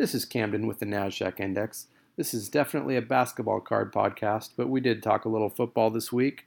This 0.00 0.14
is 0.14 0.24
Camden 0.24 0.66
with 0.66 0.78
the 0.78 0.86
NASDAQ 0.86 1.40
Index. 1.40 1.88
This 2.16 2.32
is 2.32 2.48
definitely 2.48 2.96
a 2.96 3.02
basketball 3.02 3.60
card 3.60 3.92
podcast, 3.92 4.52
but 4.56 4.70
we 4.70 4.80
did 4.80 5.02
talk 5.02 5.26
a 5.26 5.28
little 5.28 5.50
football 5.50 5.90
this 5.90 6.10
week. 6.10 6.46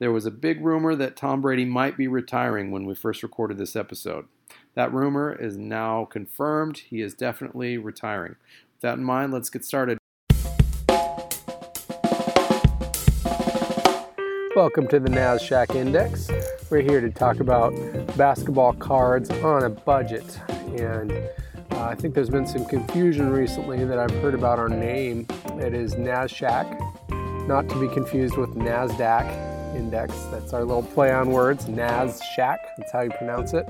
There 0.00 0.12
was 0.12 0.26
a 0.26 0.30
big 0.30 0.62
rumor 0.62 0.94
that 0.94 1.16
Tom 1.16 1.40
Brady 1.40 1.64
might 1.64 1.96
be 1.96 2.08
retiring 2.08 2.70
when 2.70 2.84
we 2.84 2.94
first 2.94 3.22
recorded 3.22 3.56
this 3.56 3.74
episode. 3.74 4.26
That 4.74 4.92
rumor 4.92 5.32
is 5.32 5.56
now 5.56 6.04
confirmed. 6.04 6.82
He 6.90 7.00
is 7.00 7.14
definitely 7.14 7.78
retiring. 7.78 8.36
With 8.74 8.82
that 8.82 8.98
in 8.98 9.04
mind, 9.04 9.32
let's 9.32 9.48
get 9.48 9.64
started. 9.64 9.96
Welcome 14.54 14.88
to 14.88 15.00
the 15.00 15.08
NASDAQ 15.08 15.74
Index. 15.74 16.30
We're 16.70 16.82
here 16.82 17.00
to 17.00 17.08
talk 17.08 17.40
about 17.40 17.72
basketball 18.18 18.74
cards 18.74 19.30
on 19.30 19.62
a 19.62 19.70
budget. 19.70 20.38
And 20.76 21.18
uh, 21.80 21.86
I 21.86 21.94
think 21.94 22.14
there's 22.14 22.28
been 22.28 22.46
some 22.46 22.66
confusion 22.66 23.30
recently 23.30 23.84
that 23.84 23.98
I've 23.98 24.10
heard 24.22 24.34
about 24.34 24.58
our 24.58 24.68
name. 24.68 25.26
It 25.58 25.72
is 25.72 25.94
NASDAQ, 25.94 27.48
not 27.48 27.68
to 27.70 27.80
be 27.80 27.88
confused 27.88 28.36
with 28.36 28.50
NASDAQ 28.50 29.74
Index. 29.74 30.14
That's 30.24 30.52
our 30.52 30.62
little 30.62 30.82
play 30.82 31.10
on 31.10 31.30
words, 31.30 31.64
NASDAQ. 31.66 32.58
That's 32.76 32.92
how 32.92 33.00
you 33.00 33.10
pronounce 33.10 33.54
it. 33.54 33.66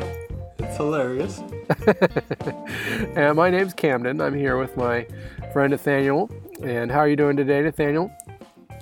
It's 0.58 0.76
hilarious. 0.76 1.40
and 3.16 3.36
my 3.36 3.48
name's 3.48 3.74
Camden. 3.74 4.20
I'm 4.20 4.34
here 4.34 4.58
with 4.58 4.76
my 4.76 5.06
friend 5.52 5.70
Nathaniel. 5.70 6.28
And 6.64 6.90
how 6.90 6.98
are 6.98 7.08
you 7.08 7.16
doing 7.16 7.36
today, 7.36 7.62
Nathaniel? 7.62 8.10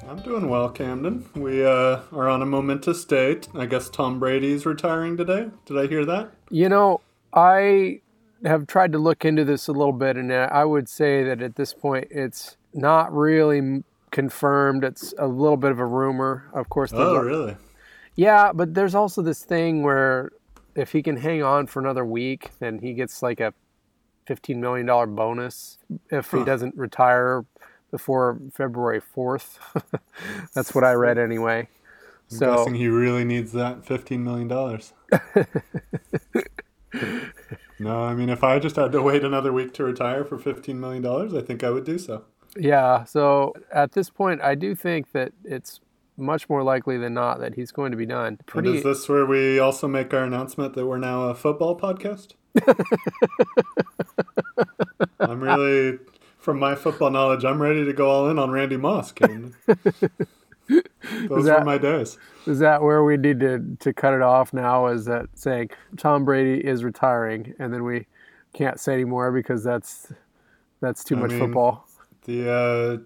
I'm 0.09 0.23
doing 0.23 0.49
well, 0.49 0.71
Camden. 0.71 1.29
We 1.35 1.67
uh, 1.67 2.01
are 2.13 2.31
on 2.31 2.41
a 2.41 2.47
momentous 2.47 3.05
date. 3.05 3.47
I 3.55 3.67
guess 3.67 3.91
Tom 3.91 4.19
Brady's 4.19 4.65
retiring 4.65 5.19
today. 5.19 5.51
Did 5.67 5.77
I 5.77 5.87
hear 5.87 6.07
that? 6.07 6.31
You 6.51 6.71
know, 6.71 7.03
I 7.35 8.01
have 8.45 8.67
tried 8.67 8.93
to 8.93 8.99
look 8.99 9.25
into 9.25 9.45
this 9.45 9.69
a 9.69 9.73
little 9.73 9.93
bit, 9.93 10.17
and 10.17 10.33
I 10.33 10.65
would 10.65 10.89
say 10.89 11.25
that 11.25 11.43
at 11.43 11.57
this 11.57 11.75
point, 11.75 12.09
it's 12.11 12.57
not 12.75 13.13
really 13.13 13.83
confirmed. 14.11 14.85
It's 14.85 15.15
a 15.19 15.27
little 15.27 15.57
bit 15.57 15.71
of 15.71 15.79
a 15.79 15.87
rumor. 15.87 16.51
Of 16.53 16.69
course. 16.69 16.93
Oh, 16.93 17.17
a, 17.17 17.25
really? 17.25 17.57
Yeah, 18.15 18.53
but 18.53 18.75
there's 18.75 18.95
also 18.95 19.23
this 19.23 19.45
thing 19.45 19.83
where 19.83 20.33
if 20.75 20.93
he 20.93 21.03
can 21.03 21.17
hang 21.17 21.43
on 21.43 21.67
for 21.67 21.81
another 21.81 22.05
week, 22.05 22.51
then 22.59 22.79
he 22.79 22.95
gets 22.95 23.23
like 23.23 23.41
a 23.41 23.53
$15 24.29 24.57
million 24.57 24.87
bonus 25.15 25.79
if 26.11 26.31
huh. 26.31 26.39
he 26.39 26.45
doesn't 26.45 26.77
retire 26.77 27.45
before 27.91 28.39
February 28.53 29.01
4th. 29.01 29.59
That's 30.55 30.75
what 30.75 30.85
I 30.85 30.93
read 30.93 31.19
anyway. 31.19 31.69
I'm 32.31 32.37
so 32.37 32.57
guessing 32.57 32.75
he 32.75 32.89
really 32.89 33.25
needs 33.25 33.53
that 33.53 33.85
$15 33.85 34.21
million. 34.21 34.49
no, 37.79 38.03
I 38.03 38.15
mean, 38.15 38.29
if 38.29 38.45
I 38.45 38.59
just 38.59 38.77
had 38.77 38.93
to 38.93 39.03
wait 39.03 39.25
another 39.25 39.53
week 39.53 39.75
to 39.75 39.85
retire 39.85 40.25
for 40.25 40.39
$15 40.39 40.75
million, 40.77 41.05
I 41.07 41.41
think 41.41 41.63
I 41.65 41.71
would 41.71 41.85
do 41.85 41.99
so. 41.99 42.25
Yeah. 42.57 43.05
So 43.05 43.55
at 43.73 43.93
this 43.93 44.11
point, 44.11 44.41
I 44.43 44.55
do 44.55 44.75
think 44.75 45.13
that 45.13 45.33
it's 45.45 45.81
much 46.17 46.49
more 46.49 46.63
likely 46.63 46.99
than 46.99 47.15
not 47.15 47.39
that 47.41 47.55
he's 47.55 47.71
going 47.71 47.93
to 47.93 47.97
be 47.97 48.07
done. 48.07 48.39
Pretty... 48.47 48.69
And 48.69 48.79
is 48.79 48.85
this 48.85 49.09
where 49.09 49.25
we 49.27 49.59
also 49.59 49.87
make 49.87 50.13
our 50.13 50.25
announcement 50.25 50.75
that 50.75 50.87
we're 50.87 50.99
now 50.99 51.25
a 51.25 51.35
football 51.35 51.79
podcast? 51.79 52.35
I'm 55.21 55.41
really 55.41 55.99
from 56.39 56.59
my 56.59 56.75
football 56.75 57.11
knowledge, 57.11 57.45
I'm 57.45 57.61
ready 57.61 57.85
to 57.85 57.93
go 57.93 58.09
all 58.09 58.31
in 58.31 58.39
on 58.39 58.51
Randy 58.51 58.79
Moss. 58.79 59.13
Those 60.69 61.47
that, 61.47 61.61
were 61.61 61.65
my 61.65 61.79
days. 61.79 62.19
Is 62.47 62.59
that 62.59 62.83
where 62.83 63.03
we 63.05 63.17
need 63.17 63.41
to, 63.41 63.77
to 63.81 63.93
cut 63.93 64.15
it 64.15 64.23
off 64.23 64.53
now? 64.53 64.87
Is 64.87 65.05
that 65.07 65.29
saying 65.35 65.71
Tom 65.97 66.25
Brady 66.25 66.65
is 66.67 66.85
retiring, 66.85 67.55
and 67.59 67.73
then 67.73 67.85
we 67.85 68.07
can't 68.53 68.79
say 68.79 68.95
anymore 68.95 69.33
because 69.33 69.65
that's 69.65 70.13
that's 70.81 71.05
too 71.05 71.17
I 71.17 71.21
much 71.21 71.31
mean, 71.31 71.41
football. 71.41 71.89
The 72.25 72.51
uh, 72.51 72.97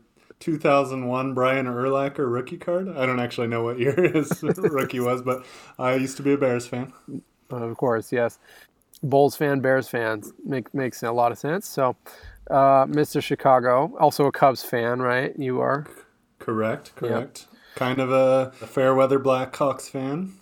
2001 0.40 1.34
Brian 1.34 1.66
Urlacher 1.66 2.30
rookie 2.30 2.56
card. 2.56 2.88
I 2.88 3.06
don't 3.06 3.20
actually 3.20 3.46
know 3.46 3.62
what 3.62 3.78
year 3.78 3.94
his 4.12 4.42
rookie 4.42 5.00
was, 5.00 5.22
but 5.22 5.44
I 5.78 5.94
used 5.94 6.16
to 6.16 6.22
be 6.22 6.32
a 6.32 6.38
Bears 6.38 6.66
fan. 6.66 6.92
Of 7.50 7.76
course, 7.76 8.12
yes. 8.12 8.38
Bulls 9.02 9.36
fan, 9.36 9.60
Bears 9.60 9.88
fans 9.88 10.32
make 10.44 10.72
makes 10.74 11.02
a 11.02 11.12
lot 11.12 11.32
of 11.32 11.38
sense. 11.38 11.68
So 11.68 11.96
uh, 12.50 12.86
Mr. 12.86 13.22
Chicago, 13.22 13.96
also 13.98 14.26
a 14.26 14.32
Cubs 14.32 14.62
fan, 14.62 15.00
right? 15.00 15.32
You 15.38 15.60
are. 15.60 15.86
Correct, 16.38 16.94
correct. 16.96 17.46
Yep. 17.46 17.51
Kind 17.74 18.00
of 18.00 18.12
a, 18.12 18.52
a 18.60 18.66
fair 18.66 18.94
weather 18.94 19.18
Blackhawks 19.18 19.88
fan. 19.90 20.34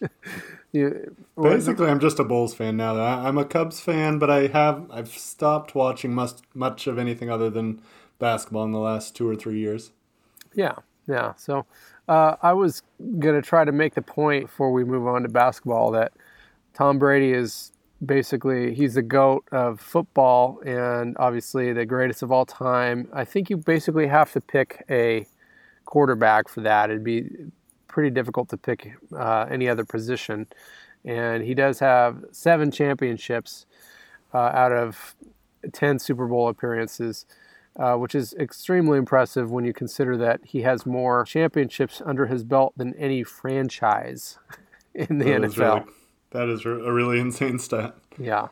you, 0.72 1.14
Basically, 1.42 1.86
I'm 1.86 2.00
just 2.00 2.18
a 2.18 2.24
Bulls 2.24 2.54
fan 2.54 2.76
now. 2.76 3.00
I'm 3.00 3.38
a 3.38 3.44
Cubs 3.44 3.80
fan, 3.80 4.18
but 4.18 4.30
I 4.30 4.48
have 4.48 4.90
I've 4.90 5.08
stopped 5.08 5.74
watching 5.74 6.14
much 6.14 6.32
much 6.54 6.86
of 6.86 6.98
anything 6.98 7.30
other 7.30 7.50
than 7.50 7.80
basketball 8.18 8.64
in 8.64 8.72
the 8.72 8.78
last 8.78 9.16
two 9.16 9.28
or 9.28 9.36
three 9.36 9.58
years. 9.58 9.92
Yeah, 10.54 10.74
yeah. 11.06 11.34
So 11.34 11.66
uh, 12.08 12.36
I 12.42 12.52
was 12.52 12.82
gonna 13.18 13.42
try 13.42 13.64
to 13.64 13.72
make 13.72 13.94
the 13.94 14.02
point 14.02 14.46
before 14.46 14.72
we 14.72 14.84
move 14.84 15.06
on 15.06 15.22
to 15.22 15.28
basketball 15.28 15.92
that 15.92 16.12
Tom 16.74 16.98
Brady 16.98 17.32
is 17.32 17.72
basically 18.04 18.74
he's 18.74 18.94
the 18.94 19.02
goat 19.02 19.44
of 19.52 19.80
football 19.80 20.60
and 20.64 21.16
obviously 21.18 21.72
the 21.72 21.86
greatest 21.86 22.22
of 22.22 22.32
all 22.32 22.46
time. 22.46 23.08
I 23.12 23.24
think 23.24 23.50
you 23.50 23.56
basically 23.56 24.06
have 24.06 24.32
to 24.32 24.40
pick 24.40 24.84
a 24.90 25.26
quarterback 25.90 26.48
for 26.48 26.62
that. 26.62 26.88
It'd 26.88 27.04
be 27.04 27.28
pretty 27.88 28.10
difficult 28.10 28.48
to 28.48 28.56
pick 28.56 28.92
uh, 29.14 29.46
any 29.50 29.68
other 29.68 29.84
position. 29.84 30.46
And 31.04 31.42
he 31.42 31.54
does 31.54 31.80
have 31.80 32.24
seven 32.30 32.70
championships 32.70 33.66
uh, 34.32 34.38
out 34.38 34.72
of 34.72 35.14
10 35.72 35.98
Super 35.98 36.26
Bowl 36.26 36.48
appearances. 36.48 37.26
Uh, 37.76 37.94
which 37.94 38.16
is 38.16 38.34
extremely 38.34 38.98
impressive 38.98 39.52
when 39.52 39.64
you 39.64 39.72
consider 39.72 40.16
that 40.16 40.40
he 40.44 40.62
has 40.62 40.84
more 40.84 41.24
championships 41.24 42.02
under 42.04 42.26
his 42.26 42.42
belt 42.42 42.74
than 42.76 42.92
any 42.96 43.22
franchise 43.22 44.38
in 44.94 45.18
the 45.18 45.26
that 45.26 45.42
NFL. 45.42 45.74
Really, 45.74 45.92
that 46.32 46.48
is 46.48 46.64
a 46.64 46.92
really 46.92 47.20
insane 47.20 47.60
stat. 47.60 47.94
Yeah. 48.18 48.48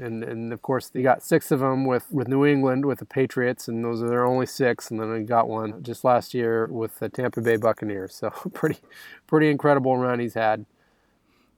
And, 0.00 0.24
and 0.24 0.52
of 0.52 0.62
course, 0.62 0.88
they 0.88 1.02
got 1.02 1.22
six 1.22 1.50
of 1.50 1.60
them 1.60 1.84
with, 1.84 2.10
with 2.10 2.28
New 2.28 2.44
England, 2.44 2.84
with 2.84 2.98
the 2.98 3.04
Patriots, 3.04 3.68
and 3.68 3.84
those 3.84 4.02
are 4.02 4.08
their 4.08 4.24
only 4.24 4.46
six. 4.46 4.90
And 4.90 5.00
then 5.00 5.12
they 5.12 5.22
got 5.22 5.48
one 5.48 5.82
just 5.82 6.04
last 6.04 6.34
year 6.34 6.66
with 6.66 6.98
the 6.98 7.08
Tampa 7.08 7.40
Bay 7.40 7.56
Buccaneers. 7.56 8.14
So 8.14 8.30
pretty, 8.54 8.78
pretty 9.26 9.50
incredible 9.50 9.96
run 9.96 10.20
he's 10.20 10.34
had. 10.34 10.66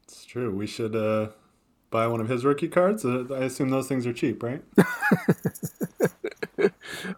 It's 0.04 0.24
true. 0.24 0.54
We 0.54 0.66
should 0.66 0.94
uh, 0.94 1.28
buy 1.90 2.06
one 2.06 2.20
of 2.20 2.28
his 2.28 2.44
rookie 2.44 2.68
cards. 2.68 3.04
Uh, 3.04 3.24
I 3.30 3.44
assume 3.44 3.70
those 3.70 3.88
things 3.88 4.06
are 4.06 4.12
cheap, 4.12 4.42
right? 4.42 4.62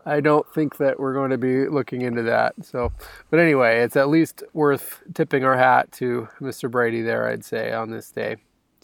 I 0.06 0.20
don't 0.20 0.46
think 0.54 0.78
that 0.78 0.98
we're 0.98 1.14
going 1.14 1.30
to 1.30 1.38
be 1.38 1.68
looking 1.68 2.02
into 2.02 2.22
that. 2.22 2.54
So, 2.62 2.92
but 3.30 3.40
anyway, 3.40 3.80
it's 3.80 3.96
at 3.96 4.08
least 4.08 4.42
worth 4.52 5.02
tipping 5.14 5.44
our 5.44 5.56
hat 5.56 5.92
to 5.92 6.28
Mr. 6.40 6.70
Brady 6.70 7.02
there, 7.02 7.28
I'd 7.28 7.44
say, 7.44 7.72
on 7.72 7.90
this 7.90 8.10
day. 8.10 8.36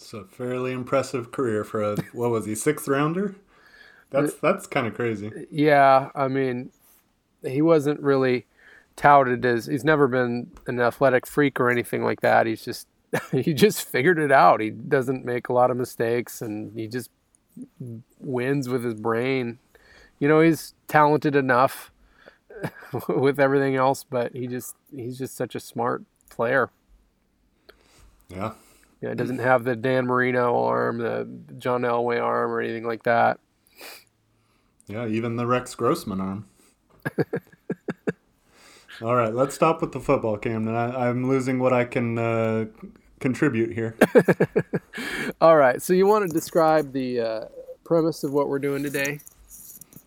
It's 0.03 0.15
a 0.15 0.25
fairly 0.25 0.73
impressive 0.73 1.33
career 1.33 1.65
for 1.65 1.83
a 1.83 1.97
what 2.13 2.31
was 2.31 2.47
he 2.47 2.55
sixth 2.55 2.89
rounder? 2.89 3.37
That's 4.11 4.35
that's 4.35 4.67
kind 4.67 4.87
of 4.87 4.95
crazy. 4.95 5.31
Yeah, 5.51 6.11
I 6.15 6.29
mean, 6.29 6.71
he 7.43 7.63
wasn't 7.63 8.01
really 8.01 8.47
touted 8.95 9.45
as 9.47 9.67
he's 9.67 9.85
never 9.85 10.07
been 10.07 10.51
an 10.67 10.81
athletic 10.81 11.27
freak 11.27 11.59
or 11.59 11.71
anything 11.71 12.05
like 12.05 12.21
that. 12.21 12.47
He's 12.47 12.65
just 12.65 12.87
he 13.33 13.55
just 13.55 13.83
figured 13.83 14.19
it 14.19 14.33
out. 14.33 14.61
He 14.61 14.71
doesn't 14.71 15.25
make 15.25 15.49
a 15.49 15.53
lot 15.53 15.71
of 15.71 15.77
mistakes 15.77 16.43
and 16.43 16.73
he 16.79 16.89
just 16.89 17.11
wins 18.21 18.69
with 18.69 18.85
his 18.85 18.95
brain 18.95 19.59
you 20.23 20.29
know, 20.29 20.41
he's 20.41 20.75
talented 20.87 21.35
enough 21.35 21.91
with 23.09 23.41
everything 23.41 23.75
else, 23.75 24.05
but 24.05 24.33
he 24.33 24.47
just 24.47 24.77
he's 24.95 25.19
just 25.19 25.37
such 25.37 25.57
a 25.57 25.61
smart 25.61 26.05
player. 26.31 26.71
Yeah. 28.29 28.53
Yeah, 29.03 29.11
it 29.11 29.17
doesn't 29.17 29.41
have 29.41 29.65
the 29.65 29.75
Dan 29.75 30.07
Marino 30.07 30.63
arm, 30.63 30.99
the 30.99 31.29
John 31.59 31.83
Elway 31.83 32.23
arm, 32.23 32.53
or 32.53 32.61
anything 32.61 32.85
like 32.85 33.03
that. 33.03 33.41
Yeah, 34.87 35.09
even 35.09 35.35
the 35.35 35.45
Rex 35.47 35.75
Grossman 35.75 36.21
arm. 36.21 36.47
All 39.03 39.17
right, 39.17 39.35
let's 39.35 39.57
stop 39.57 39.81
with 39.81 39.91
the 39.91 39.99
football, 39.99 40.39
Camden. 40.39 40.77
I, 40.77 41.09
am 41.09 41.29
losing 41.29 41.59
what 41.59 41.73
I 41.73 41.85
can 41.85 42.17
uh, 42.17 42.67
contribute 43.19 43.73
here. 43.73 43.97
All 45.41 45.57
right, 45.57 45.83
so 45.83 45.95
you 45.95 46.07
want 46.07 46.29
to 46.29 46.33
describe 46.33 46.93
the 46.93 47.21
uh, 47.21 47.45
premise 47.83 48.23
of 48.23 48.33
what 48.33 48.49
we're 48.49 48.61
doing 48.61 48.85
today? 48.85 49.19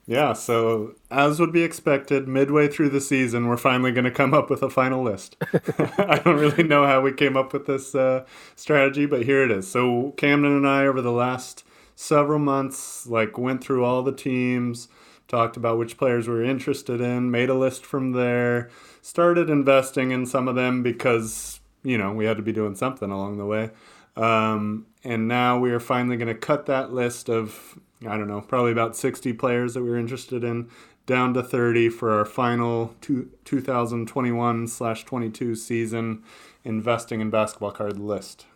Yeah, 0.07 0.33
so 0.33 0.93
as 1.09 1.39
would 1.39 1.51
be 1.51 1.63
expected, 1.63 2.27
midway 2.27 2.67
through 2.67 2.89
the 2.89 3.01
season, 3.01 3.47
we're 3.47 3.57
finally 3.57 3.91
going 3.91 4.05
to 4.05 4.11
come 4.11 4.35
up 4.35 4.51
with 4.51 4.61
a 4.61 4.69
final 4.69 5.03
list. 5.03 5.35
I 5.97 6.21
don't 6.23 6.39
really 6.39 6.63
know 6.63 6.85
how 6.85 7.01
we 7.01 7.11
came 7.11 7.35
up 7.35 7.53
with 7.53 7.65
this 7.65 7.95
uh, 7.95 8.23
strategy, 8.55 9.07
but 9.07 9.23
here 9.23 9.43
it 9.43 9.49
is. 9.49 9.69
So 9.69 10.13
Camden 10.15 10.51
and 10.51 10.67
I, 10.67 10.85
over 10.85 11.01
the 11.01 11.11
last 11.11 11.63
several 11.95 12.37
months, 12.37 13.07
like 13.07 13.39
went 13.39 13.63
through 13.63 13.83
all 13.83 14.03
the 14.03 14.11
teams, 14.11 14.89
talked 15.27 15.57
about 15.57 15.79
which 15.79 15.97
players 15.97 16.27
we 16.27 16.35
were 16.35 16.43
interested 16.43 17.01
in, 17.01 17.31
made 17.31 17.49
a 17.49 17.55
list 17.55 17.83
from 17.83 18.11
there, 18.11 18.69
started 19.01 19.49
investing 19.49 20.11
in 20.11 20.27
some 20.27 20.47
of 20.47 20.53
them 20.53 20.83
because 20.83 21.59
you 21.83 21.97
know 21.97 22.13
we 22.13 22.25
had 22.25 22.37
to 22.37 22.43
be 22.43 22.51
doing 22.51 22.75
something 22.75 23.09
along 23.09 23.37
the 23.37 23.45
way. 23.45 23.71
Um, 24.15 24.85
and 25.03 25.27
now 25.27 25.57
we 25.59 25.71
are 25.71 25.79
finally 25.79 26.15
going 26.15 26.27
to 26.27 26.35
cut 26.35 26.67
that 26.67 26.93
list 26.93 27.29
of 27.29 27.79
I 28.01 28.17
don't 28.17 28.27
know, 28.27 28.41
probably 28.41 28.71
about 28.71 28.95
60 28.95 29.33
players 29.33 29.73
that 29.73 29.83
we 29.83 29.89
were 29.89 29.97
interested 29.97 30.43
in, 30.43 30.69
down 31.05 31.33
to 31.35 31.43
30 31.43 31.89
for 31.89 32.11
our 32.11 32.25
final 32.25 32.95
two, 33.01 33.31
2021 33.45 34.67
slash 34.67 35.03
22 35.05 35.55
season 35.55 36.23
investing 36.63 37.21
in 37.21 37.29
basketball 37.29 37.71
card 37.71 37.99
list. 37.99 38.47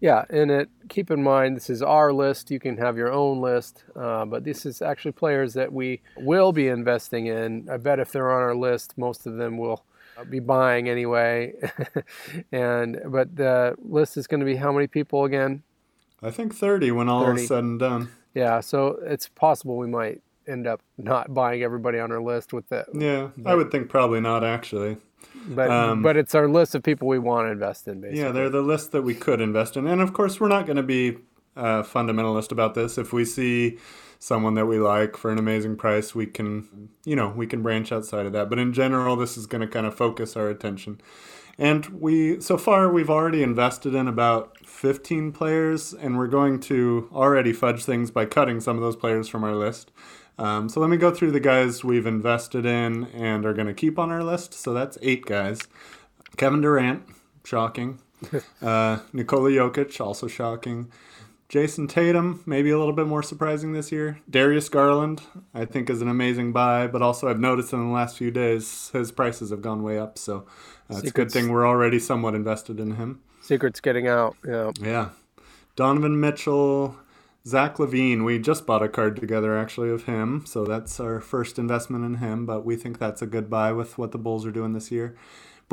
Yeah, 0.00 0.24
and 0.28 0.50
it 0.50 0.68
keep 0.88 1.10
in 1.10 1.22
mind 1.22 1.56
this 1.56 1.70
is 1.70 1.80
our 1.80 2.12
list. 2.12 2.50
You 2.50 2.60
can 2.60 2.76
have 2.76 2.98
your 2.98 3.10
own 3.10 3.40
list, 3.40 3.84
uh, 3.96 4.26
but 4.26 4.44
this 4.44 4.66
is 4.66 4.82
actually 4.82 5.12
players 5.12 5.54
that 5.54 5.72
we 5.72 6.02
will 6.16 6.52
be 6.52 6.68
investing 6.68 7.26
in. 7.26 7.68
I 7.70 7.78
bet 7.78 8.00
if 8.00 8.12
they're 8.12 8.30
on 8.30 8.42
our 8.42 8.54
list, 8.54 8.98
most 8.98 9.26
of 9.26 9.36
them 9.36 9.56
will 9.56 9.84
be 10.28 10.40
buying 10.40 10.88
anyway. 10.88 11.54
and 12.52 13.00
but 13.06 13.34
the 13.34 13.76
list 13.82 14.16
is 14.16 14.26
going 14.26 14.40
to 14.40 14.46
be 14.46 14.56
how 14.56 14.72
many 14.72 14.88
people 14.88 15.24
again? 15.24 15.62
I 16.22 16.30
think 16.30 16.54
30 16.54 16.90
when 16.90 17.08
all 17.08 17.24
30. 17.24 17.40
is 17.40 17.48
said 17.48 17.64
and 17.64 17.78
done. 17.78 18.08
Yeah, 18.34 18.60
so 18.60 18.98
it's 19.02 19.28
possible 19.28 19.76
we 19.76 19.86
might 19.86 20.20
end 20.46 20.66
up 20.66 20.80
not 20.98 21.32
buying 21.32 21.62
everybody 21.62 21.98
on 21.98 22.12
our 22.12 22.20
list 22.20 22.52
with 22.52 22.68
that. 22.68 22.86
Yeah, 22.92 23.30
but, 23.36 23.50
I 23.50 23.54
would 23.54 23.70
think 23.70 23.88
probably 23.88 24.20
not 24.20 24.44
actually. 24.44 24.98
But 25.48 25.70
um, 25.70 26.02
but 26.02 26.16
it's 26.16 26.34
our 26.34 26.48
list 26.48 26.74
of 26.74 26.82
people 26.82 27.08
we 27.08 27.18
want 27.18 27.46
to 27.46 27.52
invest 27.52 27.88
in, 27.88 28.00
basically. 28.00 28.20
Yeah, 28.20 28.30
they're 28.30 28.50
the 28.50 28.62
list 28.62 28.92
that 28.92 29.02
we 29.02 29.14
could 29.14 29.40
invest 29.40 29.76
in, 29.76 29.86
and 29.86 30.00
of 30.00 30.12
course 30.12 30.40
we're 30.40 30.48
not 30.48 30.66
going 30.66 30.76
to 30.76 30.82
be 30.82 31.18
uh, 31.56 31.82
fundamentalist 31.82 32.52
about 32.52 32.74
this. 32.74 32.98
If 32.98 33.12
we 33.12 33.24
see 33.24 33.78
someone 34.18 34.54
that 34.54 34.66
we 34.66 34.78
like 34.78 35.16
for 35.16 35.30
an 35.30 35.38
amazing 35.38 35.76
price, 35.76 36.14
we 36.14 36.26
can 36.26 36.90
you 37.04 37.16
know 37.16 37.28
we 37.28 37.46
can 37.46 37.62
branch 37.62 37.92
outside 37.92 38.26
of 38.26 38.32
that. 38.32 38.50
But 38.50 38.58
in 38.58 38.72
general, 38.72 39.16
this 39.16 39.36
is 39.36 39.46
going 39.46 39.62
to 39.62 39.68
kind 39.68 39.86
of 39.86 39.94
focus 39.94 40.36
our 40.36 40.48
attention. 40.48 41.00
And 41.58 41.86
we 41.86 42.40
so 42.40 42.58
far 42.58 42.90
we've 42.90 43.10
already 43.10 43.42
invested 43.42 43.94
in 43.94 44.08
about 44.08 44.58
15 44.66 45.32
players, 45.32 45.92
and 45.92 46.18
we're 46.18 46.26
going 46.26 46.60
to 46.60 47.08
already 47.12 47.52
fudge 47.52 47.84
things 47.84 48.10
by 48.10 48.24
cutting 48.26 48.60
some 48.60 48.76
of 48.76 48.82
those 48.82 48.96
players 48.96 49.28
from 49.28 49.44
our 49.44 49.54
list. 49.54 49.92
Um, 50.36 50.68
so 50.68 50.80
let 50.80 50.90
me 50.90 50.96
go 50.96 51.12
through 51.12 51.30
the 51.30 51.40
guys 51.40 51.84
we've 51.84 52.06
invested 52.06 52.66
in 52.66 53.04
and 53.06 53.46
are 53.46 53.54
going 53.54 53.68
to 53.68 53.74
keep 53.74 53.98
on 53.98 54.10
our 54.10 54.24
list. 54.24 54.52
So 54.52 54.74
that's 54.74 54.98
eight 55.00 55.26
guys. 55.26 55.68
Kevin 56.36 56.60
Durant, 56.60 57.04
shocking. 57.44 58.00
Uh, 58.62 59.00
Nikola 59.12 59.50
Jokic, 59.50 60.00
also 60.00 60.26
shocking. 60.26 60.90
Jayson 61.54 61.88
Tatum, 61.88 62.42
maybe 62.46 62.70
a 62.70 62.78
little 62.78 62.92
bit 62.92 63.06
more 63.06 63.22
surprising 63.22 63.74
this 63.74 63.92
year. 63.92 64.18
Darius 64.28 64.68
Garland, 64.68 65.22
I 65.54 65.64
think, 65.64 65.88
is 65.88 66.02
an 66.02 66.08
amazing 66.08 66.50
buy, 66.52 66.88
but 66.88 67.00
also 67.00 67.28
I've 67.28 67.38
noticed 67.38 67.72
in 67.72 67.78
the 67.78 67.94
last 67.94 68.18
few 68.18 68.32
days 68.32 68.90
his 68.92 69.12
prices 69.12 69.50
have 69.50 69.62
gone 69.62 69.84
way 69.84 69.96
up. 69.96 70.18
So 70.18 70.46
uh, 70.90 70.96
it's 70.96 71.10
a 71.10 71.12
good 71.12 71.30
thing 71.30 71.52
we're 71.52 71.64
already 71.64 72.00
somewhat 72.00 72.34
invested 72.34 72.80
in 72.80 72.96
him. 72.96 73.20
Secrets 73.40 73.78
getting 73.78 74.08
out. 74.08 74.36
Yeah. 74.44 74.72
Yeah. 74.80 75.10
Donovan 75.76 76.18
Mitchell, 76.18 76.96
Zach 77.46 77.76
LaVine, 77.76 78.24
we 78.24 78.40
just 78.40 78.66
bought 78.66 78.82
a 78.82 78.88
card 78.88 79.14
together 79.14 79.56
actually 79.56 79.90
of 79.90 80.06
him, 80.06 80.44
so 80.46 80.64
that's 80.64 80.98
our 80.98 81.20
first 81.20 81.56
investment 81.56 82.04
in 82.04 82.16
him, 82.16 82.46
but 82.46 82.64
we 82.64 82.74
think 82.74 82.98
that's 82.98 83.22
a 83.22 83.26
good 83.26 83.48
buy 83.48 83.70
with 83.70 83.96
what 83.96 84.10
the 84.10 84.18
Bulls 84.18 84.44
are 84.44 84.50
doing 84.50 84.72
this 84.72 84.90
year. 84.90 85.14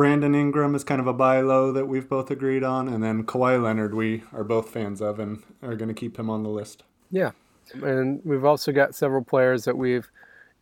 Brandon 0.01 0.33
Ingram 0.33 0.73
is 0.73 0.83
kind 0.83 0.99
of 0.99 1.05
a 1.05 1.13
buy 1.13 1.41
low 1.41 1.71
that 1.71 1.85
we've 1.85 2.09
both 2.09 2.31
agreed 2.31 2.63
on, 2.63 2.87
and 2.87 3.03
then 3.03 3.23
Kawhi 3.23 3.61
Leonard 3.61 3.93
we 3.93 4.23
are 4.33 4.43
both 4.43 4.71
fans 4.71 4.99
of 4.99 5.19
and 5.19 5.43
are 5.61 5.75
going 5.75 5.89
to 5.89 5.93
keep 5.93 6.17
him 6.17 6.27
on 6.27 6.41
the 6.41 6.49
list. 6.49 6.81
Yeah, 7.11 7.33
and 7.83 8.19
we've 8.25 8.43
also 8.43 8.71
got 8.71 8.95
several 8.95 9.23
players 9.23 9.63
that 9.65 9.77
we've 9.77 10.09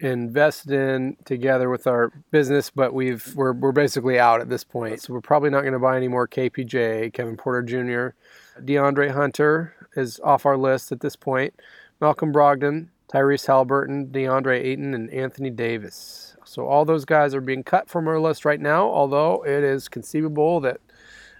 invested 0.01 0.73
in 0.73 1.15
together 1.23 1.69
with 1.69 1.87
our 1.87 2.11
business, 2.31 2.69
but 2.69 2.93
we've 2.93 3.33
we're 3.33 3.53
we're 3.53 3.71
basically 3.71 4.19
out 4.19 4.41
at 4.41 4.49
this 4.49 4.65
point. 4.65 5.03
So 5.03 5.13
we're 5.13 5.21
probably 5.21 5.51
not 5.51 5.61
going 5.61 5.71
to 5.71 5.79
buy 5.79 5.95
any 5.95 6.09
more 6.09 6.27
KPJ, 6.27 7.13
Kevin 7.13 7.37
Porter 7.37 7.61
Jr., 7.61 8.61
DeAndre 8.65 9.09
Hunter, 9.09 9.73
is 9.95 10.19
off 10.21 10.45
our 10.45 10.57
list 10.57 10.91
at 10.91 10.99
this 10.99 11.15
point. 11.15 11.53
Malcolm 12.01 12.33
Brogdon, 12.33 12.89
Tyrese 13.07 13.47
Haliburton, 13.47 14.11
DeAndre 14.11 14.59
Ayton, 14.59 14.93
and 14.93 15.09
Anthony 15.11 15.49
Davis. 15.49 16.28
So 16.49 16.67
all 16.67 16.83
those 16.83 17.05
guys 17.05 17.35
are 17.35 17.41
being 17.41 17.63
cut 17.63 17.87
from 17.87 18.07
our 18.07 18.19
list 18.19 18.43
right 18.43 18.59
now, 18.59 18.89
although 18.89 19.43
it 19.45 19.63
is 19.63 19.87
conceivable 19.87 20.59
that 20.61 20.81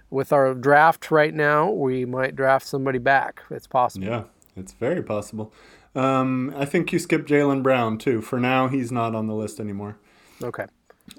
with 0.08 0.32
our 0.32 0.54
draft 0.54 1.10
right 1.10 1.34
now, 1.34 1.68
we 1.68 2.04
might 2.04 2.36
draft 2.36 2.64
somebody 2.64 2.98
back. 2.98 3.42
It's 3.50 3.66
possible. 3.66 4.06
Yeah, 4.06 4.24
it's 4.56 4.72
very 4.72 5.02
possible. 5.02 5.52
Um, 5.96 6.54
I 6.56 6.64
think 6.64 6.92
you 6.92 7.00
skipped 7.00 7.28
Jaylen 7.28 7.60
Brown 7.60 7.98
too. 7.98 8.22
For 8.22 8.38
now, 8.38 8.68
he's 8.68 8.92
not 8.92 9.16
on 9.16 9.26
the 9.26 9.34
list 9.34 9.58
anymore. 9.58 9.98
Okay. 10.42 10.66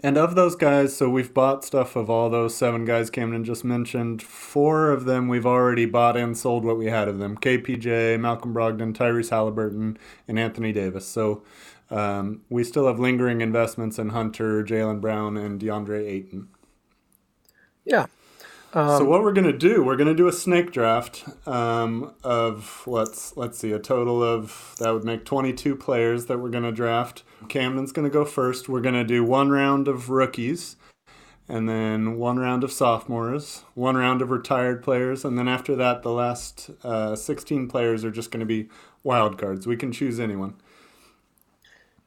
And 0.01 0.17
of 0.17 0.35
those 0.35 0.55
guys, 0.55 0.95
so 0.95 1.09
we've 1.09 1.33
bought 1.33 1.65
stuff 1.65 1.97
of 1.97 2.09
all 2.09 2.29
those 2.29 2.55
seven 2.55 2.85
guys 2.85 3.09
Camden 3.09 3.43
just 3.43 3.65
mentioned. 3.65 4.23
Four 4.23 4.89
of 4.89 5.03
them 5.03 5.27
we've 5.27 5.45
already 5.45 5.85
bought 5.85 6.15
and 6.15 6.38
sold 6.38 6.63
what 6.63 6.77
we 6.77 6.85
had 6.85 7.09
of 7.09 7.19
them 7.19 7.38
KPJ, 7.38 8.19
Malcolm 8.19 8.53
Brogdon, 8.53 8.95
Tyrese 8.95 9.31
Haliburton, 9.31 9.97
and 10.29 10.39
Anthony 10.39 10.71
Davis. 10.71 11.05
So 11.05 11.43
um, 11.91 12.41
we 12.49 12.63
still 12.63 12.88
have 12.88 12.99
lingering 12.99 13.41
investments 13.41 13.99
in 13.99 14.09
Hunter, 14.09 14.63
Jaylen 14.63 15.01
Brown, 15.01 15.38
and 15.38 15.59
DeAndre 15.59 16.07
Ayton. 16.07 16.47
Yeah, 17.85 18.07
um, 18.73 18.99
so 18.99 19.05
what 19.05 19.21
we're 19.21 19.33
gonna 19.33 19.57
do? 19.57 19.83
We're 19.83 19.97
gonna 19.97 20.13
do 20.13 20.27
a 20.27 20.31
snake 20.33 20.71
draft 20.71 21.25
um, 21.45 22.13
of 22.23 22.83
let's 22.88 23.35
let's 23.35 23.57
see 23.57 23.73
a 23.73 23.79
total 23.79 24.23
of 24.23 24.75
that 24.79 24.93
would 24.93 25.03
make 25.03 25.25
22 25.25 25.75
players 25.75 26.27
that 26.27 26.39
we're 26.39 26.49
gonna 26.49 26.71
draft. 26.71 27.23
Camden's 27.49 27.91
gonna 27.91 28.09
go 28.09 28.23
first. 28.23 28.69
We're 28.69 28.81
gonna 28.81 29.03
do 29.03 29.25
one 29.25 29.49
round 29.49 29.89
of 29.89 30.09
rookies, 30.09 30.77
and 31.49 31.67
then 31.67 32.17
one 32.17 32.39
round 32.39 32.63
of 32.63 32.71
sophomores, 32.71 33.63
one 33.73 33.97
round 33.97 34.21
of 34.21 34.31
retired 34.31 34.81
players, 34.81 35.25
and 35.25 35.38
then 35.38 35.49
after 35.49 35.75
that, 35.75 36.01
the 36.01 36.11
last 36.11 36.69
uh, 36.83 37.15
16 37.15 37.67
players 37.67 38.05
are 38.05 38.11
just 38.11 38.31
gonna 38.31 38.45
be 38.45 38.69
wild 39.03 39.38
cards. 39.38 39.67
We 39.67 39.75
can 39.75 39.91
choose 39.91 40.17
anyone. 40.17 40.55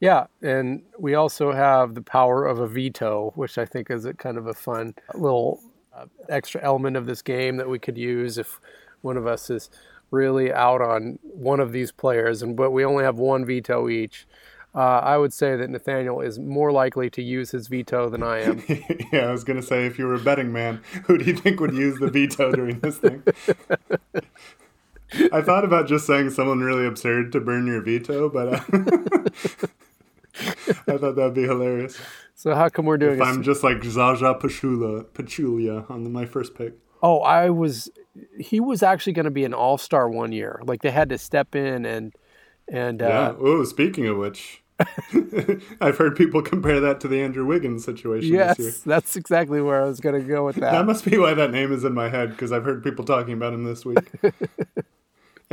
Yeah, 0.04 0.26
and 0.42 0.82
we 0.98 1.14
also 1.14 1.50
have 1.50 1.94
the 1.94 2.02
power 2.02 2.44
of 2.44 2.58
a 2.58 2.66
veto, 2.66 3.32
which 3.36 3.56
I 3.56 3.64
think 3.64 3.90
is 3.90 4.04
a 4.04 4.12
kind 4.12 4.36
of 4.36 4.46
a 4.46 4.52
fun 4.52 4.94
little 5.14 5.62
uh, 5.96 6.04
extra 6.28 6.62
element 6.62 6.98
of 6.98 7.06
this 7.06 7.22
game 7.22 7.56
that 7.56 7.70
we 7.70 7.78
could 7.78 7.96
use 7.96 8.36
if 8.36 8.60
one 9.00 9.16
of 9.16 9.26
us 9.26 9.48
is 9.48 9.70
really 10.10 10.52
out 10.52 10.82
on 10.82 11.18
one 11.22 11.58
of 11.58 11.72
these 11.72 11.90
players, 11.90 12.42
and 12.42 12.54
but 12.54 12.70
we 12.70 12.84
only 12.84 13.02
have 13.02 13.16
one 13.16 13.46
veto 13.46 13.88
each. 13.88 14.26
Uh, 14.74 14.98
I 14.98 15.16
would 15.16 15.32
say 15.32 15.56
that 15.56 15.70
Nathaniel 15.70 16.20
is 16.20 16.38
more 16.38 16.70
likely 16.70 17.08
to 17.08 17.22
use 17.22 17.52
his 17.52 17.68
veto 17.68 18.10
than 18.10 18.22
I 18.22 18.42
am. 18.42 18.62
yeah, 19.10 19.28
I 19.28 19.32
was 19.32 19.42
going 19.42 19.58
to 19.58 19.66
say, 19.66 19.86
if 19.86 19.98
you 19.98 20.04
were 20.04 20.16
a 20.16 20.20
betting 20.20 20.52
man, 20.52 20.82
who 21.06 21.16
do 21.16 21.24
you 21.24 21.34
think 21.34 21.60
would 21.60 21.72
use 21.72 21.98
the 21.98 22.10
veto 22.10 22.52
during 22.52 22.78
this 22.80 22.98
thing? 22.98 23.22
I 25.32 25.40
thought 25.40 25.64
about 25.64 25.88
just 25.88 26.06
saying 26.06 26.28
someone 26.28 26.60
really 26.60 26.84
absurd 26.84 27.32
to 27.32 27.40
burn 27.40 27.66
your 27.66 27.80
veto, 27.80 28.28
but 28.28 28.48
uh, 28.48 28.60
I 30.88 30.96
thought 30.98 31.16
that'd 31.16 31.34
be 31.34 31.42
hilarious. 31.42 31.98
So 32.34 32.54
how 32.54 32.68
come 32.68 32.86
we're 32.86 32.98
doing? 32.98 33.20
If 33.20 33.22
I'm 33.22 33.42
just 33.42 33.62
like 33.62 33.82
Zaza 33.84 34.34
Pachulia, 34.34 35.04
Pachulia 35.06 35.88
on 35.90 36.04
the, 36.04 36.10
my 36.10 36.26
first 36.26 36.54
pick. 36.54 36.74
Oh, 37.02 37.20
I 37.20 37.50
was. 37.50 37.90
He 38.38 38.60
was 38.60 38.82
actually 38.82 39.12
going 39.12 39.24
to 39.24 39.30
be 39.30 39.44
an 39.44 39.54
All 39.54 39.78
Star 39.78 40.08
one 40.08 40.32
year. 40.32 40.60
Like 40.64 40.82
they 40.82 40.90
had 40.90 41.08
to 41.10 41.18
step 41.18 41.54
in 41.54 41.84
and 41.84 42.14
and. 42.68 43.02
Uh, 43.02 43.06
yeah. 43.06 43.34
Oh, 43.38 43.64
speaking 43.64 44.06
of 44.06 44.16
which. 44.16 44.62
I've 45.80 45.96
heard 45.96 46.16
people 46.16 46.42
compare 46.42 46.80
that 46.80 46.98
to 47.00 47.08
the 47.08 47.20
Andrew 47.22 47.46
Wiggins 47.46 47.84
situation. 47.84 48.34
Yes, 48.34 48.80
that's 48.80 49.14
exactly 49.14 49.60
where 49.62 49.80
I 49.80 49.86
was 49.86 50.00
going 50.00 50.20
to 50.20 50.26
go 50.26 50.44
with 50.44 50.56
that. 50.56 50.72
that 50.72 50.84
must 50.84 51.04
be 51.04 51.16
why 51.16 51.32
that 51.34 51.52
name 51.52 51.72
is 51.72 51.84
in 51.84 51.94
my 51.94 52.08
head 52.08 52.30
because 52.30 52.50
I've 52.50 52.64
heard 52.64 52.82
people 52.82 53.04
talking 53.04 53.34
about 53.34 53.52
him 53.52 53.62
this 53.62 53.84
week. 53.84 54.10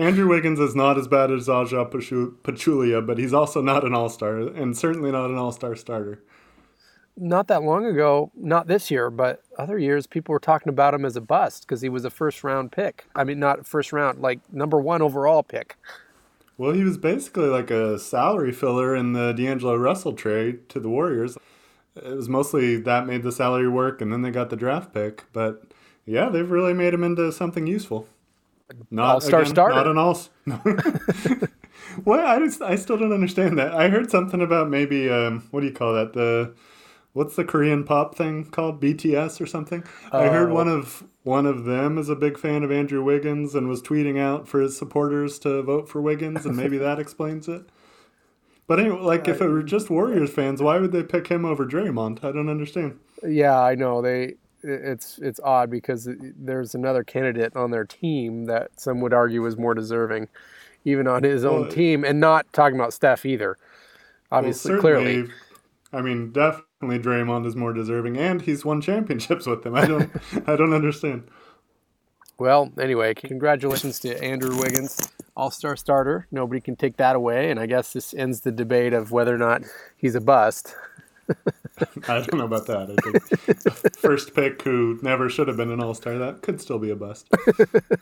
Andrew 0.01 0.27
Wiggins 0.27 0.59
is 0.59 0.75
not 0.75 0.97
as 0.97 1.07
bad 1.07 1.31
as 1.31 1.43
Zaza 1.43 1.85
Pachulia, 1.85 3.05
but 3.05 3.17
he's 3.17 3.33
also 3.33 3.61
not 3.61 3.85
an 3.85 3.93
all 3.93 4.09
star, 4.09 4.37
and 4.37 4.75
certainly 4.75 5.11
not 5.11 5.29
an 5.29 5.37
all 5.37 5.51
star 5.51 5.75
starter 5.75 6.21
not 7.17 7.47
that 7.47 7.63
long 7.63 7.85
ago, 7.85 8.31
not 8.35 8.67
this 8.67 8.89
year, 8.89 9.09
but 9.09 9.43
other 9.57 9.77
years, 9.77 10.07
people 10.07 10.33
were 10.33 10.39
talking 10.39 10.69
about 10.69 10.93
him 10.93 11.05
as 11.05 11.15
a 11.15 11.21
bust 11.21 11.61
because 11.61 11.81
he 11.81 11.89
was 11.89 12.05
a 12.05 12.09
first 12.09 12.43
round 12.43 12.71
pick. 12.71 13.05
I 13.15 13.23
mean, 13.23 13.39
not 13.39 13.65
first 13.65 13.91
round, 13.93 14.21
like 14.21 14.39
number 14.51 14.79
one 14.79 15.01
overall 15.01 15.43
pick. 15.43 15.75
Well, 16.57 16.71
he 16.71 16.83
was 16.83 16.97
basically 16.97 17.47
like 17.47 17.71
a 17.71 17.97
salary 17.97 18.51
filler 18.51 18.95
in 18.95 19.13
the 19.13 19.33
D'Angelo 19.33 19.75
Russell 19.75 20.13
trade 20.13 20.69
to 20.69 20.79
the 20.79 20.89
Warriors. 20.89 21.37
It 21.95 22.15
was 22.15 22.29
mostly 22.29 22.77
that 22.77 23.07
made 23.07 23.23
the 23.23 23.31
salary 23.31 23.67
work, 23.67 24.01
and 24.01 24.11
then 24.11 24.21
they 24.21 24.31
got 24.31 24.49
the 24.49 24.55
draft 24.55 24.93
pick. 24.93 25.25
But 25.33 25.63
yeah, 26.05 26.29
they've 26.29 26.49
really 26.49 26.73
made 26.73 26.93
him 26.93 27.03
into 27.03 27.31
something 27.31 27.67
useful. 27.67 28.07
Not 28.89 29.15
all-star 29.15 29.41
again, 29.41 29.53
starter. 29.53 29.75
Not 29.75 29.87
an 29.87 29.97
all. 29.97 30.19
what 32.03 32.19
I 32.19 32.39
just 32.39 32.61
I 32.61 32.75
still 32.75 32.97
don't 32.97 33.13
understand 33.13 33.57
that. 33.59 33.73
I 33.73 33.89
heard 33.89 34.09
something 34.09 34.41
about 34.41 34.69
maybe 34.69 35.09
um, 35.09 35.47
what 35.51 35.61
do 35.61 35.67
you 35.67 35.73
call 35.73 35.93
that 35.93 36.13
the 36.13 36.53
what's 37.13 37.35
the 37.35 37.43
Korean 37.43 37.83
pop 37.83 38.15
thing 38.15 38.45
called? 38.45 38.81
BTS 38.81 39.41
or 39.41 39.45
something? 39.45 39.83
I 40.11 40.27
heard 40.27 40.49
oh. 40.49 40.53
one 40.53 40.67
of 40.67 41.03
one 41.23 41.45
of 41.45 41.65
them 41.65 41.97
is 41.97 42.09
a 42.09 42.15
big 42.15 42.37
fan 42.37 42.63
of 42.63 42.71
Andrew 42.71 43.03
Wiggins 43.03 43.53
and 43.53 43.67
was 43.67 43.81
tweeting 43.81 44.19
out 44.19 44.47
for 44.47 44.59
his 44.59 44.77
supporters 44.77 45.37
to 45.39 45.61
vote 45.61 45.87
for 45.87 46.01
Wiggins, 46.01 46.45
and 46.45 46.57
maybe 46.57 46.77
that 46.77 46.99
explains 46.99 47.47
it. 47.47 47.63
But 48.67 48.79
anyway, 48.79 49.01
like 49.01 49.27
if 49.27 49.41
it 49.41 49.47
were 49.47 49.63
just 49.63 49.89
Warriors 49.89 50.31
fans, 50.31 50.61
why 50.61 50.79
would 50.79 50.91
they 50.91 51.03
pick 51.03 51.27
him 51.27 51.45
over 51.45 51.65
Draymond? 51.65 52.23
I 52.23 52.31
don't 52.31 52.49
understand. 52.49 52.99
Yeah, 53.21 53.59
I 53.59 53.75
know 53.75 54.01
they. 54.01 54.35
It's 54.63 55.17
it's 55.19 55.39
odd 55.43 55.69
because 55.69 56.07
there's 56.35 56.75
another 56.75 57.03
candidate 57.03 57.55
on 57.55 57.71
their 57.71 57.85
team 57.85 58.45
that 58.45 58.79
some 58.79 58.99
would 59.01 59.13
argue 59.13 59.45
is 59.45 59.57
more 59.57 59.73
deserving. 59.73 60.27
even 60.83 61.07
on 61.07 61.23
his 61.23 61.45
own 61.45 61.61
Well, 61.61 61.71
team, 61.71 62.03
and 62.03 62.19
not 62.19 62.51
talking 62.53 62.75
about 62.75 62.93
Steph 62.93 63.25
either. 63.25 63.55
Obviously, 64.31 64.71
Well, 64.73 64.81
clearly. 64.81 65.27
I 65.93 66.01
mean, 66.01 66.31
definitely 66.31 66.97
Draymond 66.99 67.45
is 67.45 67.55
more 67.55 67.73
deserving, 67.73 68.17
and 68.17 68.41
he's 68.41 68.63
won 68.65 68.81
championships 68.81 69.45
with 69.45 69.61
them. 69.63 69.75
I 69.75 69.85
don't, 69.85 70.09
I 70.47 70.55
don't 70.55 70.73
understand. 70.73 71.23
Well, 72.39 72.71
anyway, 72.79 73.13
congratulations 73.13 73.99
to 73.99 74.23
Andrew 74.23 74.57
Wiggins, 74.57 75.11
All 75.35 75.51
Star 75.51 75.75
starter. 75.75 76.25
Nobody 76.31 76.59
can 76.61 76.75
take 76.75 76.97
that 76.97 77.15
away, 77.15 77.51
and 77.51 77.59
I 77.59 77.67
guess 77.67 77.93
this 77.93 78.13
ends 78.15 78.39
the 78.41 78.51
debate 78.51 78.93
of 78.93 79.11
whether 79.11 79.35
or 79.35 79.37
not 79.37 79.61
he's 79.97 80.15
a 80.15 80.21
bust. 80.21 80.73
I 82.07 82.19
don't 82.19 82.33
know 82.33 82.45
about 82.45 82.67
that. 82.67 82.91
I 82.91 83.65
think 83.65 83.97
first 83.97 84.35
pick 84.35 84.61
who 84.61 84.99
never 85.01 85.29
should 85.29 85.47
have 85.47 85.57
been 85.57 85.71
an 85.71 85.81
All 85.81 85.93
Star, 85.93 86.17
that 86.17 86.41
could 86.41 86.61
still 86.61 86.79
be 86.79 86.89
a 86.89 86.95
bust. 86.95 87.29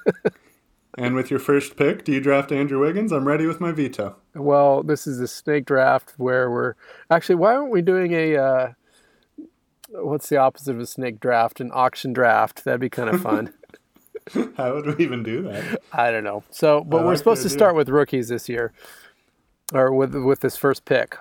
and 0.97 1.15
with 1.15 1.29
your 1.29 1.39
first 1.39 1.77
pick, 1.77 2.03
do 2.03 2.11
you 2.11 2.19
draft 2.19 2.51
Andrew 2.51 2.79
Wiggins? 2.79 3.11
I'm 3.11 3.27
ready 3.27 3.45
with 3.45 3.61
my 3.61 3.71
veto. 3.71 4.15
Well, 4.35 4.83
this 4.83 5.07
is 5.07 5.19
a 5.19 5.27
snake 5.27 5.65
draft 5.65 6.13
where 6.17 6.49
we're 6.49 6.75
actually. 7.09 7.35
Why 7.35 7.55
aren't 7.55 7.71
we 7.71 7.81
doing 7.81 8.13
a? 8.13 8.35
Uh, 8.35 8.73
what's 9.89 10.29
the 10.29 10.37
opposite 10.37 10.71
of 10.71 10.79
a 10.79 10.87
snake 10.87 11.19
draft? 11.19 11.61
An 11.61 11.71
auction 11.73 12.13
draft. 12.13 12.63
That'd 12.63 12.81
be 12.81 12.89
kind 12.89 13.09
of 13.09 13.21
fun. 13.21 13.53
How 14.57 14.75
would 14.75 14.97
we 14.97 15.03
even 15.03 15.23
do 15.23 15.43
that? 15.43 15.81
I 15.91 16.11
don't 16.11 16.23
know. 16.23 16.43
So, 16.51 16.83
but 16.83 16.97
I 16.97 17.01
we're 17.01 17.09
like 17.09 17.17
supposed 17.17 17.43
to 17.43 17.49
start 17.49 17.75
with 17.75 17.89
rookies 17.89 18.29
this 18.29 18.49
year, 18.49 18.73
or 19.73 19.93
with 19.93 20.13
with 20.15 20.41
this 20.41 20.57
first 20.57 20.85
pick. 20.85 21.17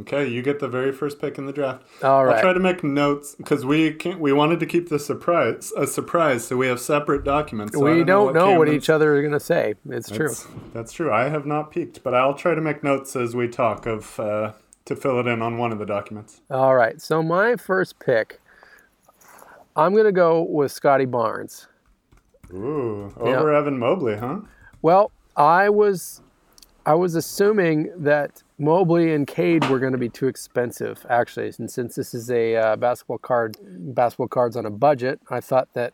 Okay, 0.00 0.26
you 0.28 0.42
get 0.42 0.60
the 0.60 0.68
very 0.68 0.92
first 0.92 1.20
pick 1.20 1.36
in 1.38 1.46
the 1.46 1.52
draft. 1.52 1.82
All 2.02 2.28
I'll 2.28 2.40
try 2.40 2.52
to 2.52 2.60
make 2.60 2.82
notes 2.84 3.34
because 3.34 3.64
we 3.64 3.92
can't. 3.92 4.20
We 4.20 4.32
wanted 4.32 4.60
to 4.60 4.66
keep 4.66 4.88
the 4.88 4.98
surprise 4.98 5.72
a 5.76 5.86
surprise, 5.86 6.46
so 6.46 6.56
we 6.56 6.66
have 6.68 6.80
separate 6.80 7.24
documents. 7.24 7.74
So 7.74 7.80
we 7.80 8.04
don't 8.04 8.32
know 8.34 8.52
what 8.52 8.52
Cameron's- 8.66 8.74
each 8.84 8.90
other 8.90 9.16
are 9.16 9.20
going 9.20 9.32
to 9.32 9.40
say. 9.40 9.74
It's 9.88 10.08
true. 10.10 10.28
That's, 10.28 10.46
that's 10.72 10.92
true. 10.92 11.12
I 11.12 11.28
have 11.28 11.46
not 11.46 11.70
peeked, 11.70 12.02
but 12.02 12.14
I'll 12.14 12.34
try 12.34 12.54
to 12.54 12.60
make 12.60 12.82
notes 12.84 13.14
as 13.16 13.34
we 13.34 13.48
talk 13.48 13.86
of 13.86 14.18
uh, 14.20 14.52
to 14.86 14.96
fill 14.96 15.20
it 15.20 15.26
in 15.26 15.42
on 15.42 15.58
one 15.58 15.72
of 15.72 15.78
the 15.78 15.86
documents. 15.86 16.40
All 16.50 16.74
right. 16.74 17.00
So 17.00 17.22
my 17.22 17.56
first 17.56 17.98
pick, 17.98 18.40
I'm 19.76 19.92
going 19.92 20.04
to 20.04 20.12
go 20.12 20.42
with 20.42 20.72
Scotty 20.72 21.04
Barnes. 21.04 21.66
Ooh, 22.52 23.12
over 23.16 23.52
Evan 23.54 23.78
Mobley, 23.78 24.16
huh? 24.16 24.40
Well, 24.82 25.12
I 25.36 25.68
was 25.68 26.20
I 26.90 26.94
was 26.94 27.14
assuming 27.14 27.88
that 27.98 28.42
Mobley 28.58 29.14
and 29.14 29.24
Cade 29.24 29.64
were 29.70 29.78
going 29.78 29.92
to 29.92 29.98
be 29.98 30.08
too 30.08 30.26
expensive, 30.26 31.06
actually. 31.08 31.52
And 31.56 31.70
since 31.70 31.94
this 31.94 32.14
is 32.14 32.32
a 32.32 32.56
uh, 32.56 32.74
basketball 32.74 33.18
card, 33.18 33.56
basketball 33.62 34.26
cards 34.26 34.56
on 34.56 34.66
a 34.66 34.70
budget, 34.70 35.20
I 35.30 35.38
thought 35.38 35.72
that 35.74 35.92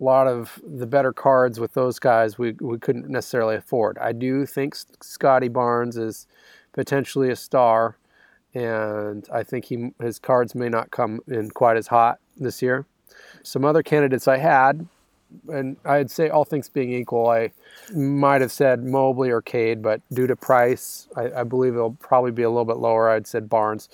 a 0.00 0.02
lot 0.02 0.26
of 0.26 0.60
the 0.66 0.84
better 0.84 1.12
cards 1.12 1.60
with 1.60 1.74
those 1.74 2.00
guys 2.00 2.38
we, 2.38 2.56
we 2.60 2.76
couldn't 2.80 3.08
necessarily 3.08 3.54
afford. 3.54 3.98
I 3.98 4.10
do 4.10 4.44
think 4.44 4.74
Scotty 5.00 5.46
Barnes 5.46 5.96
is 5.96 6.26
potentially 6.72 7.30
a 7.30 7.36
star, 7.36 7.96
and 8.52 9.28
I 9.32 9.44
think 9.44 9.66
he 9.66 9.92
his 10.00 10.18
cards 10.18 10.56
may 10.56 10.68
not 10.68 10.90
come 10.90 11.20
in 11.28 11.52
quite 11.52 11.76
as 11.76 11.86
hot 11.86 12.18
this 12.36 12.60
year. 12.60 12.84
Some 13.44 13.64
other 13.64 13.84
candidates 13.84 14.26
I 14.26 14.38
had, 14.38 14.88
and 15.48 15.76
I'd 15.84 16.10
say 16.10 16.28
all 16.28 16.44
things 16.44 16.68
being 16.68 16.92
equal, 16.92 17.28
I 17.28 17.52
might 17.94 18.40
have 18.40 18.52
said 18.52 18.84
Mobley 18.84 19.30
or 19.30 19.42
Cade, 19.42 19.82
but 19.82 20.00
due 20.12 20.26
to 20.26 20.36
price, 20.36 21.08
I, 21.16 21.40
I 21.40 21.44
believe 21.44 21.74
it'll 21.74 21.94
probably 21.94 22.30
be 22.30 22.42
a 22.42 22.50
little 22.50 22.64
bit 22.64 22.78
lower. 22.78 23.10
I'd 23.10 23.26
said 23.26 23.48
Barnes. 23.48 23.88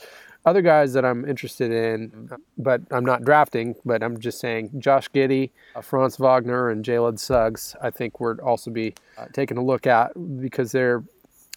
Other 0.47 0.63
guys 0.63 0.93
that 0.95 1.05
I'm 1.05 1.29
interested 1.29 1.71
in, 1.73 2.31
but 2.57 2.81
I'm 2.91 3.05
not 3.05 3.23
drafting, 3.23 3.75
but 3.85 4.03
I'm 4.03 4.19
just 4.19 4.41
saying 4.41 4.71
Josh 4.79 5.11
Giddey, 5.11 5.51
uh, 5.75 5.83
Franz 5.83 6.17
Wagner, 6.17 6.71
and 6.71 6.85
Jalen 6.85 7.19
Suggs, 7.19 7.77
I 7.83 7.91
think 7.91 8.19
would 8.21 8.41
also 8.41 8.71
be 8.71 8.95
uh, 9.19 9.27
taking 9.33 9.59
a 9.59 9.65
look 9.65 9.87
at 9.87 10.13
because 10.41 10.73
they're, 10.73 11.05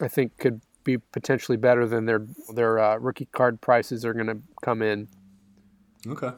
I 0.02 0.08
think, 0.08 0.38
could 0.38 0.62
be 0.84 0.98
potentially 0.98 1.58
better 1.58 1.88
than 1.88 2.06
their 2.06 2.26
their 2.54 2.80
uh, 2.80 2.98
rookie 2.98 3.28
card 3.32 3.62
prices 3.62 4.04
are 4.04 4.14
going 4.14 4.28
to 4.28 4.40
come 4.62 4.82
in. 4.82 5.08
Okay. 6.08 6.32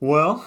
Well, 0.00 0.44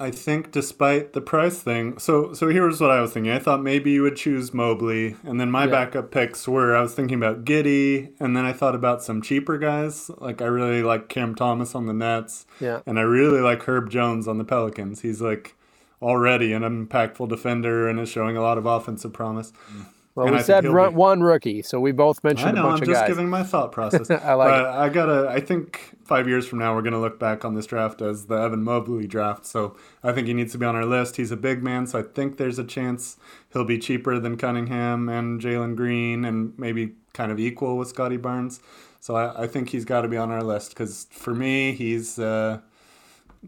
I 0.00 0.10
think 0.10 0.50
despite 0.50 1.12
the 1.12 1.20
price 1.20 1.62
thing, 1.62 1.98
so 1.98 2.32
so 2.32 2.48
here's 2.48 2.80
what 2.80 2.90
I 2.90 3.00
was 3.00 3.12
thinking. 3.12 3.30
I 3.32 3.38
thought 3.38 3.62
maybe 3.62 3.92
you 3.92 4.02
would 4.02 4.16
choose 4.16 4.52
Mobley, 4.52 5.16
and 5.22 5.40
then 5.40 5.50
my 5.50 5.64
Yeah. 5.66 5.70
backup 5.70 6.10
picks 6.10 6.48
were 6.48 6.74
I 6.76 6.82
was 6.82 6.94
thinking 6.94 7.16
about 7.16 7.44
Giddey, 7.44 8.10
and 8.18 8.36
then 8.36 8.44
I 8.44 8.52
thought 8.52 8.74
about 8.74 9.02
some 9.04 9.22
cheaper 9.22 9.56
guys. 9.56 10.10
Like 10.18 10.42
I 10.42 10.46
really 10.46 10.82
like 10.82 11.08
Cam 11.08 11.34
Thomas 11.34 11.74
on 11.74 11.86
the 11.86 11.92
Nets, 11.92 12.44
Yeah. 12.60 12.80
and 12.86 12.98
I 12.98 13.02
really 13.02 13.40
like 13.40 13.62
Herb 13.68 13.88
Jones 13.88 14.26
on 14.26 14.38
the 14.38 14.44
Pelicans. 14.44 15.02
He's 15.02 15.20
like 15.22 15.54
already 16.02 16.52
an 16.52 16.62
impactful 16.62 17.28
defender 17.28 17.88
and 17.88 17.98
is 18.00 18.08
showing 18.08 18.36
a 18.36 18.42
lot 18.42 18.58
of 18.58 18.66
offensive 18.66 19.12
promise. 19.12 19.52
Mm. 19.72 19.86
Well, 20.14 20.26
And 20.26 20.36
we 20.36 20.40
I 20.40 20.42
said 20.44 20.64
run, 20.64 20.94
one 20.94 21.20
rookie, 21.22 21.62
so 21.62 21.80
we 21.80 21.90
both 21.90 22.22
mentioned 22.22 22.50
I 22.50 22.52
know. 22.52 22.66
a 22.68 22.70
bunch 22.70 22.82
I'm 22.82 22.86
just 22.86 23.00
guys. 23.00 23.08
giving 23.08 23.28
my 23.28 23.42
thought 23.42 23.72
process. 23.78 24.08
I 24.10 24.34
like 24.34 24.48
but 24.48 24.66
I 24.66 24.88
gotta. 24.88 25.28
I 25.28 25.40
think 25.40 25.96
five 26.04 26.28
years 26.28 26.46
from 26.46 26.60
now 26.60 26.72
we're 26.74 26.82
gonna 26.82 27.00
look 27.00 27.18
back 27.18 27.44
on 27.44 27.54
this 27.54 27.66
draft 27.66 28.00
as 28.00 28.26
the 28.26 28.36
Evan 28.36 28.62
Mobley 28.62 29.08
draft. 29.08 29.44
So 29.44 29.76
I 30.04 30.12
think 30.12 30.28
he 30.28 30.34
needs 30.34 30.52
to 30.52 30.58
be 30.58 30.66
on 30.66 30.76
our 30.76 30.84
list. 30.86 31.16
He's 31.16 31.32
a 31.32 31.36
big 31.36 31.64
man, 31.64 31.88
so 31.88 31.98
I 31.98 32.02
think 32.02 32.36
there's 32.36 32.60
a 32.60 32.64
chance 32.64 33.16
he'll 33.52 33.64
be 33.64 33.78
cheaper 33.78 34.20
than 34.20 34.36
Cunningham 34.36 35.08
and 35.08 35.40
Jalen 35.40 35.74
Green, 35.74 36.24
and 36.24 36.56
maybe 36.56 36.92
kind 37.12 37.32
of 37.32 37.40
equal 37.40 37.76
with 37.76 37.88
Scotty 37.88 38.16
Barnes. 38.16 38.60
So 39.00 39.16
I, 39.16 39.42
I 39.42 39.46
think 39.48 39.70
he's 39.70 39.84
got 39.84 40.02
to 40.02 40.08
be 40.08 40.16
on 40.16 40.30
our 40.30 40.42
list 40.42 40.70
because 40.70 41.06
for 41.10 41.34
me 41.34 41.72
he's 41.72 42.18
uh, 42.20 42.60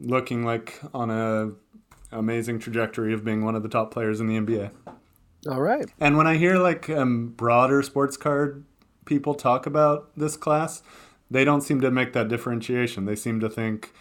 looking 0.01 0.45
like 0.45 0.81
on 0.93 1.11
a 1.11 1.53
amazing 2.13 2.59
trajectory 2.59 3.13
of 3.15 3.25
being 3.25 3.45
one 3.45 3.55
of 3.55 3.63
the 3.63 3.69
top 3.69 3.91
players 3.93 4.21
in 4.21 4.27
the 4.27 4.37
NBA. 4.37 4.71
All 5.47 5.61
right. 5.61 5.89
And 6.01 6.17
when 6.17 6.27
I 6.27 6.37
hear 6.37 6.57
like 6.59 6.89
um, 6.91 7.29
broader 7.29 7.83
sports 7.83 8.17
card 8.17 8.65
people 9.05 9.35
talk 9.35 9.67
about 9.67 10.11
this 10.17 10.37
class, 10.37 10.83
they 11.31 11.45
don't 11.45 11.61
seem 11.61 11.81
to 11.81 11.91
make 11.91 12.13
that 12.13 12.29
differentiation. 12.29 13.05
They 13.05 13.17
seem 13.17 13.41
to 13.41 13.49
think 13.49 13.93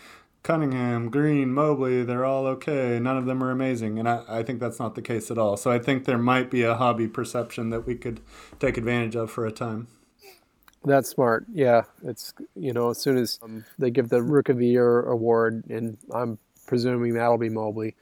Cunningham, 0.44 1.10
Green, 1.10 1.54
Mobley, 1.54 2.04
they're 2.04 2.26
all 2.26 2.46
okay. 2.48 3.00
None 3.00 3.18
of 3.18 3.26
them 3.26 3.44
are 3.44 3.52
amazing. 3.52 3.98
And 3.98 4.08
I, 4.08 4.24
I 4.28 4.44
think 4.44 4.60
that's 4.60 4.80
not 4.80 4.96
the 4.96 5.02
case 5.02 5.32
at 5.32 5.38
all. 5.38 5.58
So 5.58 5.72
I 5.72 5.80
think 5.80 6.06
there 6.06 6.18
might 6.18 6.52
be 6.52 6.64
a 6.64 6.76
hobby 6.76 7.08
perception 7.08 7.70
that 7.72 7.88
we 7.88 7.96
could 7.96 8.20
take 8.60 8.78
advantage 8.78 9.16
of 9.16 9.32
for 9.32 9.46
a 9.46 9.52
time. 9.52 9.88
That's 10.84 11.10
smart. 11.10 11.46
Yeah, 11.52 11.82
it's 12.04 12.32
you 12.56 12.72
know 12.72 12.92
as 12.92 13.00
soon 13.00 13.18
as 13.18 13.40
um, 13.42 13.66
they 13.80 13.90
give 13.90 14.10
the 14.10 14.22
Rook 14.22 14.50
of 14.50 14.60
the 14.60 14.68
Year 14.68 15.02
award, 15.02 15.64
and 15.68 15.98
I'm 16.14 16.38
presuming 16.68 17.16
that'll 17.16 17.40
be 17.40 17.50
Mobley. 17.50 17.96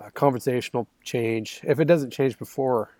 Uh, 0.00 0.10
conversational 0.14 0.86
change. 1.02 1.60
If 1.64 1.80
it 1.80 1.86
doesn't 1.86 2.10
change 2.10 2.38
before, 2.38 2.90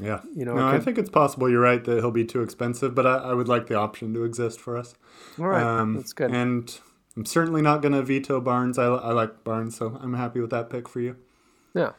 Yeah. 0.00 0.20
You 0.34 0.44
know, 0.44 0.54
no, 0.54 0.66
I 0.66 0.78
think 0.80 0.98
it's 0.98 1.10
possible 1.10 1.48
you're 1.50 1.60
right 1.60 1.84
that 1.84 1.98
he'll 1.98 2.10
be 2.10 2.24
too 2.24 2.42
expensive, 2.42 2.94
but 2.94 3.06
I, 3.06 3.16
I 3.16 3.34
would 3.34 3.48
like 3.48 3.66
the 3.68 3.74
option 3.76 4.14
to 4.14 4.24
exist 4.24 4.60
for 4.60 4.76
us. 4.76 4.94
all 5.38 5.46
right, 5.48 5.62
Um, 5.62 5.94
that's 5.96 6.12
good. 6.12 6.30
And 6.32 6.78
I'm 7.16 7.24
certainly 7.24 7.62
not 7.62 7.82
going 7.82 7.92
to 7.94 8.02
veto 8.02 8.40
Barnes. 8.40 8.78
I, 8.78 8.86
I 8.86 9.12
like 9.12 9.42
Barnes, 9.44 9.76
so 9.76 9.98
I'm 10.00 10.14
happy 10.14 10.40
with 10.40 10.50
that 10.50 10.70
pick 10.70 10.88
for 10.88 11.00
you. 11.00 11.16
yeah. 11.74 11.92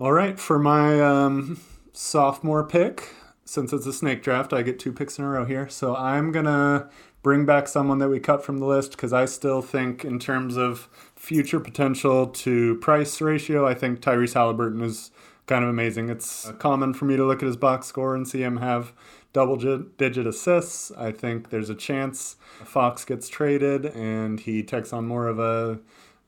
All 0.00 0.12
right, 0.12 0.38
for 0.40 0.58
my 0.58 1.00
um, 1.00 1.60
sophomore 1.92 2.64
pick, 2.64 3.14
since 3.44 3.72
it's 3.72 3.86
a 3.86 3.92
snake 3.92 4.22
draft, 4.22 4.52
I 4.52 4.62
get 4.62 4.78
two 4.78 4.92
picks 4.92 5.18
in 5.18 5.24
a 5.24 5.28
row 5.28 5.44
here. 5.44 5.68
So 5.68 5.94
I'm 5.94 6.32
to 6.46 6.88
bring 7.24 7.46
back 7.46 7.66
someone 7.66 7.98
that 7.98 8.10
we 8.10 8.20
cut 8.20 8.44
from 8.44 8.58
the 8.58 8.66
list 8.66 8.92
because 8.92 9.12
I 9.12 9.24
still 9.24 9.62
think, 9.62 10.04
in 10.04 10.20
terms 10.20 10.56
of 10.56 10.88
future 11.16 11.58
potential 11.58 12.28
to 12.28 12.76
price 12.76 13.20
ratio, 13.20 13.66
I 13.66 13.72
think 13.72 14.00
Tyrese 14.00 14.34
Haliburton 14.34 14.82
is 14.84 15.10
kind 15.46 15.64
of 15.64 15.70
amazing. 15.70 16.10
It's 16.10 16.52
common 16.58 16.92
for 16.92 17.06
me 17.06 17.16
to 17.16 17.24
look 17.24 17.42
at 17.42 17.46
his 17.46 17.56
box 17.56 17.86
score 17.86 18.14
and 18.14 18.28
see 18.28 18.42
him 18.42 18.58
have 18.58 18.92
double 19.32 19.56
digit 19.56 20.26
assists. 20.26 20.92
I 20.92 21.12
think 21.12 21.48
there's 21.48 21.70
a 21.70 21.74
chance 21.74 22.36
Fox 22.62 23.06
gets 23.06 23.28
traded 23.28 23.86
and 23.86 24.38
he 24.38 24.62
takes 24.62 24.92
on 24.92 25.06
more 25.06 25.26
of 25.26 25.38
a 25.38 25.80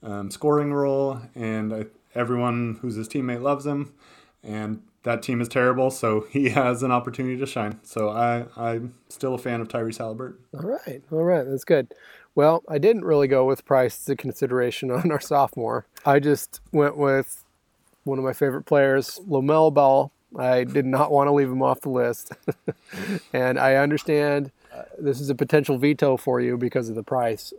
um, 0.03 0.31
scoring 0.31 0.73
role, 0.73 1.21
and 1.35 1.75
I, 1.75 1.87
everyone 2.15 2.79
who's 2.81 2.95
his 2.95 3.09
teammate 3.09 3.43
loves 3.43 3.67
him. 3.67 3.93
And 4.43 4.83
that 5.07 5.23
team 5.23 5.41
is 5.41 5.49
terrible, 5.49 5.91
so 5.91 6.27
he 6.31 6.51
has 6.51 6.83
an 6.83 6.91
opportunity 6.93 7.39
to 7.39 7.47
shine. 7.47 7.79
So 7.83 8.11
I, 8.11 8.45
I'm 8.57 8.95
still 9.09 9.35
a 9.35 9.39
fan 9.39 9.61
of 9.63 9.69
Tyrese 9.69 9.99
Haliburton. 9.99 10.35
All 10.53 10.69
right, 10.69 11.03
all 11.11 11.23
right, 11.23 11.47
that's 11.49 11.65
good. 11.65 11.95
Well, 12.35 12.63
I 12.69 12.77
didn't 12.77 13.05
really 13.05 13.29
go 13.29 13.47
with 13.47 13.65
price 13.65 13.99
as 14.01 14.09
a 14.11 14.17
consideration 14.17 14.91
on 14.93 15.11
our 15.11 15.21
sophomore. 15.21 15.87
I 16.05 16.19
just 16.21 16.61
went 16.73 16.99
with 16.99 17.45
one 18.05 18.19
of 18.19 18.25
my 18.25 18.35
favorite 18.35 18.65
players, 18.65 19.21
LaMelo 19.27 19.73
Ball. 19.73 20.13
I 20.37 20.65
did 20.65 20.85
not 20.85 21.13
want 21.13 21.29
to 21.29 21.33
leave 21.33 21.49
him 21.49 21.63
off 21.63 21.81
the 21.81 21.89
list, 21.89 22.33
and 23.33 23.59
I 23.59 23.77
understand 23.77 24.51
uh, 24.75 24.83
this 24.99 25.21
is 25.21 25.31
a 25.31 25.35
potential 25.37 25.79
veto 25.79 26.17
for 26.17 26.41
you 26.41 26.59
because 26.59 26.89
of 26.89 26.97
the 26.97 27.05
price. 27.05 27.55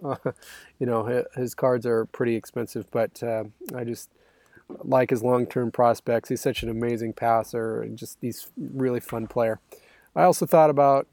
you 0.80 0.86
know, 0.86 1.06
his, 1.06 1.26
his 1.36 1.56
cards 1.56 1.86
are 1.86 2.06
pretty 2.08 2.36
expensive, 2.36 2.86
but 2.92 3.24
uh, 3.24 3.46
I 3.74 3.86
just 3.86 4.10
like 4.84 5.10
his 5.10 5.24
long-term 5.24 5.72
prospects. 5.72 6.30
He's 6.30 6.42
such 6.42 6.64
an 6.64 6.70
amazing 6.70 7.14
passer 7.14 7.82
and 7.82 7.98
just 7.98 8.18
he's 8.22 8.50
really 8.58 9.00
fun 9.00 9.28
player. 9.28 9.60
I 10.16 10.24
also 10.24 10.46
thought 10.46 10.70
about 10.70 11.08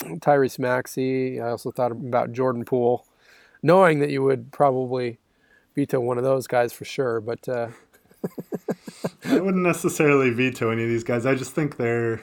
Tyrese 0.00 0.58
Maxey. 0.58 1.40
I 1.40 1.50
also 1.50 1.70
thought 1.70 1.92
about 1.92 2.32
Jordan 2.32 2.64
Poole, 2.64 3.06
knowing 3.62 4.00
that 4.00 4.10
you 4.10 4.22
would 4.22 4.52
probably 4.52 5.18
veto 5.74 6.00
one 6.00 6.18
of 6.18 6.24
those 6.24 6.46
guys 6.46 6.72
for 6.72 6.84
sure. 6.84 7.20
But 7.20 7.48
uh, 7.48 7.68
I 9.24 9.38
wouldn't 9.38 9.62
necessarily 9.62 10.30
veto 10.30 10.70
any 10.70 10.82
of 10.82 10.88
these 10.88 11.04
guys. 11.04 11.26
I 11.26 11.34
just 11.34 11.52
think 11.52 11.76
they're. 11.76 12.20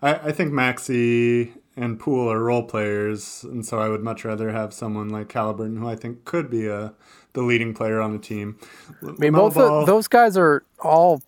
I, 0.00 0.14
I 0.14 0.32
think 0.32 0.52
Maxey 0.52 1.52
and 1.76 1.98
Poole 1.98 2.30
are 2.30 2.42
role 2.42 2.64
players, 2.64 3.44
and 3.44 3.64
so 3.64 3.78
I 3.78 3.88
would 3.88 4.02
much 4.02 4.24
rather 4.24 4.50
have 4.50 4.72
someone 4.72 5.08
like 5.08 5.28
Caliburton, 5.28 5.78
who 5.78 5.88
I 5.88 5.96
think 5.96 6.24
could 6.24 6.50
be 6.50 6.66
a 6.66 6.94
the 7.32 7.42
leading 7.42 7.74
player 7.74 8.00
on 8.00 8.12
the 8.12 8.18
team. 8.18 8.58
I 9.02 9.12
mean, 9.18 9.32
both 9.32 9.56
of, 9.56 9.86
those 9.86 10.08
guys 10.08 10.36
are 10.36 10.64
all 10.80 11.22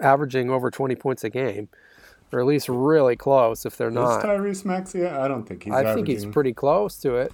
averaging 0.00 0.50
over 0.50 0.70
20 0.70 0.94
points 0.96 1.24
a 1.24 1.30
game, 1.30 1.68
or 2.32 2.40
at 2.40 2.46
least 2.46 2.68
really 2.68 3.16
close 3.16 3.64
if 3.64 3.76
they're 3.76 3.90
not. 3.90 4.18
Is 4.18 4.24
Tyrese 4.24 4.64
Maxey? 4.64 5.06
I 5.06 5.28
don't 5.28 5.44
think 5.44 5.64
he's. 5.64 5.72
I 5.72 5.80
averaging. 5.80 6.06
think 6.06 6.18
he's 6.18 6.26
pretty 6.26 6.52
close 6.52 6.96
to 6.98 7.16
it. 7.16 7.32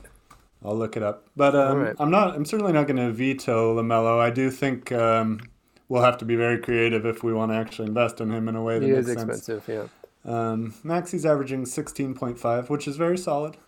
I'll 0.65 0.77
look 0.77 0.97
it 0.97 1.03
up, 1.03 1.27
but 1.37 1.55
um, 1.55 1.79
right. 1.79 1.97
I'm 1.99 2.11
not. 2.11 2.35
I'm 2.35 2.45
certainly 2.45 2.73
not 2.73 2.87
going 2.87 2.97
to 2.97 3.13
veto 3.13 3.77
Lamelo. 3.77 4.19
I 4.19 4.31
do 4.31 4.51
think 4.51 4.93
um, 4.93 5.41
we'll 5.89 6.03
have 6.03 6.17
to 6.19 6.25
be 6.25 6.37
very 6.37 6.59
creative 6.59 7.05
if 7.05 7.23
we 7.23 7.35
want 7.35 7.53
to 7.53 7.57
actually 7.57 7.89
invest 7.89 8.21
in 8.21 8.31
him 8.31 8.49
in 8.49 8.57
a 8.57 8.63
way 8.63 8.79
that 8.79 8.87
he 8.87 8.93
makes 8.93 9.09
is 9.09 9.13
expensive. 9.13 9.65
Sense. 9.65 9.91
Yeah. 9.91 10.51
Um, 10.53 10.75
Maxey's 10.83 11.27
averaging 11.27 11.65
16.5, 11.65 12.71
which 12.71 12.89
is 12.89 12.97
very 12.97 13.19
solid. 13.19 13.59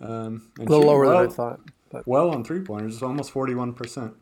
Um, 0.00 0.50
a 0.58 0.64
little 0.64 0.86
lower 0.86 1.06
well, 1.06 1.22
than 1.22 1.30
I 1.30 1.34
thought. 1.34 1.60
But. 1.90 2.06
Well 2.06 2.30
on 2.30 2.44
three 2.44 2.60
pointers, 2.60 3.02
almost 3.02 3.32
41%. 3.32 4.14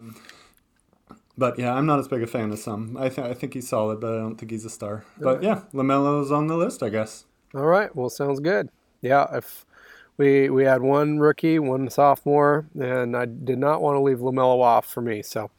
But 1.39 1.59
yeah, 1.59 1.75
I'm 1.75 1.85
not 1.85 1.99
as 1.99 2.09
big 2.09 2.23
a 2.23 2.27
fan 2.27 2.51
of 2.51 2.59
some. 2.59 2.97
I, 2.97 3.09
th- 3.09 3.27
I 3.27 3.35
think 3.35 3.55
he's 3.55 3.69
solid, 3.69 4.01
but 4.01 4.15
I 4.15 4.19
don't 4.19 4.37
think 4.37 4.51
he's 4.51 4.65
a 4.65 4.71
star. 4.71 5.05
But 5.19 5.43
yeah, 5.43 5.63
Lamelo's 5.75 6.33
on 6.33 6.47
the 6.47 6.57
list, 6.57 6.83
I 6.83 6.89
guess. 6.89 7.25
All 7.55 7.67
right. 7.67 7.95
Well, 7.95 8.09
sounds 8.09 8.41
good. 8.41 8.71
Yeah, 9.03 9.27
if 9.33 9.67
we 10.17 10.49
we 10.49 10.65
had 10.65 10.81
one 10.81 11.19
rookie, 11.19 11.59
one 11.59 11.91
sophomore, 11.91 12.67
and 12.79 13.17
I 13.17 13.27
did 13.27 13.59
not 13.59 13.83
want 13.83 13.97
to 13.97 14.01
leave 14.01 14.19
Lamelo 14.19 14.63
off 14.63 14.87
for 14.87 15.03
me. 15.03 15.23
So, 15.23 15.51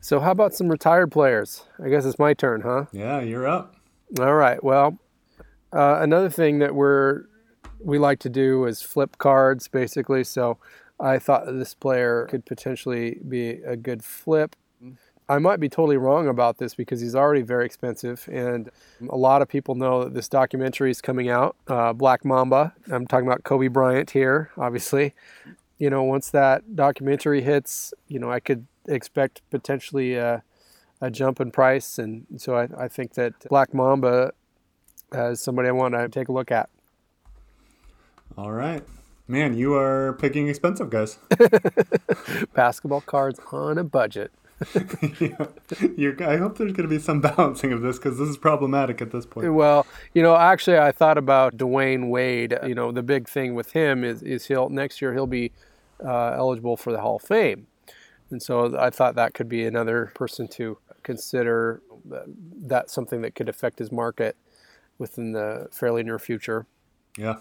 so 0.00 0.20
how 0.20 0.30
about 0.30 0.54
some 0.54 0.68
retired 0.68 1.10
players? 1.10 1.64
I 1.82 1.88
guess 1.88 2.04
it's 2.04 2.18
my 2.18 2.34
turn, 2.34 2.60
huh? 2.60 2.84
Yeah, 2.92 3.20
you're 3.20 3.48
up. 3.48 3.74
All 4.20 4.34
right. 4.34 4.62
Well, 4.62 4.98
uh, 5.72 5.98
another 6.00 6.28
thing 6.28 6.58
that 6.58 6.74
we're 6.74 7.24
we 7.80 7.98
like 7.98 8.18
to 8.20 8.30
do 8.30 8.66
is 8.66 8.82
flip 8.82 9.16
cards, 9.18 9.68
basically. 9.68 10.24
So, 10.24 10.58
I 10.98 11.18
thought 11.18 11.46
this 11.46 11.74
player 11.74 12.26
could 12.30 12.46
potentially 12.46 13.18
be 13.26 13.50
a 13.62 13.76
good 13.76 14.04
flip. 14.04 14.56
I 15.28 15.38
might 15.38 15.58
be 15.58 15.68
totally 15.68 15.96
wrong 15.96 16.28
about 16.28 16.58
this 16.58 16.74
because 16.74 17.00
he's 17.00 17.16
already 17.16 17.42
very 17.42 17.66
expensive, 17.66 18.28
and 18.30 18.70
a 19.08 19.16
lot 19.16 19.42
of 19.42 19.48
people 19.48 19.74
know 19.74 20.04
that 20.04 20.14
this 20.14 20.28
documentary 20.28 20.90
is 20.90 21.00
coming 21.00 21.28
out, 21.28 21.56
uh, 21.66 21.92
Black 21.92 22.24
Mamba. 22.24 22.74
I'm 22.90 23.06
talking 23.08 23.26
about 23.26 23.42
Kobe 23.42 23.66
Bryant 23.66 24.10
here, 24.10 24.50
obviously. 24.56 25.14
You 25.78 25.90
know, 25.90 26.04
once 26.04 26.30
that 26.30 26.76
documentary 26.76 27.42
hits, 27.42 27.92
you 28.06 28.20
know, 28.20 28.30
I 28.30 28.38
could 28.38 28.66
expect 28.86 29.42
potentially 29.50 30.14
a, 30.14 30.44
a 31.00 31.10
jump 31.10 31.40
in 31.40 31.50
price, 31.50 31.98
and 31.98 32.24
so 32.36 32.56
I, 32.56 32.68
I 32.84 32.88
think 32.88 33.14
that 33.14 33.32
Black 33.48 33.74
Mamba 33.74 34.32
is 35.12 35.40
somebody 35.40 35.68
I 35.68 35.72
want 35.72 35.94
to 35.94 36.08
take 36.08 36.28
a 36.28 36.32
look 36.32 36.52
at. 36.52 36.70
All 38.38 38.52
right. 38.52 38.84
Man, 39.28 39.56
you 39.56 39.74
are 39.74 40.12
picking 40.14 40.48
expensive 40.48 40.88
guys. 40.88 41.18
Basketball 42.54 43.00
cards 43.00 43.40
on 43.50 43.76
a 43.76 43.84
budget. 43.84 44.30
yeah. 45.18 45.46
I 46.20 46.36
hope 46.36 46.56
there's 46.58 46.72
going 46.72 46.88
to 46.88 46.88
be 46.88 47.00
some 47.00 47.20
balancing 47.36 47.72
of 47.72 47.82
this 47.82 47.98
because 47.98 48.18
this 48.18 48.28
is 48.28 48.36
problematic 48.36 49.02
at 49.02 49.10
this 49.10 49.26
point. 49.26 49.52
Well, 49.52 49.84
you 50.14 50.22
know, 50.22 50.36
actually, 50.36 50.78
I 50.78 50.92
thought 50.92 51.18
about 51.18 51.56
Dwyane 51.56 52.08
Wade. 52.08 52.56
You 52.64 52.74
know, 52.74 52.92
the 52.92 53.02
big 53.02 53.28
thing 53.28 53.54
with 53.54 53.72
him 53.72 54.04
is 54.04 54.22
is 54.22 54.46
he'll 54.46 54.68
next 54.68 55.02
year 55.02 55.12
he'll 55.12 55.26
be 55.26 55.52
uh, 56.02 56.34
eligible 56.36 56.76
for 56.76 56.92
the 56.92 57.00
Hall 57.00 57.16
of 57.16 57.22
Fame, 57.22 57.66
and 58.30 58.42
so 58.42 58.78
I 58.78 58.90
thought 58.90 59.16
that 59.16 59.34
could 59.34 59.48
be 59.48 59.66
another 59.66 60.12
person 60.14 60.48
to 60.48 60.78
consider. 61.02 61.82
Uh, 62.10 62.20
that 62.28 62.88
something 62.88 63.20
that 63.22 63.34
could 63.34 63.48
affect 63.48 63.80
his 63.80 63.90
market 63.90 64.36
within 64.96 65.32
the 65.32 65.66
fairly 65.72 66.04
near 66.04 66.20
future. 66.20 66.66
Yeah. 67.18 67.38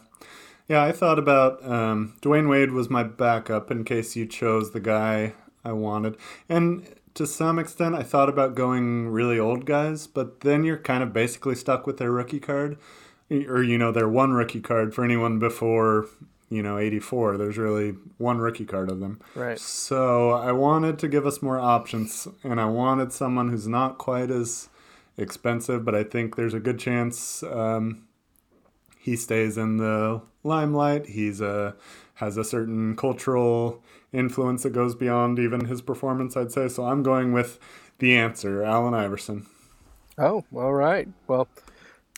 Yeah, 0.67 0.83
I 0.83 0.91
thought 0.91 1.19
about 1.19 1.63
um, 1.63 2.15
Dwyane 2.21 2.49
Wade 2.49 2.71
was 2.71 2.89
my 2.89 3.03
backup 3.03 3.69
in 3.69 3.83
case 3.83 4.15
you 4.15 4.25
chose 4.25 4.71
the 4.71 4.79
guy 4.79 5.33
I 5.63 5.73
wanted. 5.73 6.17
And 6.49 6.87
to 7.13 7.27
some 7.27 7.59
extent, 7.59 7.95
I 7.95 8.03
thought 8.03 8.29
about 8.29 8.55
going 8.55 9.09
really 9.09 9.39
old 9.39 9.65
guys, 9.65 10.07
but 10.07 10.41
then 10.41 10.63
you're 10.63 10.77
kind 10.77 11.03
of 11.03 11.13
basically 11.13 11.55
stuck 11.55 11.85
with 11.85 11.97
their 11.97 12.11
rookie 12.11 12.39
card, 12.39 12.77
or, 13.29 13.63
you 13.63 13.77
know, 13.77 13.91
their 13.91 14.09
one 14.09 14.33
rookie 14.33 14.61
card 14.61 14.93
for 14.93 15.03
anyone 15.03 15.39
before, 15.39 16.07
you 16.49 16.63
know, 16.63 16.77
84. 16.77 17.37
There's 17.37 17.57
really 17.57 17.91
one 18.17 18.39
rookie 18.39 18.65
card 18.65 18.89
of 18.89 18.99
them. 18.99 19.21
Right. 19.35 19.59
So 19.59 20.31
I 20.31 20.51
wanted 20.51 20.97
to 20.99 21.07
give 21.07 21.27
us 21.27 21.41
more 21.41 21.59
options, 21.59 22.27
and 22.43 22.59
I 22.59 22.65
wanted 22.65 23.13
someone 23.13 23.49
who's 23.49 23.67
not 23.67 23.97
quite 23.97 24.31
as 24.31 24.69
expensive, 25.17 25.85
but 25.85 25.95
I 25.95 26.03
think 26.03 26.35
there's 26.35 26.53
a 26.53 26.59
good 26.59 26.79
chance 26.79 27.43
um, 27.43 28.05
he 29.05 29.15
stays 29.15 29.55
in 29.55 29.77
the 29.77 30.19
limelight. 30.43 31.05
He's 31.05 31.39
a 31.39 31.75
has 32.15 32.37
a 32.37 32.43
certain 32.43 32.95
cultural 32.95 33.83
influence 34.11 34.63
that 34.63 34.71
goes 34.71 34.95
beyond 34.95 35.37
even 35.37 35.65
his 35.65 35.79
performance, 35.79 36.35
I'd 36.35 36.51
say. 36.51 36.67
So 36.69 36.85
I'm 36.85 37.03
going 37.03 37.31
with 37.31 37.59
the 37.99 38.17
answer, 38.17 38.63
Allen 38.63 38.95
Iverson. 38.95 39.45
Oh, 40.17 40.43
all 40.55 40.73
right. 40.73 41.07
Well, 41.27 41.47